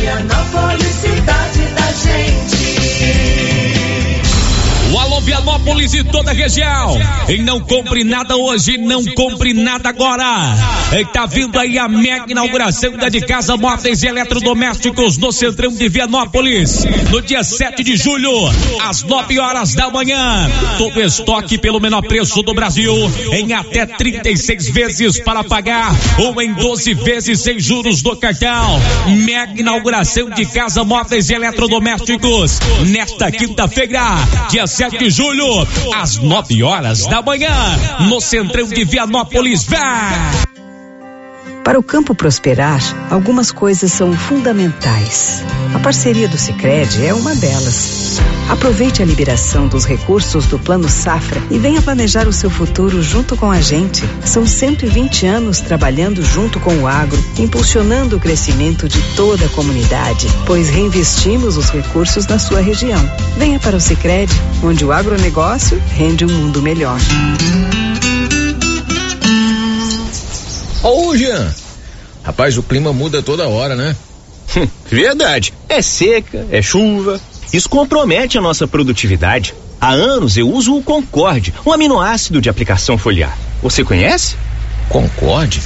Vianópolis, 0.00 0.92
cidade 1.00 1.60
da 1.72 1.92
gente. 1.92 3.31
Vianópolis 5.22 5.94
e 5.94 6.02
toda 6.02 6.32
a 6.32 6.34
região. 6.34 6.98
E 7.28 7.38
não 7.38 7.60
compre 7.60 8.02
nada 8.02 8.36
hoje, 8.36 8.76
não 8.76 9.04
compre 9.04 9.54
nada 9.54 9.88
agora. 9.88 10.56
E 10.98 11.04
tá 11.06 11.26
vindo 11.26 11.58
aí 11.58 11.78
a 11.78 11.88
mega 11.88 12.26
inauguração 12.28 12.92
da 12.96 13.08
de 13.08 13.20
casa 13.20 13.56
móveis 13.56 14.02
e 14.02 14.08
eletrodomésticos 14.08 15.18
no 15.18 15.30
centrão 15.30 15.72
de 15.72 15.88
Vianópolis. 15.88 16.84
No 17.10 17.22
dia 17.22 17.44
7 17.44 17.84
de 17.84 17.96
julho, 17.96 18.32
às 18.82 19.02
9 19.04 19.38
horas 19.38 19.74
da 19.74 19.90
manhã. 19.90 20.50
Todo 20.76 21.00
estoque 21.00 21.56
pelo 21.56 21.80
menor 21.80 22.02
preço 22.02 22.42
do 22.42 22.52
Brasil. 22.52 22.92
Em 23.32 23.52
até 23.52 23.86
36 23.86 24.70
vezes 24.70 25.20
para 25.20 25.44
pagar. 25.44 25.94
Ou 26.18 26.42
em 26.42 26.52
12 26.52 26.94
vezes 26.94 27.40
sem 27.40 27.60
juros 27.60 28.02
do 28.02 28.16
cartão. 28.16 28.80
Mega 29.24 29.60
inauguração 29.60 30.28
de 30.30 30.46
casa 30.46 30.82
móveis 30.82 31.30
e 31.30 31.34
eletrodomésticos. 31.34 32.58
Nesta 32.88 33.30
quinta-feira, 33.30 34.16
dia 34.50 34.66
7 34.66 34.98
de 34.98 35.11
julho, 35.12 35.66
às 35.94 36.16
9 36.16 36.62
horas 36.62 37.06
da 37.06 37.20
manhã, 37.20 37.50
no 38.08 38.20
centrão 38.20 38.66
de 38.66 38.84
Vianópolis. 38.84 39.64
Vá! 39.64 40.51
Para 41.64 41.78
o 41.78 41.82
campo 41.82 42.12
prosperar, 42.12 42.80
algumas 43.08 43.52
coisas 43.52 43.92
são 43.92 44.12
fundamentais. 44.12 45.44
A 45.72 45.78
parceria 45.78 46.28
do 46.28 46.36
Sicredi 46.36 47.06
é 47.06 47.14
uma 47.14 47.36
delas. 47.36 48.18
Aproveite 48.50 49.00
a 49.00 49.06
liberação 49.06 49.68
dos 49.68 49.84
recursos 49.84 50.46
do 50.46 50.58
Plano 50.58 50.88
Safra 50.88 51.40
e 51.50 51.58
venha 51.58 51.80
planejar 51.80 52.26
o 52.26 52.32
seu 52.32 52.50
futuro 52.50 53.00
junto 53.00 53.36
com 53.36 53.48
a 53.48 53.60
gente. 53.60 54.02
São 54.24 54.44
120 54.44 55.24
anos 55.26 55.60
trabalhando 55.60 56.20
junto 56.22 56.58
com 56.58 56.74
o 56.78 56.86
agro, 56.88 57.22
impulsionando 57.38 58.16
o 58.16 58.20
crescimento 58.20 58.88
de 58.88 59.00
toda 59.14 59.46
a 59.46 59.50
comunidade, 59.50 60.26
pois 60.44 60.68
reinvestimos 60.68 61.56
os 61.56 61.70
recursos 61.70 62.26
na 62.26 62.40
sua 62.40 62.60
região. 62.60 63.00
Venha 63.38 63.60
para 63.60 63.76
o 63.76 63.80
Sicredi, 63.80 64.34
onde 64.64 64.84
o 64.84 64.92
agronegócio 64.92 65.80
rende 65.94 66.24
um 66.24 66.28
mundo 66.28 66.60
melhor. 66.60 66.98
Ô, 70.82 71.16
Jean. 71.16 71.54
Rapaz, 72.22 72.56
o 72.58 72.62
clima 72.62 72.92
muda 72.92 73.22
toda 73.22 73.48
hora, 73.48 73.74
né? 73.74 73.96
Verdade. 74.90 75.52
É 75.68 75.80
seca, 75.80 76.46
é 76.50 76.60
chuva. 76.60 77.20
Isso 77.52 77.68
compromete 77.68 78.38
a 78.38 78.40
nossa 78.40 78.66
produtividade. 78.66 79.54
Há 79.80 79.90
anos 79.90 80.36
eu 80.36 80.48
uso 80.48 80.76
o 80.76 80.82
Concorde, 80.82 81.52
um 81.66 81.72
aminoácido 81.72 82.40
de 82.40 82.48
aplicação 82.48 82.96
foliar. 82.96 83.36
Você 83.62 83.82
conhece? 83.82 84.36
Concorde? 84.88 85.60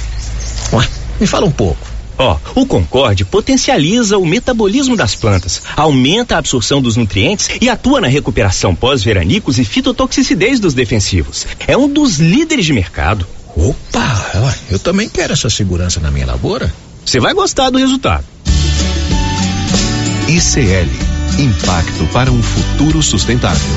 Ué, 0.73 0.87
me 1.19 1.27
fala 1.27 1.45
um 1.45 1.51
pouco. 1.51 1.87
Ó, 2.17 2.35
o 2.55 2.65
Concorde 2.65 3.23
potencializa 3.23 4.17
o 4.17 4.25
metabolismo 4.25 4.95
das 4.95 5.13
plantas, 5.13 5.61
aumenta 5.75 6.35
a 6.35 6.39
absorção 6.39 6.81
dos 6.81 6.95
nutrientes 6.95 7.49
e 7.61 7.69
atua 7.69 8.01
na 8.01 8.07
recuperação 8.07 8.73
pós-veranicos 8.73 9.59
e 9.59 9.65
fitotoxicidez 9.65 10.59
dos 10.59 10.73
defensivos. 10.73 11.45
É 11.67 11.77
um 11.77 11.87
dos 11.87 12.17
líderes 12.17 12.65
de 12.65 12.73
mercado. 12.73 13.27
Opa, 13.57 14.53
eu 14.69 14.77
também 14.77 15.09
quero 15.09 15.33
essa 15.33 15.49
segurança 15.49 15.99
na 15.99 16.11
minha 16.11 16.27
lavoura. 16.27 16.71
Você 17.03 17.19
vai 17.19 17.33
gostar 17.33 17.69
do 17.69 17.77
resultado. 17.77 18.23
ICL 20.27 21.17
Impacto 21.39 22.07
para 22.11 22.31
um 22.31 22.41
futuro 22.41 23.03
sustentável. 23.03 23.69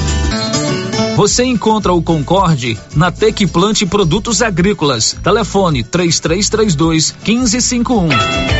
Você 1.16 1.44
encontra 1.44 1.92
o 1.92 2.02
Concorde 2.02 2.78
na 2.96 3.10
Tec 3.10 3.46
Plante 3.48 3.84
Produtos 3.84 4.40
Agrícolas. 4.40 5.14
Telefone 5.22 5.84
3332 5.84 7.14
1551. 7.26 8.59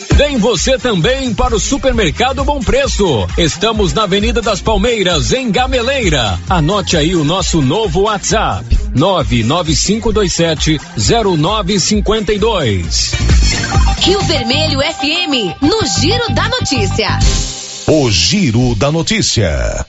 Vem 0.15 0.37
você 0.37 0.77
também 0.77 1.33
para 1.33 1.55
o 1.55 1.59
Supermercado 1.59 2.43
Bom 2.43 2.59
Preço. 2.59 3.25
Estamos 3.37 3.93
na 3.93 4.03
Avenida 4.03 4.41
das 4.41 4.59
Palmeiras, 4.61 5.31
em 5.31 5.49
Gameleira. 5.49 6.37
Anote 6.49 6.97
aí 6.97 7.15
o 7.15 7.23
nosso 7.23 7.61
novo 7.61 8.01
WhatsApp: 8.01 8.65
99527 8.95 10.77
0952. 10.97 13.11
Rio 13.99 14.19
Vermelho 14.21 14.79
FM, 14.79 15.55
no 15.61 15.79
Giro 15.99 16.33
da 16.33 16.49
Notícia. 16.49 17.19
O 17.87 18.11
Giro 18.11 18.75
da 18.75 18.91
Notícia. 18.91 19.85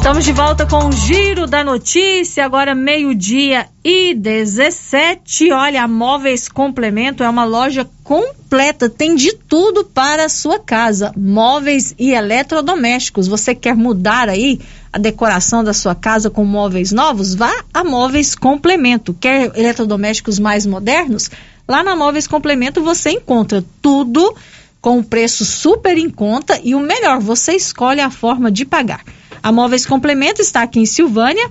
Estamos 0.00 0.24
de 0.24 0.32
volta 0.32 0.64
com 0.64 0.86
o 0.86 0.92
Giro 0.92 1.46
da 1.46 1.62
Notícia, 1.62 2.42
agora 2.42 2.74
meio-dia 2.74 3.68
e 3.84 4.14
17. 4.14 5.52
Olha, 5.52 5.82
a 5.82 5.86
Móveis 5.86 6.48
Complemento 6.48 7.22
é 7.22 7.28
uma 7.28 7.44
loja 7.44 7.86
completa, 8.02 8.88
tem 8.88 9.14
de 9.14 9.34
tudo 9.34 9.84
para 9.84 10.24
a 10.24 10.28
sua 10.30 10.58
casa, 10.58 11.12
móveis 11.14 11.94
e 11.98 12.12
eletrodomésticos. 12.12 13.28
Você 13.28 13.54
quer 13.54 13.76
mudar 13.76 14.30
aí 14.30 14.58
a 14.90 14.98
decoração 14.98 15.62
da 15.62 15.74
sua 15.74 15.94
casa 15.94 16.30
com 16.30 16.46
móveis 16.46 16.92
novos? 16.92 17.34
Vá 17.34 17.52
a 17.72 17.84
Móveis 17.84 18.34
Complemento. 18.34 19.12
Quer 19.12 19.52
eletrodomésticos 19.54 20.38
mais 20.38 20.64
modernos? 20.64 21.30
Lá 21.68 21.82
na 21.82 21.94
Móveis 21.94 22.26
Complemento 22.26 22.82
você 22.82 23.10
encontra 23.10 23.62
tudo 23.82 24.34
com 24.80 25.02
preço 25.02 25.44
super 25.44 25.98
em 25.98 26.08
conta 26.08 26.58
e 26.64 26.74
o 26.74 26.80
melhor, 26.80 27.20
você 27.20 27.52
escolhe 27.52 28.00
a 28.00 28.10
forma 28.10 28.50
de 28.50 28.64
pagar. 28.64 29.04
A 29.42 29.50
Móveis 29.50 29.86
Complemento 29.86 30.40
está 30.42 30.62
aqui 30.62 30.80
em 30.80 30.86
Silvânia, 30.86 31.50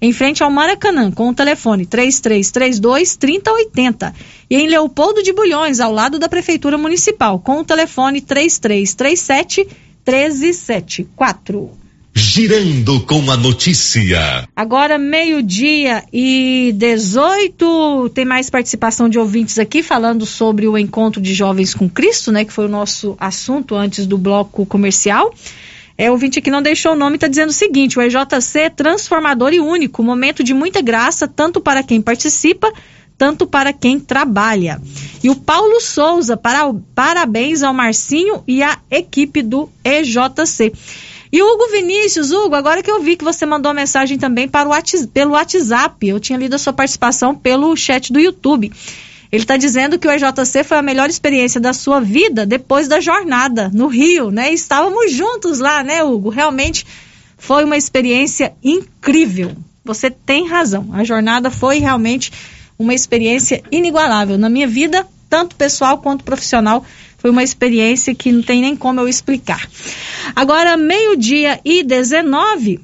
em 0.00 0.12
frente 0.12 0.42
ao 0.42 0.50
Maracanã, 0.50 1.10
com 1.10 1.28
o 1.28 1.34
telefone 1.34 1.86
3332 1.86 3.16
3080. 3.16 4.14
E 4.50 4.56
em 4.56 4.68
Leopoldo 4.68 5.22
de 5.22 5.32
Bulhões, 5.32 5.80
ao 5.80 5.92
lado 5.92 6.18
da 6.18 6.28
Prefeitura 6.28 6.78
Municipal, 6.78 7.38
com 7.38 7.60
o 7.60 7.64
telefone 7.64 8.20
3337 8.20 9.66
1374. 10.06 11.70
Girando 12.14 13.00
com 13.02 13.30
a 13.30 13.36
notícia. 13.36 14.48
Agora, 14.56 14.98
meio-dia 14.98 16.02
e 16.12 16.74
18, 16.76 18.10
tem 18.12 18.24
mais 18.24 18.50
participação 18.50 19.08
de 19.08 19.18
ouvintes 19.18 19.56
aqui 19.58 19.84
falando 19.84 20.26
sobre 20.26 20.66
o 20.66 20.76
encontro 20.76 21.20
de 21.20 21.32
jovens 21.32 21.74
com 21.74 21.88
Cristo, 21.88 22.32
né? 22.32 22.44
Que 22.44 22.52
foi 22.52 22.64
o 22.64 22.68
nosso 22.68 23.16
assunto 23.20 23.76
antes 23.76 24.04
do 24.04 24.18
bloco 24.18 24.66
comercial. 24.66 25.32
É, 26.00 26.08
ouvinte 26.12 26.40
que 26.40 26.48
não 26.48 26.62
deixou 26.62 26.92
o 26.92 26.96
nome 26.96 27.16
está 27.16 27.26
dizendo 27.26 27.48
o 27.48 27.52
seguinte: 27.52 27.98
o 27.98 28.02
EJC 28.02 28.58
é 28.60 28.70
transformador 28.70 29.52
e 29.52 29.58
único, 29.58 30.00
momento 30.00 30.44
de 30.44 30.54
muita 30.54 30.80
graça, 30.80 31.26
tanto 31.26 31.60
para 31.60 31.82
quem 31.82 32.00
participa, 32.00 32.72
tanto 33.18 33.48
para 33.48 33.72
quem 33.72 33.98
trabalha. 33.98 34.80
E 35.24 35.28
o 35.28 35.34
Paulo 35.34 35.80
Souza, 35.80 36.36
para, 36.36 36.72
parabéns 36.94 37.64
ao 37.64 37.74
Marcinho 37.74 38.44
e 38.46 38.62
à 38.62 38.78
equipe 38.88 39.42
do 39.42 39.68
EJC. 39.84 40.72
E 41.32 41.42
Hugo 41.42 41.68
Vinícius, 41.72 42.30
Hugo, 42.30 42.54
agora 42.54 42.80
que 42.80 42.90
eu 42.90 43.02
vi 43.02 43.16
que 43.16 43.24
você 43.24 43.44
mandou 43.44 43.74
mensagem 43.74 44.16
também 44.16 44.48
para 44.48 44.68
o, 44.68 45.08
pelo 45.08 45.32
WhatsApp, 45.32 46.06
eu 46.06 46.20
tinha 46.20 46.38
lido 46.38 46.54
a 46.54 46.58
sua 46.58 46.72
participação 46.72 47.34
pelo 47.34 47.76
chat 47.76 48.12
do 48.12 48.20
YouTube. 48.20 48.72
Ele 49.30 49.42
está 49.42 49.56
dizendo 49.56 49.98
que 49.98 50.08
o 50.08 50.10
EJC 50.10 50.64
foi 50.64 50.78
a 50.78 50.82
melhor 50.82 51.10
experiência 51.10 51.60
da 51.60 51.72
sua 51.72 52.00
vida 52.00 52.46
depois 52.46 52.88
da 52.88 53.00
jornada 53.00 53.70
no 53.72 53.86
Rio, 53.86 54.30
né? 54.30 54.52
Estávamos 54.52 55.12
juntos 55.12 55.58
lá, 55.58 55.82
né, 55.82 56.02
Hugo? 56.02 56.30
Realmente 56.30 56.86
foi 57.36 57.64
uma 57.64 57.76
experiência 57.76 58.54
incrível. 58.62 59.54
Você 59.84 60.10
tem 60.10 60.48
razão. 60.48 60.88
A 60.92 61.04
jornada 61.04 61.50
foi 61.50 61.78
realmente 61.78 62.32
uma 62.78 62.94
experiência 62.94 63.62
inigualável 63.70 64.38
na 64.38 64.48
minha 64.48 64.66
vida, 64.66 65.06
tanto 65.28 65.56
pessoal 65.56 65.98
quanto 65.98 66.24
profissional. 66.24 66.84
Foi 67.18 67.30
uma 67.30 67.42
experiência 67.42 68.14
que 68.14 68.30
não 68.30 68.42
tem 68.42 68.60
nem 68.60 68.76
como 68.76 69.00
eu 69.00 69.08
explicar. 69.08 69.68
Agora, 70.34 70.76
meio-dia 70.76 71.60
e 71.64 71.82
19, 71.82 72.80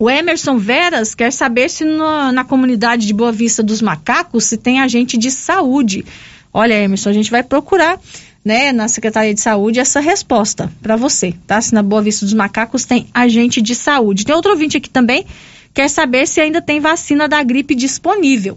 o 0.00 0.08
Emerson 0.08 0.56
Veras 0.56 1.14
quer 1.14 1.30
saber 1.30 1.68
se 1.68 1.84
no, 1.84 2.32
na 2.32 2.42
comunidade 2.42 3.06
de 3.06 3.12
Boa 3.12 3.30
Vista 3.30 3.62
dos 3.62 3.82
Macacos 3.82 4.44
se 4.44 4.56
tem 4.56 4.80
agente 4.80 5.18
de 5.18 5.30
saúde. 5.30 6.06
Olha, 6.54 6.72
Emerson, 6.72 7.10
a 7.10 7.12
gente 7.12 7.30
vai 7.30 7.42
procurar 7.42 8.00
né, 8.42 8.72
na 8.72 8.88
Secretaria 8.88 9.34
de 9.34 9.42
Saúde 9.42 9.78
essa 9.78 10.00
resposta 10.00 10.72
para 10.80 10.96
você, 10.96 11.34
tá? 11.46 11.60
Se 11.60 11.74
na 11.74 11.82
Boa 11.82 12.00
Vista 12.00 12.24
dos 12.24 12.32
Macacos 12.32 12.86
tem 12.86 13.08
agente 13.12 13.60
de 13.60 13.74
saúde. 13.74 14.24
Tem 14.24 14.34
outro 14.34 14.52
ouvinte 14.52 14.78
aqui 14.78 14.88
também, 14.88 15.26
quer 15.74 15.90
saber 15.90 16.26
se 16.26 16.40
ainda 16.40 16.62
tem 16.62 16.80
vacina 16.80 17.28
da 17.28 17.42
gripe 17.42 17.74
disponível. 17.74 18.56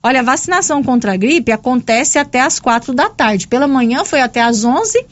Olha, 0.00 0.20
a 0.20 0.22
vacinação 0.22 0.80
contra 0.80 1.14
a 1.14 1.16
gripe 1.16 1.50
acontece 1.50 2.20
até 2.20 2.40
às 2.40 2.60
quatro 2.60 2.94
da 2.94 3.10
tarde. 3.10 3.48
Pela 3.48 3.66
manhã 3.66 4.04
foi 4.04 4.20
até 4.20 4.42
às 4.42 4.64
onze 4.64 5.04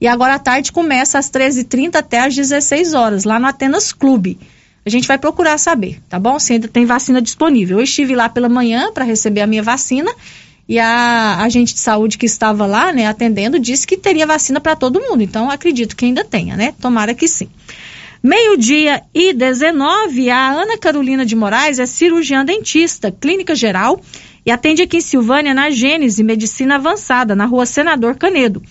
e 0.00 0.08
agora 0.08 0.36
à 0.36 0.38
tarde 0.38 0.72
começa 0.72 1.18
às 1.18 1.30
13h30 1.30 1.96
até 1.96 2.20
às 2.20 2.34
16 2.34 2.94
horas, 2.94 3.24
lá 3.24 3.38
no 3.38 3.46
Atenas 3.46 3.92
Clube. 3.92 4.38
A 4.88 4.90
gente 4.90 5.06
vai 5.06 5.18
procurar 5.18 5.58
saber, 5.58 6.00
tá 6.08 6.18
bom? 6.18 6.38
Se 6.38 6.54
ainda 6.54 6.66
tem 6.66 6.86
vacina 6.86 7.20
disponível. 7.20 7.78
Eu 7.78 7.84
estive 7.84 8.16
lá 8.16 8.26
pela 8.26 8.48
manhã 8.48 8.90
para 8.90 9.04
receber 9.04 9.42
a 9.42 9.46
minha 9.46 9.62
vacina 9.62 10.10
e 10.66 10.78
a 10.78 11.42
agente 11.42 11.74
de 11.74 11.80
saúde 11.80 12.16
que 12.16 12.24
estava 12.24 12.64
lá, 12.64 12.90
né, 12.90 13.06
atendendo, 13.06 13.58
disse 13.58 13.86
que 13.86 13.98
teria 13.98 14.26
vacina 14.26 14.60
para 14.60 14.74
todo 14.74 14.98
mundo. 14.98 15.22
Então, 15.22 15.50
acredito 15.50 15.94
que 15.94 16.06
ainda 16.06 16.24
tenha, 16.24 16.56
né? 16.56 16.74
Tomara 16.80 17.12
que 17.12 17.28
sim. 17.28 17.50
Meio-dia 18.22 19.02
e 19.14 19.34
19, 19.34 20.30
a 20.30 20.50
Ana 20.50 20.78
Carolina 20.78 21.24
de 21.24 21.36
Moraes 21.36 21.78
é 21.78 21.84
cirurgiã 21.84 22.42
dentista, 22.44 23.12
clínica 23.12 23.54
geral, 23.54 24.00
e 24.44 24.50
atende 24.50 24.80
aqui 24.80 24.96
em 24.96 25.02
Silvânia 25.02 25.52
na 25.52 25.68
Gênese 25.68 26.24
Medicina 26.24 26.76
Avançada, 26.76 27.36
na 27.36 27.44
rua 27.44 27.66
Senador 27.66 28.16
Canedo. 28.16 28.62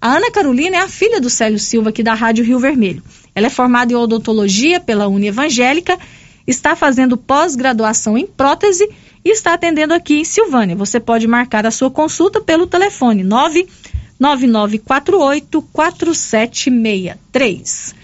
A 0.00 0.16
Ana 0.16 0.30
Carolina 0.30 0.78
é 0.78 0.80
a 0.80 0.88
filha 0.88 1.20
do 1.20 1.28
Célio 1.28 1.58
Silva, 1.58 1.90
aqui 1.90 2.02
da 2.02 2.14
Rádio 2.14 2.44
Rio 2.44 2.58
Vermelho. 2.58 3.02
Ela 3.36 3.46
é 3.48 3.50
formada 3.50 3.92
em 3.92 3.96
odontologia 3.96 4.80
pela 4.80 5.08
Uni 5.08 5.26
Evangélica, 5.26 5.98
está 6.46 6.74
fazendo 6.74 7.18
pós-graduação 7.18 8.16
em 8.16 8.26
prótese 8.26 8.88
e 9.22 9.30
está 9.30 9.52
atendendo 9.52 9.92
aqui 9.92 10.20
em 10.20 10.24
Silvânia. 10.24 10.74
Você 10.74 10.98
pode 10.98 11.26
marcar 11.26 11.66
a 11.66 11.70
sua 11.70 11.90
consulta 11.90 12.40
pelo 12.40 12.66
telefone 12.66 13.22
99948 13.22 15.60
4763. 15.70 17.94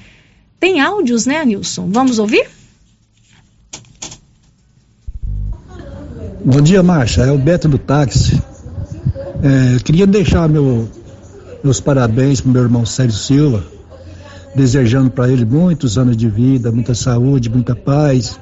Tem 0.60 0.82
áudios, 0.82 1.24
né, 1.24 1.42
Nilson? 1.46 1.88
Vamos 1.90 2.18
ouvir? 2.18 2.46
Bom 6.44 6.60
dia, 6.60 6.82
Marcha. 6.82 7.22
É 7.22 7.30
o 7.30 7.38
Beto 7.38 7.68
do 7.68 7.78
táxi. 7.78 8.38
É, 9.42 9.78
queria 9.82 10.06
deixar 10.06 10.46
meu, 10.46 10.86
meus 11.64 11.80
parabéns 11.80 12.42
para 12.42 12.52
meu 12.52 12.62
irmão 12.62 12.84
Sérgio 12.84 13.18
Silva, 13.18 13.64
desejando 14.55 15.11
para 15.11 15.31
ele 15.31 15.45
muitos 15.45 15.97
anos 15.97 16.16
de 16.16 16.29
vida, 16.29 16.70
muita 16.70 16.95
saúde, 16.95 17.49
muita 17.49 17.74
paz, 17.74 18.39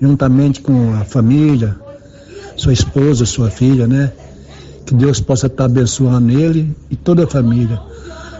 juntamente 0.00 0.60
com 0.60 0.94
a 0.94 1.04
família, 1.04 1.76
sua 2.56 2.72
esposa, 2.72 3.24
sua 3.24 3.50
filha, 3.50 3.86
né? 3.86 4.12
Que 4.84 4.94
Deus 4.94 5.20
possa 5.20 5.46
estar 5.46 5.66
abençoando 5.66 6.30
ele 6.30 6.74
e 6.90 6.96
toda 6.96 7.24
a 7.24 7.26
família. 7.26 7.80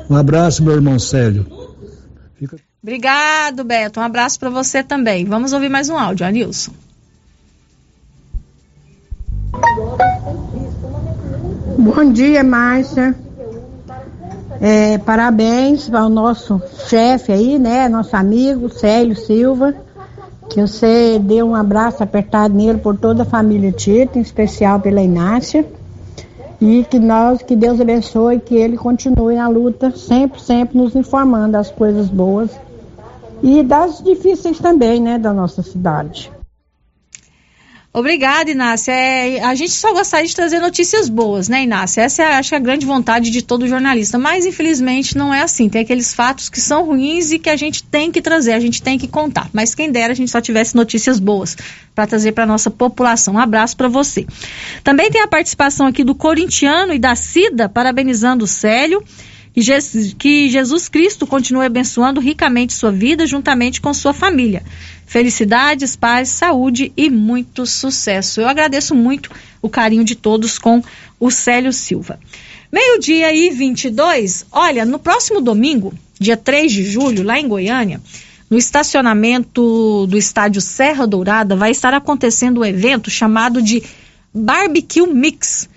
Um 0.08 0.16
abraço, 0.16 0.62
meu 0.62 0.74
irmão 0.74 0.98
Célio. 0.98 1.46
Fica... 2.36 2.56
Obrigado, 2.82 3.64
Beto. 3.64 4.00
Um 4.00 4.02
abraço 4.02 4.38
para 4.38 4.48
você 4.48 4.82
também. 4.82 5.24
Vamos 5.24 5.52
ouvir 5.52 5.68
mais 5.68 5.88
um 5.88 5.98
áudio, 5.98 6.26
Anilson. 6.26 6.72
Bom 11.78 12.12
dia, 12.12 12.42
Márcia. 12.42 13.14
É, 14.60 14.98
parabéns 14.98 15.92
ao 15.92 16.08
nosso 16.08 16.60
chefe 16.88 17.32
aí, 17.32 17.58
né? 17.58 17.88
Nosso 17.88 18.16
amigo 18.16 18.68
Célio 18.68 19.16
Silva. 19.16 19.74
Que 20.48 20.60
você 20.60 21.18
deu 21.18 21.46
um 21.46 21.54
abraço 21.54 22.02
apertado 22.02 22.54
nele 22.54 22.78
por 22.78 22.96
toda 22.96 23.22
a 23.22 23.26
família 23.26 23.70
Tito, 23.70 24.18
em 24.18 24.22
especial 24.22 24.80
pela 24.80 25.00
Inácia. 25.00 25.64
E 26.60 26.84
que 26.90 26.98
nós, 26.98 27.42
que 27.42 27.54
Deus 27.54 27.80
abençoe, 27.80 28.40
que 28.40 28.56
ele 28.56 28.76
continue 28.76 29.36
na 29.36 29.46
luta, 29.46 29.92
sempre, 29.92 30.40
sempre 30.40 30.78
nos 30.78 30.96
informando 30.96 31.52
das 31.52 31.70
coisas 31.70 32.08
boas 32.08 32.50
e 33.42 33.62
das 33.62 34.02
difíceis 34.02 34.58
também, 34.58 35.00
né, 35.00 35.18
da 35.18 35.32
nossa 35.32 35.62
cidade. 35.62 36.32
Obrigada, 37.92 38.50
Inácia. 38.50 38.92
É, 38.92 39.42
a 39.42 39.54
gente 39.54 39.72
só 39.72 39.92
gostaria 39.94 40.26
de 40.26 40.36
trazer 40.36 40.60
notícias 40.60 41.08
boas, 41.08 41.48
né, 41.48 41.62
Inácia? 41.62 42.02
Essa 42.02 42.22
é, 42.22 42.34
acho, 42.34 42.54
a 42.54 42.58
grande 42.58 42.84
vontade 42.84 43.30
de 43.30 43.40
todo 43.40 43.66
jornalista. 43.66 44.18
Mas, 44.18 44.44
infelizmente, 44.44 45.16
não 45.16 45.32
é 45.32 45.40
assim. 45.40 45.70
Tem 45.70 45.80
aqueles 45.80 46.12
fatos 46.12 46.50
que 46.50 46.60
são 46.60 46.84
ruins 46.84 47.32
e 47.32 47.38
que 47.38 47.48
a 47.48 47.56
gente 47.56 47.82
tem 47.82 48.12
que 48.12 48.20
trazer, 48.20 48.52
a 48.52 48.60
gente 48.60 48.82
tem 48.82 48.98
que 48.98 49.08
contar. 49.08 49.48
Mas 49.54 49.74
quem 49.74 49.90
dera 49.90 50.12
a 50.12 50.16
gente 50.16 50.30
só 50.30 50.40
tivesse 50.40 50.76
notícias 50.76 51.18
boas 51.18 51.56
para 51.94 52.06
trazer 52.06 52.32
para 52.32 52.44
nossa 52.44 52.70
população. 52.70 53.34
Um 53.34 53.38
abraço 53.38 53.76
para 53.76 53.88
você. 53.88 54.26
Também 54.84 55.10
tem 55.10 55.22
a 55.22 55.28
participação 55.28 55.86
aqui 55.86 56.04
do 56.04 56.14
corintiano 56.14 56.92
e 56.92 56.98
da 56.98 57.14
Cida, 57.14 57.70
parabenizando 57.70 58.44
o 58.44 58.48
Célio. 58.48 59.02
Que 60.18 60.48
Jesus 60.48 60.88
Cristo 60.88 61.26
continue 61.26 61.66
abençoando 61.66 62.20
ricamente 62.20 62.72
sua 62.72 62.92
vida 62.92 63.26
juntamente 63.26 63.80
com 63.80 63.92
sua 63.92 64.12
família. 64.12 64.62
Felicidades, 65.06 65.96
paz, 65.96 66.28
saúde 66.28 66.92
e 66.96 67.08
muito 67.10 67.66
sucesso. 67.66 68.40
Eu 68.40 68.48
agradeço 68.48 68.94
muito 68.94 69.30
o 69.60 69.68
carinho 69.68 70.04
de 70.04 70.14
todos 70.14 70.58
com 70.58 70.82
o 71.18 71.30
Célio 71.30 71.72
Silva. 71.72 72.20
Meio-dia 72.70 73.32
e 73.32 73.50
22. 73.50 74.46
Olha, 74.52 74.84
no 74.84 74.98
próximo 74.98 75.40
domingo, 75.40 75.94
dia 76.20 76.36
3 76.36 76.70
de 76.70 76.84
julho, 76.84 77.22
lá 77.22 77.40
em 77.40 77.48
Goiânia, 77.48 78.00
no 78.50 78.58
estacionamento 78.58 80.06
do 80.06 80.16
estádio 80.18 80.60
Serra 80.60 81.06
Dourada, 81.06 81.56
vai 81.56 81.70
estar 81.70 81.94
acontecendo 81.94 82.60
um 82.60 82.64
evento 82.64 83.10
chamado 83.10 83.62
de 83.62 83.82
Barbecue 84.32 85.06
Mix, 85.06 85.68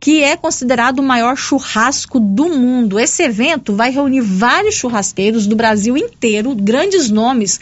que 0.00 0.24
é 0.24 0.34
considerado 0.34 1.00
o 1.00 1.02
maior 1.02 1.36
churrasco 1.36 2.18
do 2.18 2.48
mundo. 2.48 2.98
Esse 2.98 3.22
evento 3.22 3.74
vai 3.74 3.90
reunir 3.90 4.22
vários 4.22 4.74
churrasqueiros 4.74 5.46
do 5.46 5.54
Brasil 5.54 5.94
inteiro, 5.94 6.54
grandes 6.54 7.10
nomes 7.10 7.60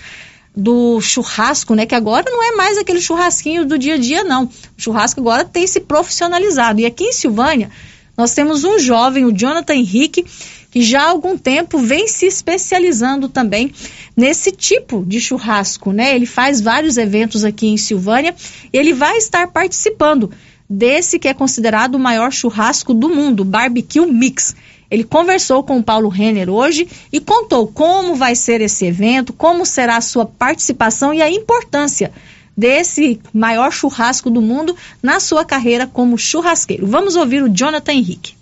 do 0.56 1.00
churrasco, 1.00 1.74
né? 1.74 1.84
Que 1.84 1.96
agora 1.96 2.30
não 2.30 2.42
é 2.42 2.56
mais 2.56 2.78
aquele 2.78 3.00
churrasquinho 3.00 3.66
do 3.66 3.76
dia 3.76 3.94
a 3.94 3.98
dia, 3.98 4.22
não. 4.22 4.44
O 4.44 4.50
churrasco 4.80 5.20
agora 5.20 5.44
tem 5.44 5.66
se 5.66 5.80
profissionalizado. 5.80 6.80
E 6.80 6.86
aqui 6.86 7.04
em 7.04 7.12
Silvânia, 7.12 7.70
nós 8.16 8.34
temos 8.34 8.62
um 8.62 8.78
jovem, 8.78 9.24
o 9.24 9.32
Jonathan 9.32 9.74
Henrique, 9.74 10.24
que 10.70 10.82
já 10.82 11.02
há 11.02 11.10
algum 11.10 11.36
tempo 11.36 11.78
vem 11.78 12.06
se 12.06 12.26
especializando 12.26 13.28
também 13.28 13.72
nesse 14.16 14.52
tipo 14.52 15.04
de 15.04 15.20
churrasco, 15.20 15.92
né? 15.92 16.14
Ele 16.14 16.26
faz 16.26 16.60
vários 16.60 16.96
eventos 16.96 17.44
aqui 17.44 17.66
em 17.66 17.76
Silvânia 17.76 18.34
e 18.72 18.76
ele 18.76 18.92
vai 18.92 19.16
estar 19.16 19.48
participando 19.48 20.30
desse 20.68 21.18
que 21.18 21.28
é 21.28 21.34
considerado 21.34 21.94
o 21.94 21.98
maior 21.98 22.30
churrasco 22.30 22.92
do 22.92 23.08
mundo, 23.08 23.44
Barbecue 23.44 24.06
Mix. 24.06 24.54
Ele 24.90 25.04
conversou 25.04 25.62
com 25.62 25.78
o 25.78 25.82
Paulo 25.82 26.08
Renner 26.08 26.48
hoje 26.48 26.88
e 27.12 27.20
contou 27.20 27.66
como 27.66 28.14
vai 28.14 28.34
ser 28.34 28.60
esse 28.60 28.86
evento, 28.86 29.32
como 29.32 29.64
será 29.64 29.96
a 29.96 30.02
sua 30.02 30.26
participação 30.26 31.12
e 31.12 31.22
a 31.22 31.30
importância 31.30 32.12
desse 32.56 33.20
maior 33.32 33.70
churrasco 33.70 34.28
do 34.30 34.42
mundo 34.42 34.74
na 35.02 35.20
sua 35.20 35.44
carreira 35.44 35.86
como 35.86 36.18
churrasqueiro. 36.18 36.86
Vamos 36.86 37.16
ouvir 37.16 37.42
o 37.42 37.48
Jonathan 37.48 37.92
Henrique. 37.92 38.34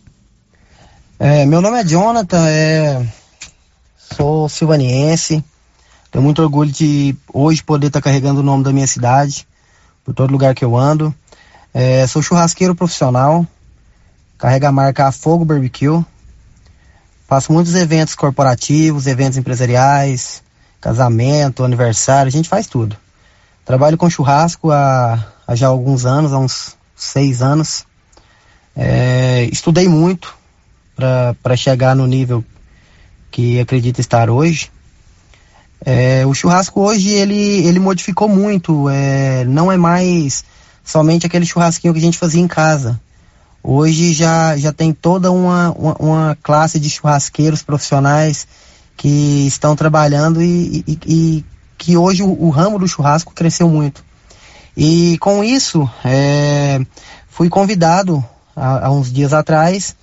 É, 1.19 1.44
meu 1.44 1.61
nome 1.61 1.81
é 1.81 1.85
Jonathan, 1.85 2.47
é, 2.48 3.07
sou 4.16 4.48
silvaniense, 4.48 5.43
tenho 6.11 6.23
muito 6.23 6.43
orgulho 6.43 6.70
de 6.70 7.16
hoje 7.32 7.62
poder 7.62 7.89
estar 7.89 8.01
carregando 8.01 8.40
o 8.40 8.43
nome 8.43 8.65
da 8.65 8.73
minha 8.73 8.86
cidade 8.86 9.47
por 10.05 10.15
todo 10.15 10.31
lugar 10.31 10.55
que 10.55 10.65
eu 10.65 10.77
ando. 10.77 11.15
É, 11.78 12.07
sou 12.07 12.23
churrasqueiro 12.23 12.74
profissional, 12.74 13.47
carrego 14.39 14.65
a 14.65 14.73
marca 14.73 15.12
Fogo 15.12 15.44
Barbecue, 15.44 16.03
Faço 17.28 17.53
muitos 17.53 17.74
eventos 17.74 18.15
corporativos, 18.15 19.07
eventos 19.07 19.36
empresariais, 19.36 20.43
casamento, 20.81 21.65
aniversário, 21.65 22.28
a 22.28 22.32
gente 22.32 22.48
faz 22.48 22.66
tudo. 22.66 22.97
Trabalho 23.62 23.98
com 23.98 24.09
churrasco 24.09 24.70
há, 24.70 25.23
há 25.47 25.55
já 25.55 25.66
alguns 25.66 26.07
anos, 26.07 26.32
há 26.32 26.39
uns 26.39 26.74
seis 26.97 27.43
anos. 27.43 27.85
É, 28.74 29.47
estudei 29.53 29.86
muito 29.86 30.35
para 31.43 31.57
chegar 31.57 31.94
no 31.94 32.07
nível 32.07 32.43
que 33.31 33.61
acredito 33.61 34.01
estar 34.01 34.31
hoje. 34.31 34.70
É, 35.85 36.24
o 36.24 36.32
churrasco 36.32 36.81
hoje 36.81 37.11
ele, 37.11 37.66
ele 37.66 37.78
modificou 37.78 38.31
muito, 38.31 38.89
é, 38.89 39.44
não 39.44 39.70
é 39.70 39.77
mais 39.77 40.43
somente 40.86 41.26
aquele 41.26 41.44
churrasquinho 41.44 41.92
que 41.92 41.98
a 41.98 42.02
gente 42.02 42.16
fazia 42.16 42.40
em 42.40 42.46
casa. 42.46 42.98
Hoje 43.62 44.12
já, 44.12 44.56
já 44.56 44.72
tem 44.72 44.92
toda 44.92 45.32
uma, 45.32 45.72
uma, 45.72 45.96
uma 45.98 46.38
classe 46.40 46.78
de 46.78 46.88
churrasqueiros 46.88 47.64
profissionais 47.64 48.46
que 48.96 49.46
estão 49.46 49.74
trabalhando 49.74 50.40
e, 50.40 50.84
e, 50.86 50.98
e 51.04 51.44
que 51.76 51.96
hoje 51.96 52.22
o, 52.22 52.44
o, 52.44 52.48
ramo 52.48 52.78
do 52.78 52.86
churrasco 52.86 53.34
cresceu 53.34 53.68
muito. 53.68 54.04
E 54.76 55.18
com 55.18 55.42
isso, 55.42 55.90
é, 56.04 56.80
fui 57.28 57.48
convidado 57.48 58.24
há, 58.54 58.90
uns 58.90 59.12
dias 59.12 59.32
atrás 59.32 59.96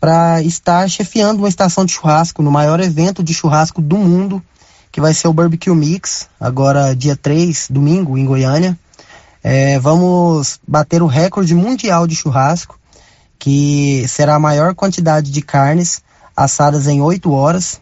para 0.00 0.42
estar 0.42 0.88
chefiando 0.88 1.42
uma 1.42 1.48
estação 1.48 1.84
de 1.84 1.92
churrasco 1.92 2.42
no 2.42 2.50
maior 2.50 2.80
evento 2.80 3.22
de 3.22 3.34
churrasco 3.34 3.82
do 3.82 3.98
mundo, 3.98 4.42
que 4.90 5.00
vai 5.00 5.12
ser 5.12 5.28
o 5.28 5.32
Barbecue 5.32 5.74
Mix, 5.74 6.28
agora 6.40 6.96
dia 6.96 7.14
3, 7.14 7.68
domingo, 7.70 8.16
em 8.16 8.24
Goiânia. 8.24 8.76
É, 9.42 9.78
vamos 9.78 10.60
bater 10.66 11.02
o 11.02 11.06
recorde 11.06 11.54
mundial 11.54 12.06
de 12.06 12.14
churrasco 12.14 12.78
que 13.42 14.06
será 14.06 14.36
a 14.36 14.38
maior 14.38 14.72
quantidade 14.72 15.32
de 15.32 15.42
carnes 15.42 16.00
assadas 16.36 16.86
em 16.86 17.02
8 17.02 17.32
horas. 17.32 17.80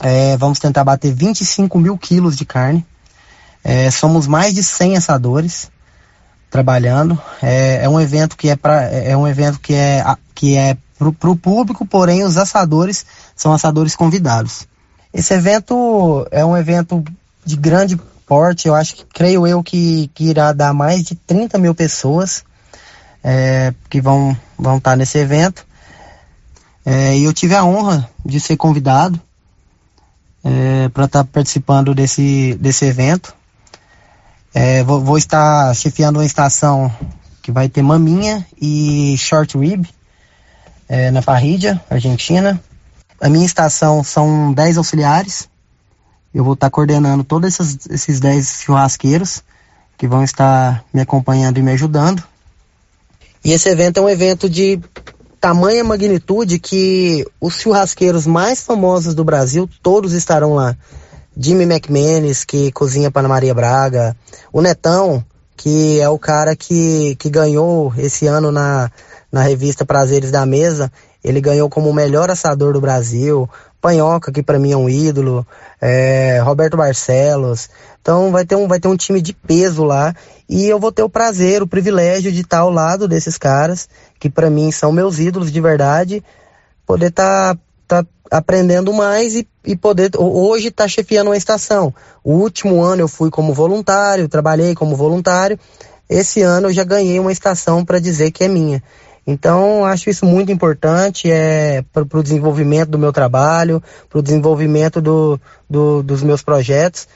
É, 0.00 0.36
vamos 0.36 0.58
tentar 0.58 0.82
bater 0.82 1.14
25 1.14 1.78
mil 1.78 1.96
quilos 1.96 2.36
de 2.36 2.44
carne. 2.44 2.84
É, 3.62 3.88
somos 3.92 4.26
mais 4.26 4.54
de 4.54 4.62
100 4.64 4.96
assadores 4.96 5.70
trabalhando. 6.50 7.16
É, 7.40 7.84
é 7.84 7.88
um 7.88 8.00
evento 8.00 8.36
que 8.36 8.48
é 8.48 8.56
para 8.56 8.82
é 8.82 9.16
um 9.16 9.28
evento 9.28 9.60
que 9.60 9.72
é 9.72 10.04
que 10.34 10.56
é 10.56 10.76
para 10.98 11.30
o 11.30 11.36
público, 11.36 11.86
porém 11.86 12.24
os 12.24 12.36
assadores 12.36 13.06
são 13.36 13.52
assadores 13.52 13.94
convidados. 13.94 14.66
Esse 15.14 15.32
evento 15.34 16.26
é 16.32 16.44
um 16.44 16.56
evento 16.56 17.04
de 17.44 17.56
grande 17.56 18.00
porte, 18.26 18.68
eu 18.68 18.74
acho 18.74 18.96
que 18.96 19.04
creio 19.04 19.46
eu 19.46 19.62
que, 19.62 20.10
que 20.14 20.24
irá 20.24 20.52
dar 20.52 20.72
mais 20.72 21.02
de 21.02 21.14
30 21.14 21.58
mil 21.58 21.74
pessoas 21.74 22.44
é, 23.22 23.72
que 23.88 24.00
vão 24.00 24.36
vão 24.58 24.78
estar 24.78 24.96
nesse 24.96 25.18
evento. 25.18 25.66
É, 26.84 27.16
e 27.16 27.24
eu 27.24 27.32
tive 27.32 27.54
a 27.54 27.64
honra 27.64 28.08
de 28.24 28.40
ser 28.40 28.56
convidado 28.56 29.20
é, 30.44 30.88
para 30.88 31.04
estar 31.04 31.24
participando 31.24 31.94
desse, 31.94 32.56
desse 32.60 32.84
evento. 32.84 33.34
É, 34.54 34.82
vou, 34.82 35.00
vou, 35.00 35.16
estar 35.16 35.74
chefiando 35.74 36.18
uma 36.18 36.26
estação 36.26 36.92
que 37.40 37.50
vai 37.50 37.68
ter 37.68 37.82
maminha 37.82 38.46
e 38.60 39.16
short 39.16 39.56
rib 39.56 39.86
é, 40.88 41.10
na 41.10 41.22
Parrídia, 41.22 41.80
Argentina. 41.88 42.60
A 43.20 43.28
minha 43.28 43.46
estação 43.46 44.02
são 44.02 44.52
10 44.52 44.78
auxiliares. 44.78 45.48
Eu 46.34 46.44
vou 46.44 46.54
estar 46.54 46.70
coordenando 46.70 47.24
todos 47.24 47.48
esses, 47.48 47.86
esses 47.90 48.20
10 48.20 48.62
churrasqueiros 48.62 49.42
que 49.98 50.08
vão 50.08 50.24
estar 50.24 50.84
me 50.92 51.00
acompanhando 51.00 51.58
e 51.58 51.62
me 51.62 51.72
ajudando. 51.72 52.22
E 53.44 53.52
esse 53.52 53.68
evento 53.68 53.98
é 53.98 54.00
um 54.00 54.08
evento 54.08 54.48
de 54.48 54.80
tamanha 55.40 55.82
magnitude 55.82 56.58
que 56.58 57.26
os 57.40 57.60
churrasqueiros 57.60 58.26
mais 58.26 58.62
famosos 58.62 59.14
do 59.14 59.24
Brasil, 59.24 59.68
todos 59.82 60.12
estarão 60.12 60.54
lá. 60.54 60.76
Jimmy 61.36 61.64
McManus, 61.64 62.44
que 62.44 62.70
cozinha 62.72 63.10
para 63.10 63.28
Maria 63.28 63.54
Braga, 63.54 64.16
o 64.52 64.60
Netão, 64.60 65.24
que 65.56 66.00
é 66.00 66.08
o 66.08 66.18
cara 66.18 66.54
que, 66.54 67.16
que 67.16 67.28
ganhou 67.28 67.92
esse 67.96 68.26
ano 68.26 68.52
na, 68.52 68.90
na 69.30 69.42
revista 69.42 69.84
Prazeres 69.84 70.30
da 70.30 70.46
Mesa, 70.46 70.92
ele 71.24 71.40
ganhou 71.40 71.68
como 71.68 71.90
o 71.90 71.94
melhor 71.94 72.30
assador 72.30 72.72
do 72.72 72.80
Brasil, 72.80 73.48
Panhoca, 73.82 74.30
que 74.30 74.44
para 74.44 74.60
mim 74.60 74.70
é 74.70 74.76
um 74.76 74.88
ídolo, 74.88 75.44
é, 75.80 76.40
Roberto 76.44 76.76
Barcelos. 76.76 77.68
Então 78.00 78.30
vai 78.30 78.46
ter, 78.46 78.54
um, 78.54 78.68
vai 78.68 78.78
ter 78.78 78.86
um 78.86 78.96
time 78.96 79.20
de 79.20 79.32
peso 79.32 79.82
lá 79.82 80.14
e 80.48 80.66
eu 80.66 80.78
vou 80.78 80.92
ter 80.92 81.02
o 81.02 81.08
prazer, 81.08 81.62
o 81.62 81.66
privilégio 81.66 82.30
de 82.30 82.42
estar 82.42 82.60
ao 82.60 82.70
lado 82.70 83.08
desses 83.08 83.36
caras, 83.36 83.88
que 84.20 84.30
para 84.30 84.48
mim 84.48 84.70
são 84.70 84.92
meus 84.92 85.18
ídolos 85.18 85.50
de 85.50 85.60
verdade, 85.60 86.22
poder 86.86 87.08
estar 87.08 87.56
tá, 87.88 88.04
tá 88.04 88.08
aprendendo 88.30 88.92
mais 88.92 89.34
e, 89.34 89.48
e 89.66 89.76
poder 89.76 90.12
hoje 90.16 90.68
estar 90.68 90.84
tá 90.84 90.88
chefiando 90.88 91.30
uma 91.30 91.36
estação. 91.36 91.92
O 92.22 92.34
último 92.34 92.82
ano 92.82 93.02
eu 93.02 93.08
fui 93.08 93.30
como 93.30 93.52
voluntário, 93.52 94.28
trabalhei 94.28 94.76
como 94.76 94.94
voluntário. 94.94 95.58
Esse 96.08 96.40
ano 96.40 96.68
eu 96.68 96.72
já 96.72 96.84
ganhei 96.84 97.18
uma 97.18 97.32
estação 97.32 97.84
para 97.84 97.98
dizer 97.98 98.30
que 98.30 98.44
é 98.44 98.48
minha. 98.48 98.80
Então, 99.26 99.84
acho 99.84 100.10
isso 100.10 100.26
muito 100.26 100.50
importante 100.50 101.30
é, 101.30 101.84
para 101.92 102.02
o 102.02 102.22
desenvolvimento 102.22 102.90
do 102.90 102.98
meu 102.98 103.12
trabalho, 103.12 103.82
para 104.08 104.18
o 104.18 104.22
desenvolvimento 104.22 105.00
do, 105.00 105.40
do, 105.70 106.02
dos 106.02 106.22
meus 106.22 106.42
projetos. 106.42 107.06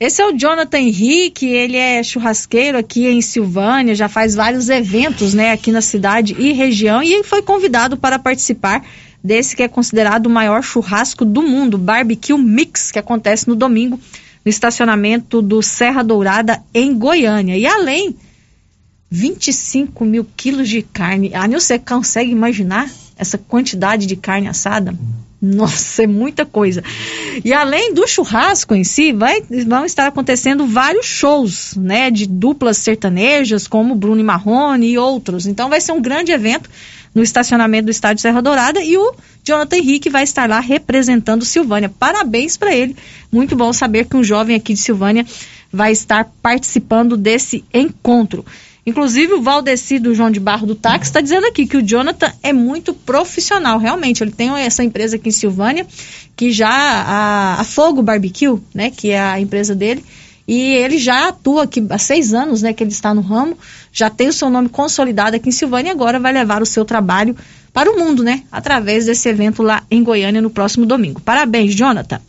Esse 0.00 0.22
é 0.22 0.26
o 0.26 0.38
Jonathan 0.38 0.78
Henrique, 0.78 1.46
ele 1.48 1.76
é 1.76 2.00
churrasqueiro 2.04 2.78
aqui 2.78 3.08
em 3.08 3.20
Silvânia, 3.20 3.96
já 3.96 4.08
faz 4.08 4.36
vários 4.36 4.68
eventos 4.68 5.34
né, 5.34 5.50
aqui 5.50 5.72
na 5.72 5.80
cidade 5.80 6.36
e 6.38 6.52
região 6.52 7.02
e 7.02 7.24
foi 7.24 7.42
convidado 7.42 7.96
para 7.96 8.16
participar 8.16 8.84
desse 9.22 9.56
que 9.56 9.62
é 9.64 9.66
considerado 9.66 10.26
o 10.26 10.30
maior 10.30 10.62
churrasco 10.62 11.24
do 11.24 11.42
mundo, 11.42 11.76
Barbecue 11.76 12.38
Mix, 12.38 12.92
que 12.92 12.98
acontece 13.00 13.48
no 13.48 13.56
domingo 13.56 13.98
no 14.44 14.50
estacionamento 14.50 15.42
do 15.42 15.60
Serra 15.60 16.04
Dourada 16.04 16.62
em 16.72 16.96
Goiânia. 16.96 17.56
E 17.56 17.66
além 17.66 18.14
25 19.10 20.04
mil 20.04 20.26
quilos 20.36 20.68
de 20.68 20.82
carne. 20.82 21.32
Ah, 21.34 21.48
você 21.48 21.78
consegue 21.78 22.30
imaginar 22.30 22.90
essa 23.16 23.38
quantidade 23.38 24.06
de 24.06 24.16
carne 24.16 24.48
assada? 24.48 24.94
Nossa, 25.40 26.02
é 26.02 26.06
muita 26.06 26.44
coisa. 26.44 26.82
E 27.44 27.52
além 27.52 27.94
do 27.94 28.06
churrasco 28.08 28.74
em 28.74 28.82
si, 28.82 29.12
vai, 29.12 29.40
vão 29.66 29.84
estar 29.84 30.08
acontecendo 30.08 30.66
vários 30.66 31.06
shows, 31.06 31.74
né, 31.76 32.10
de 32.10 32.26
duplas 32.26 32.76
sertanejas, 32.78 33.68
como 33.68 33.94
Bruno 33.94 34.20
e 34.20 34.24
Marrone 34.24 34.88
e 34.88 34.98
outros. 34.98 35.46
Então 35.46 35.68
vai 35.68 35.80
ser 35.80 35.92
um 35.92 36.02
grande 36.02 36.32
evento 36.32 36.68
no 37.14 37.22
estacionamento 37.22 37.86
do 37.86 37.90
estádio 37.90 38.20
Serra 38.20 38.42
Dourada 38.42 38.82
e 38.82 38.96
o 38.96 39.14
Jonathan 39.44 39.76
Henrique 39.76 40.10
vai 40.10 40.24
estar 40.24 40.48
lá 40.48 40.60
representando 40.60 41.44
Silvânia. 41.44 41.88
Parabéns 41.88 42.56
para 42.56 42.74
ele. 42.74 42.96
Muito 43.30 43.54
bom 43.54 43.72
saber 43.72 44.06
que 44.06 44.16
um 44.16 44.24
jovem 44.24 44.56
aqui 44.56 44.74
de 44.74 44.80
Silvânia 44.80 45.24
vai 45.72 45.92
estar 45.92 46.30
participando 46.42 47.16
desse 47.16 47.64
encontro. 47.72 48.44
Inclusive, 48.88 49.34
o 49.34 49.42
Valdeci 49.42 49.98
do 49.98 50.14
João 50.14 50.30
de 50.30 50.40
Barro 50.40 50.66
do 50.66 50.74
Táxi 50.74 51.10
está 51.10 51.20
dizendo 51.20 51.46
aqui 51.46 51.66
que 51.66 51.76
o 51.76 51.82
Jonathan 51.82 52.32
é 52.42 52.54
muito 52.54 52.94
profissional, 52.94 53.78
realmente. 53.78 54.24
Ele 54.24 54.30
tem 54.30 54.48
essa 54.48 54.82
empresa 54.82 55.16
aqui 55.16 55.28
em 55.28 55.32
Silvânia, 55.32 55.86
que 56.34 56.50
já, 56.50 56.70
a, 56.70 57.60
a 57.60 57.64
Fogo 57.64 58.00
Barbecue, 58.00 58.58
né, 58.74 58.90
que 58.90 59.10
é 59.10 59.20
a 59.20 59.38
empresa 59.38 59.74
dele, 59.74 60.02
e 60.46 60.74
ele 60.76 60.96
já 60.96 61.28
atua 61.28 61.64
aqui 61.64 61.86
há 61.90 61.98
seis 61.98 62.32
anos, 62.32 62.62
né, 62.62 62.72
que 62.72 62.82
ele 62.82 62.90
está 62.90 63.12
no 63.12 63.20
ramo, 63.20 63.58
já 63.92 64.08
tem 64.08 64.28
o 64.28 64.32
seu 64.32 64.48
nome 64.48 64.70
consolidado 64.70 65.36
aqui 65.36 65.50
em 65.50 65.52
Silvânia 65.52 65.90
e 65.90 65.92
agora 65.92 66.18
vai 66.18 66.32
levar 66.32 66.62
o 66.62 66.66
seu 66.66 66.82
trabalho 66.82 67.36
para 67.74 67.92
o 67.92 67.98
mundo, 67.98 68.24
né, 68.24 68.44
através 68.50 69.04
desse 69.04 69.28
evento 69.28 69.62
lá 69.62 69.82
em 69.90 70.02
Goiânia 70.02 70.40
no 70.40 70.48
próximo 70.48 70.86
domingo. 70.86 71.20
Parabéns, 71.20 71.74
Jonathan. 71.74 72.22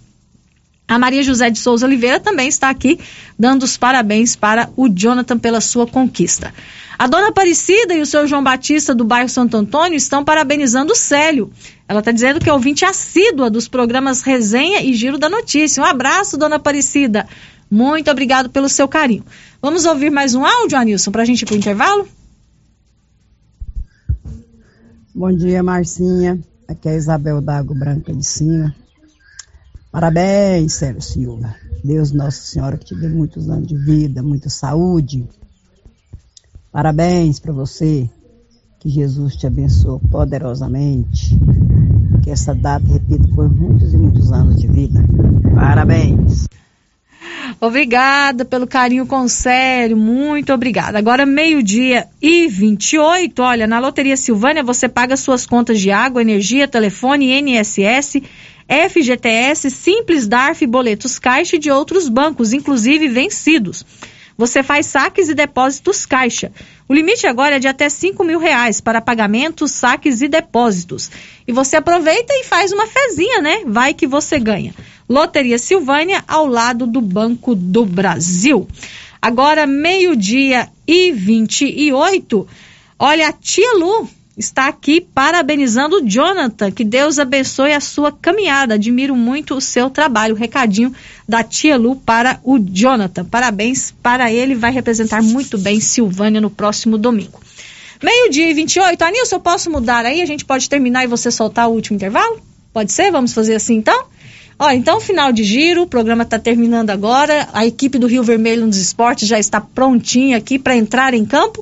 A 0.89 0.97
Maria 0.97 1.21
José 1.21 1.51
de 1.51 1.59
Souza 1.59 1.85
Oliveira 1.85 2.19
também 2.19 2.47
está 2.47 2.67
aqui 2.67 2.99
dando 3.37 3.61
os 3.61 3.77
parabéns 3.77 4.35
para 4.35 4.71
o 4.75 4.89
Jonathan 4.89 5.37
pela 5.37 5.61
sua 5.61 5.85
conquista. 5.85 6.51
A 6.97 7.05
dona 7.05 7.27
Aparecida 7.27 7.93
e 7.93 8.01
o 8.01 8.05
seu 8.07 8.27
João 8.27 8.43
Batista 8.43 8.95
do 8.95 9.05
bairro 9.05 9.29
Santo 9.29 9.55
Antônio 9.55 9.95
estão 9.95 10.25
parabenizando 10.25 10.93
o 10.93 10.95
Célio. 10.95 11.51
Ela 11.87 11.99
está 11.99 12.11
dizendo 12.11 12.39
que 12.39 12.49
é 12.49 12.53
ouvinte 12.53 12.83
assídua 12.83 13.51
dos 13.51 13.67
programas 13.67 14.23
Resenha 14.23 14.81
e 14.81 14.95
Giro 14.95 15.19
da 15.19 15.29
Notícia. 15.29 15.81
Um 15.81 15.85
abraço, 15.85 16.37
dona 16.37 16.55
Aparecida. 16.55 17.27
Muito 17.69 18.09
obrigado 18.09 18.49
pelo 18.49 18.67
seu 18.67 18.87
carinho. 18.87 19.23
Vamos 19.61 19.85
ouvir 19.85 20.09
mais 20.09 20.33
um 20.33 20.43
áudio, 20.43 20.75
Anilson, 20.75 21.11
para 21.11 21.21
a 21.21 21.25
gente 21.25 21.43
ir 21.43 21.45
para 21.45 21.53
o 21.53 21.57
intervalo? 21.57 22.07
Bom 25.13 25.31
dia, 25.31 25.61
Marcinha. 25.61 26.39
Aqui 26.67 26.89
é 26.89 26.93
a 26.93 26.95
Isabel 26.95 27.41
Dago 27.41 27.75
Branca 27.75 28.11
de 28.11 28.25
Cima. 28.25 28.75
Parabéns, 29.91 30.73
Sérgio 30.73 31.01
Silva. 31.01 31.55
Deus 31.83 32.11
Nossa 32.11 32.41
Senhora 32.41 32.77
que 32.77 32.85
te 32.85 32.95
dê 32.95 33.07
muitos 33.07 33.49
anos 33.49 33.67
de 33.67 33.75
vida, 33.75 34.21
muita 34.21 34.49
saúde. 34.49 35.27
Parabéns 36.71 37.39
para 37.39 37.51
você. 37.51 38.09
Que 38.79 38.87
Jesus 38.87 39.35
te 39.35 39.47
abençoe 39.47 39.99
poderosamente. 40.09 41.37
Que 42.23 42.29
essa 42.29 42.53
data 42.53 42.85
repita 42.85 43.27
por 43.35 43.49
muitos 43.49 43.93
e 43.93 43.97
muitos 43.97 44.31
anos 44.31 44.61
de 44.61 44.67
vida. 44.67 45.03
Parabéns. 45.55 46.45
Obrigada 47.59 48.45
pelo 48.45 48.65
carinho 48.65 49.05
com 49.05 49.27
sério, 49.27 49.97
muito 49.97 50.53
obrigada. 50.53 50.97
Agora, 50.97 51.25
meio-dia 51.25 52.07
e 52.21 52.47
28, 52.47 53.41
olha, 53.41 53.67
na 53.67 53.79
Loteria 53.79 54.15
Silvânia 54.15 54.63
você 54.63 54.87
paga 54.87 55.17
suas 55.17 55.45
contas 55.45 55.81
de 55.81 55.91
água, 55.91 56.21
energia, 56.21 56.69
telefone, 56.69 57.41
NSS 57.41 58.23
FGTS, 58.69 59.71
Simples 59.71 60.27
DARF, 60.27 60.65
boletos 60.67 61.17
Caixa 61.17 61.55
e 61.55 61.59
de 61.59 61.71
outros 61.71 62.07
bancos, 62.07 62.53
inclusive 62.53 63.07
vencidos. 63.07 63.83
Você 64.37 64.63
faz 64.63 64.85
saques 64.85 65.27
e 65.27 65.33
depósitos 65.33 66.05
Caixa. 66.05 66.51
O 66.87 66.93
limite 66.93 67.27
agora 67.27 67.55
é 67.55 67.59
de 67.59 67.67
até 67.67 67.89
5 67.89 68.23
mil 68.23 68.39
reais 68.39 68.79
para 68.79 69.01
pagamentos, 69.01 69.71
saques 69.71 70.21
e 70.21 70.27
depósitos. 70.27 71.11
E 71.47 71.51
você 71.51 71.75
aproveita 71.75 72.31
e 72.33 72.45
faz 72.45 72.71
uma 72.71 72.87
fezinha, 72.87 73.41
né? 73.41 73.63
Vai 73.65 73.93
que 73.93 74.07
você 74.07 74.39
ganha. 74.39 74.73
Loteria 75.09 75.57
Silvânia, 75.57 76.23
ao 76.27 76.45
lado 76.45 76.87
do 76.87 77.01
Banco 77.01 77.55
do 77.55 77.83
Brasil. 77.83 78.67
Agora, 79.21 79.67
meio-dia 79.67 80.69
e 80.87 81.11
28. 81.11 82.47
Olha, 82.97 83.27
a 83.27 83.33
tia 83.33 83.73
Lu 83.73 84.07
está 84.39 84.67
aqui 84.67 85.01
parabenizando 85.01 85.97
o 85.97 86.09
Jonathan. 86.09 86.71
Que 86.71 86.85
Deus 86.85 87.19
abençoe 87.19 87.73
a 87.73 87.81
sua 87.81 88.09
caminhada. 88.09 88.75
Admiro 88.75 89.13
muito 89.13 89.53
o 89.53 89.61
seu 89.61 89.89
trabalho. 89.89 90.33
Recadinho 90.33 90.93
da 91.27 91.43
tia 91.43 91.77
Lu 91.77 91.97
para 91.97 92.39
o 92.41 92.57
Jonathan. 92.57 93.25
Parabéns 93.25 93.93
para 94.01 94.31
ele. 94.31 94.55
Vai 94.55 94.71
representar 94.71 95.21
muito 95.21 95.57
bem 95.57 95.81
Silvânia 95.81 96.39
no 96.39 96.49
próximo 96.49 96.97
domingo. 96.97 97.41
Meio-dia 98.01 98.49
e 98.49 98.53
28. 98.53 99.01
Anilson, 99.01 99.35
eu 99.35 99.41
posso 99.41 99.69
mudar 99.69 100.05
aí? 100.05 100.21
A 100.21 100.25
gente 100.25 100.45
pode 100.45 100.69
terminar 100.69 101.03
e 101.03 101.07
você 101.07 101.29
soltar 101.29 101.67
o 101.67 101.73
último 101.73 101.97
intervalo? 101.97 102.39
Pode 102.71 102.93
ser? 102.93 103.11
Vamos 103.11 103.33
fazer 103.33 103.55
assim 103.55 103.75
então? 103.75 104.05
Olha, 104.57 104.75
então, 104.75 105.01
final 105.01 105.31
de 105.33 105.43
giro, 105.43 105.83
o 105.83 105.87
programa 105.87 106.23
está 106.23 106.39
terminando 106.39 106.91
agora. 106.91 107.49
A 107.51 107.65
equipe 107.65 107.97
do 107.97 108.07
Rio 108.07 108.23
Vermelho 108.23 108.65
nos 108.65 108.77
esportes 108.77 109.27
já 109.27 109.37
está 109.39 109.59
prontinha 109.59 110.37
aqui 110.37 110.57
para 110.57 110.75
entrar 110.75 111.13
em 111.13 111.25
campo. 111.25 111.61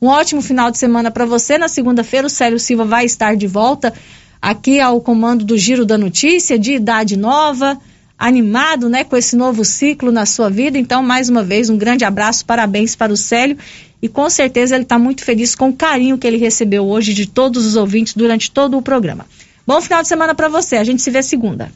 Um 0.00 0.06
ótimo 0.06 0.40
final 0.40 0.70
de 0.70 0.78
semana 0.78 1.10
para 1.10 1.26
você. 1.26 1.58
Na 1.58 1.68
segunda-feira, 1.68 2.26
o 2.26 2.30
Célio 2.30 2.58
Silva 2.58 2.84
vai 2.84 3.04
estar 3.04 3.36
de 3.36 3.46
volta 3.46 3.92
aqui 4.40 4.80
ao 4.80 5.00
comando 5.00 5.44
do 5.44 5.58
Giro 5.58 5.84
da 5.84 5.98
Notícia, 5.98 6.58
de 6.58 6.74
idade 6.74 7.16
nova, 7.16 7.78
animado, 8.16 8.88
né, 8.88 9.04
com 9.04 9.16
esse 9.16 9.36
novo 9.36 9.64
ciclo 9.64 10.12
na 10.12 10.24
sua 10.26 10.48
vida. 10.48 10.78
Então, 10.78 11.02
mais 11.02 11.28
uma 11.28 11.42
vez, 11.42 11.68
um 11.68 11.76
grande 11.76 12.04
abraço, 12.04 12.44
parabéns 12.44 12.94
para 12.94 13.12
o 13.12 13.16
Célio. 13.16 13.58
E 14.00 14.08
com 14.08 14.30
certeza 14.30 14.76
ele 14.76 14.84
está 14.84 14.98
muito 14.98 15.24
feliz 15.24 15.54
com 15.54 15.70
o 15.70 15.72
carinho 15.72 16.16
que 16.16 16.26
ele 16.26 16.36
recebeu 16.36 16.86
hoje 16.86 17.12
de 17.12 17.26
todos 17.26 17.66
os 17.66 17.74
ouvintes 17.74 18.14
durante 18.14 18.50
todo 18.50 18.78
o 18.78 18.82
programa. 18.82 19.26
Bom 19.66 19.80
final 19.80 20.02
de 20.02 20.08
semana 20.08 20.34
para 20.34 20.48
você. 20.48 20.76
A 20.76 20.84
gente 20.84 21.02
se 21.02 21.10
vê 21.10 21.22
segunda. 21.22 21.70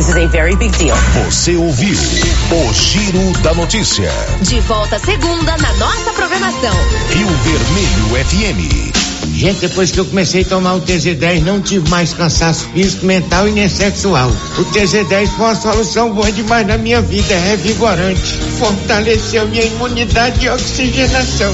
This 0.00 0.08
is 0.08 0.16
a 0.16 0.26
very 0.28 0.56
big 0.56 0.72
deal. 0.78 0.96
Você 1.26 1.56
ouviu 1.56 1.92
o 1.92 2.72
Giro 2.72 3.38
da 3.42 3.52
Notícia. 3.52 4.10
De 4.40 4.58
volta 4.60 4.98
segunda 4.98 5.54
na 5.58 5.74
nossa 5.74 6.10
programação. 6.14 6.72
Rio 7.10 7.28
Vermelho 7.28 8.24
FM. 8.24 8.96
Gente, 9.34 9.60
depois 9.60 9.92
que 9.92 10.00
eu 10.00 10.06
comecei 10.06 10.40
a 10.40 10.44
tomar 10.46 10.76
o 10.76 10.80
TZ10, 10.80 11.42
não 11.42 11.60
tive 11.60 11.86
mais 11.90 12.14
cansaço 12.14 12.66
físico, 12.72 13.04
mental 13.04 13.46
e 13.46 13.52
nem 13.52 13.68
sexual. 13.68 14.30
O 14.58 14.64
TZ10 14.72 15.28
foi 15.36 15.44
uma 15.44 15.54
solução 15.54 16.14
boa 16.14 16.32
demais 16.32 16.66
na 16.66 16.78
minha 16.78 17.02
vida, 17.02 17.34
é 17.34 17.50
revigorante. 17.50 18.38
Fortaleceu 18.58 19.46
minha 19.48 19.64
imunidade 19.64 20.46
e 20.46 20.48
oxigenação. 20.48 21.52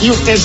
E 0.00 0.10
o 0.10 0.16
TZ 0.16 0.42